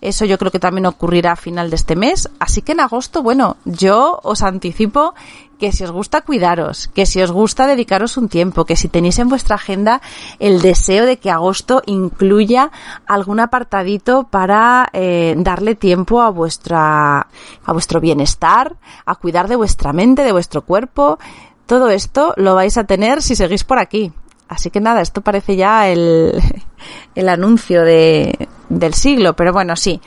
Eso 0.00 0.24
yo 0.24 0.38
creo 0.38 0.52
que 0.52 0.60
también 0.60 0.86
ocurrirá 0.86 1.32
a 1.32 1.36
final 1.36 1.70
de 1.70 1.76
este 1.76 1.96
mes. 1.96 2.28
Así 2.38 2.62
que 2.62 2.72
en 2.72 2.80
agosto, 2.80 3.22
bueno, 3.22 3.56
yo 3.64 4.20
os 4.22 4.42
anticipo 4.42 5.14
que 5.58 5.72
si 5.72 5.84
os 5.84 5.90
gusta 5.90 6.22
cuidaros, 6.22 6.88
que 6.88 7.04
si 7.04 7.20
os 7.20 7.30
gusta 7.30 7.66
dedicaros 7.66 8.16
un 8.16 8.28
tiempo, 8.28 8.64
que 8.64 8.76
si 8.76 8.88
tenéis 8.88 9.18
en 9.18 9.28
vuestra 9.28 9.56
agenda 9.56 10.00
el 10.38 10.62
deseo 10.62 11.04
de 11.04 11.18
que 11.18 11.30
agosto 11.30 11.82
incluya 11.86 12.70
algún 13.06 13.40
apartadito 13.40 14.24
para 14.24 14.88
eh, 14.92 15.34
darle 15.36 15.74
tiempo 15.74 16.22
a 16.22 16.30
vuestra 16.30 17.26
a 17.64 17.72
vuestro 17.72 18.00
bienestar, 18.00 18.76
a 19.04 19.14
cuidar 19.16 19.48
de 19.48 19.56
vuestra 19.56 19.92
mente, 19.92 20.22
de 20.22 20.32
vuestro 20.32 20.62
cuerpo, 20.62 21.18
todo 21.66 21.90
esto 21.90 22.32
lo 22.36 22.54
vais 22.54 22.78
a 22.78 22.84
tener 22.84 23.22
si 23.22 23.36
seguís 23.36 23.64
por 23.64 23.78
aquí. 23.78 24.12
Así 24.48 24.70
que 24.70 24.80
nada, 24.80 25.02
esto 25.02 25.20
parece 25.20 25.56
ya 25.56 25.88
el, 25.88 26.32
el 27.14 27.28
anuncio 27.28 27.82
de, 27.82 28.48
del 28.68 28.94
siglo, 28.94 29.34
pero 29.34 29.52
bueno, 29.52 29.76
sí. 29.76 30.00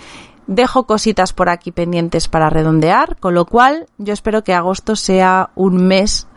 Dejo 0.52 0.84
cositas 0.84 1.32
por 1.32 1.48
aquí 1.48 1.72
pendientes 1.72 2.28
para 2.28 2.50
redondear, 2.50 3.16
con 3.22 3.34
lo 3.36 3.46
cual 3.46 3.88
yo 3.98 4.12
espero 4.12 4.44
que 4.44 4.54
agosto 4.54 4.98
sea 4.98 5.52
un 5.56 5.78
mes 5.88 6.28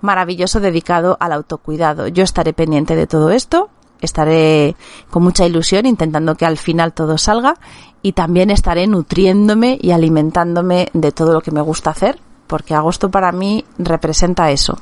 maravilloso 0.00 0.58
dedicado 0.58 1.18
al 1.20 1.32
autocuidado. 1.32 2.08
Yo 2.08 2.24
estaré 2.24 2.54
pendiente 2.54 2.96
de 2.96 3.06
todo 3.06 3.28
esto, 3.28 3.68
estaré 4.00 4.74
con 5.10 5.22
mucha 5.22 5.44
ilusión 5.44 5.84
intentando 5.84 6.34
que 6.34 6.46
al 6.46 6.56
final 6.56 6.94
todo 6.94 7.18
salga 7.18 7.56
y 8.00 8.12
también 8.12 8.48
estaré 8.48 8.86
nutriéndome 8.86 9.76
y 9.78 9.90
alimentándome 9.90 10.88
de 10.94 11.12
todo 11.12 11.34
lo 11.34 11.42
que 11.42 11.50
me 11.50 11.60
gusta 11.60 11.90
hacer, 11.90 12.18
porque 12.46 12.74
agosto 12.74 13.10
para 13.10 13.32
mí 13.32 13.66
representa 13.76 14.50
eso. 14.50 14.78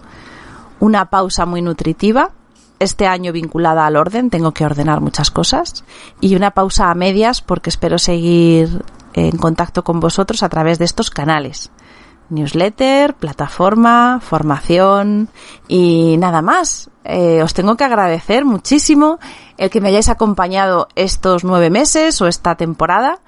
Una 0.79 1.11
pausa 1.11 1.45
muy 1.45 1.61
nutritiva 1.61 2.31
este 2.81 3.07
año 3.07 3.33
vinculada 3.33 3.87
al 3.87 3.97
orden, 3.97 4.31
tengo 4.31 4.53
que 4.53 4.65
ordenar 4.65 5.01
muchas 5.01 5.31
cosas 5.31 5.85
y 6.21 6.35
una 6.35 6.51
pausa 6.51 6.91
a 6.91 6.95
medias 6.95 7.43
porque 7.43 7.71
espero 7.71 7.99
seguir 7.99 8.83
en 9.13 9.37
contacto 9.37 9.85
con 9.85 10.01
vosotros 10.01 10.43
a 10.43 10.49
través 10.49 10.79
de 10.79 10.87
estos 10.87 11.11
canales. 11.11 11.71
Newsletter, 12.31 13.15
plataforma, 13.15 14.21
formación 14.21 15.29
y 15.69 16.17
nada 16.19 16.43
más. 16.43 16.89
Eh, 17.05 17.43
os 17.43 17.55
tengo 17.55 17.77
que 17.77 17.85
agradecer 17.85 18.45
muchísimo 18.45 19.19
el 19.57 19.71
que 19.71 19.81
me 19.81 19.89
hayáis 19.89 20.09
acompañado 20.09 20.89
estos 20.95 21.45
nueve 21.45 21.71
meses 21.71 22.21
o 22.21 22.29
esta 22.29 22.55
temporada 22.57 23.21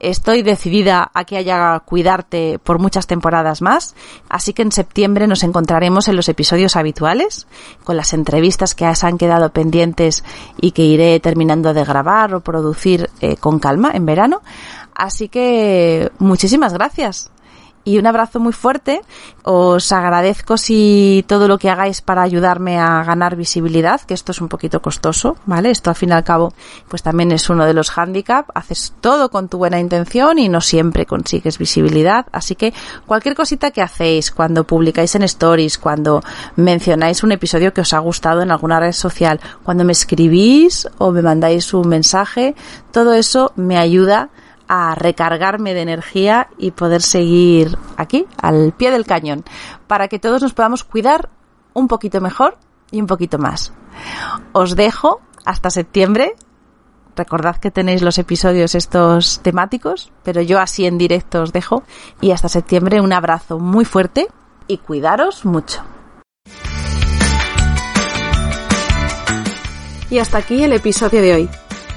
Estoy 0.00 0.42
decidida 0.42 1.10
a 1.12 1.24
que 1.24 1.36
haya 1.36 1.78
cuidarte 1.80 2.58
por 2.58 2.78
muchas 2.78 3.06
temporadas 3.06 3.62
más, 3.62 3.94
así 4.28 4.52
que 4.52 4.62
en 4.62 4.72
septiembre 4.72 5.26
nos 5.26 5.42
encontraremos 5.42 6.08
en 6.08 6.16
los 6.16 6.28
episodios 6.28 6.76
habituales, 6.76 7.46
con 7.84 7.96
las 7.96 8.12
entrevistas 8.12 8.74
que 8.74 8.94
se 8.94 9.06
han 9.06 9.18
quedado 9.18 9.50
pendientes 9.50 10.24
y 10.60 10.70
que 10.70 10.82
iré 10.82 11.18
terminando 11.20 11.74
de 11.74 11.84
grabar 11.84 12.34
o 12.34 12.40
producir 12.40 13.10
eh, 13.20 13.36
con 13.36 13.58
calma 13.58 13.90
en 13.94 14.06
verano. 14.06 14.42
Así 14.94 15.28
que 15.28 16.10
muchísimas 16.18 16.72
gracias 16.72 17.30
y 17.88 17.96
un 17.96 18.06
abrazo 18.06 18.38
muy 18.38 18.52
fuerte. 18.52 19.00
Os 19.44 19.92
agradezco 19.92 20.58
si 20.58 21.24
todo 21.26 21.48
lo 21.48 21.56
que 21.56 21.70
hagáis 21.70 22.02
para 22.02 22.20
ayudarme 22.20 22.78
a 22.78 23.02
ganar 23.02 23.34
visibilidad, 23.34 24.02
que 24.02 24.12
esto 24.12 24.32
es 24.32 24.42
un 24.42 24.48
poquito 24.48 24.82
costoso, 24.82 25.38
¿vale? 25.46 25.70
Esto 25.70 25.88
al 25.88 25.96
fin 25.96 26.10
y 26.10 26.12
al 26.12 26.22
cabo, 26.22 26.52
pues 26.88 27.02
también 27.02 27.32
es 27.32 27.48
uno 27.48 27.64
de 27.64 27.72
los 27.72 27.96
handicaps. 27.96 28.50
Haces 28.54 28.92
todo 29.00 29.30
con 29.30 29.48
tu 29.48 29.56
buena 29.56 29.80
intención 29.80 30.38
y 30.38 30.50
no 30.50 30.60
siempre 30.60 31.06
consigues 31.06 31.56
visibilidad. 31.56 32.26
Así 32.30 32.56
que 32.56 32.74
cualquier 33.06 33.34
cosita 33.34 33.70
que 33.70 33.80
hacéis 33.80 34.32
cuando 34.32 34.64
publicáis 34.64 35.14
en 35.14 35.22
stories, 35.22 35.78
cuando 35.78 36.22
mencionáis 36.56 37.22
un 37.22 37.32
episodio 37.32 37.72
que 37.72 37.80
os 37.80 37.94
ha 37.94 38.00
gustado 38.00 38.42
en 38.42 38.50
alguna 38.50 38.80
red 38.80 38.92
social, 38.92 39.40
cuando 39.62 39.84
me 39.84 39.92
escribís 39.92 40.86
o 40.98 41.10
me 41.10 41.22
mandáis 41.22 41.72
un 41.72 41.88
mensaje, 41.88 42.54
todo 42.92 43.14
eso 43.14 43.52
me 43.56 43.78
ayuda 43.78 44.24
a 44.24 44.28
a 44.68 44.94
recargarme 44.94 45.74
de 45.74 45.82
energía 45.82 46.48
y 46.58 46.70
poder 46.72 47.02
seguir 47.02 47.76
aquí, 47.96 48.26
al 48.40 48.72
pie 48.72 48.90
del 48.90 49.06
cañón, 49.06 49.44
para 49.86 50.08
que 50.08 50.18
todos 50.18 50.42
nos 50.42 50.52
podamos 50.52 50.84
cuidar 50.84 51.30
un 51.72 51.88
poquito 51.88 52.20
mejor 52.20 52.58
y 52.90 53.00
un 53.00 53.06
poquito 53.06 53.38
más. 53.38 53.72
Os 54.52 54.76
dejo 54.76 55.20
hasta 55.44 55.70
septiembre. 55.70 56.34
Recordad 57.16 57.56
que 57.56 57.70
tenéis 57.70 58.02
los 58.02 58.18
episodios 58.18 58.74
estos 58.74 59.40
temáticos, 59.40 60.12
pero 60.22 60.40
yo 60.40 60.60
así 60.60 60.86
en 60.86 60.98
directo 60.98 61.42
os 61.42 61.52
dejo. 61.52 61.82
Y 62.20 62.30
hasta 62.30 62.48
septiembre 62.48 63.00
un 63.00 63.12
abrazo 63.12 63.58
muy 63.58 63.84
fuerte 63.84 64.28
y 64.68 64.78
cuidaros 64.78 65.44
mucho. 65.44 65.82
Y 70.10 70.18
hasta 70.18 70.38
aquí 70.38 70.62
el 70.62 70.72
episodio 70.72 71.20
de 71.20 71.34
hoy. 71.34 71.50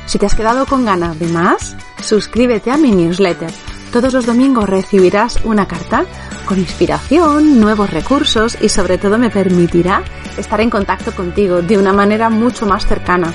Si 0.05 0.19
te 0.19 0.25
has 0.25 0.35
quedado 0.35 0.65
con 0.65 0.85
ganas 0.85 1.19
de 1.19 1.27
más, 1.27 1.75
suscríbete 2.01 2.71
a 2.71 2.77
mi 2.77 2.91
newsletter. 2.91 3.51
Todos 3.91 4.13
los 4.13 4.25
domingos 4.25 4.69
recibirás 4.69 5.39
una 5.43 5.67
carta 5.67 6.05
con 6.45 6.59
inspiración, 6.59 7.59
nuevos 7.59 7.91
recursos 7.91 8.57
y 8.61 8.69
sobre 8.69 8.97
todo 8.97 9.17
me 9.17 9.29
permitirá 9.29 10.01
estar 10.37 10.61
en 10.61 10.69
contacto 10.69 11.13
contigo 11.13 11.61
de 11.61 11.77
una 11.77 11.91
manera 11.93 12.29
mucho 12.29 12.65
más 12.65 12.85
cercana. 12.85 13.33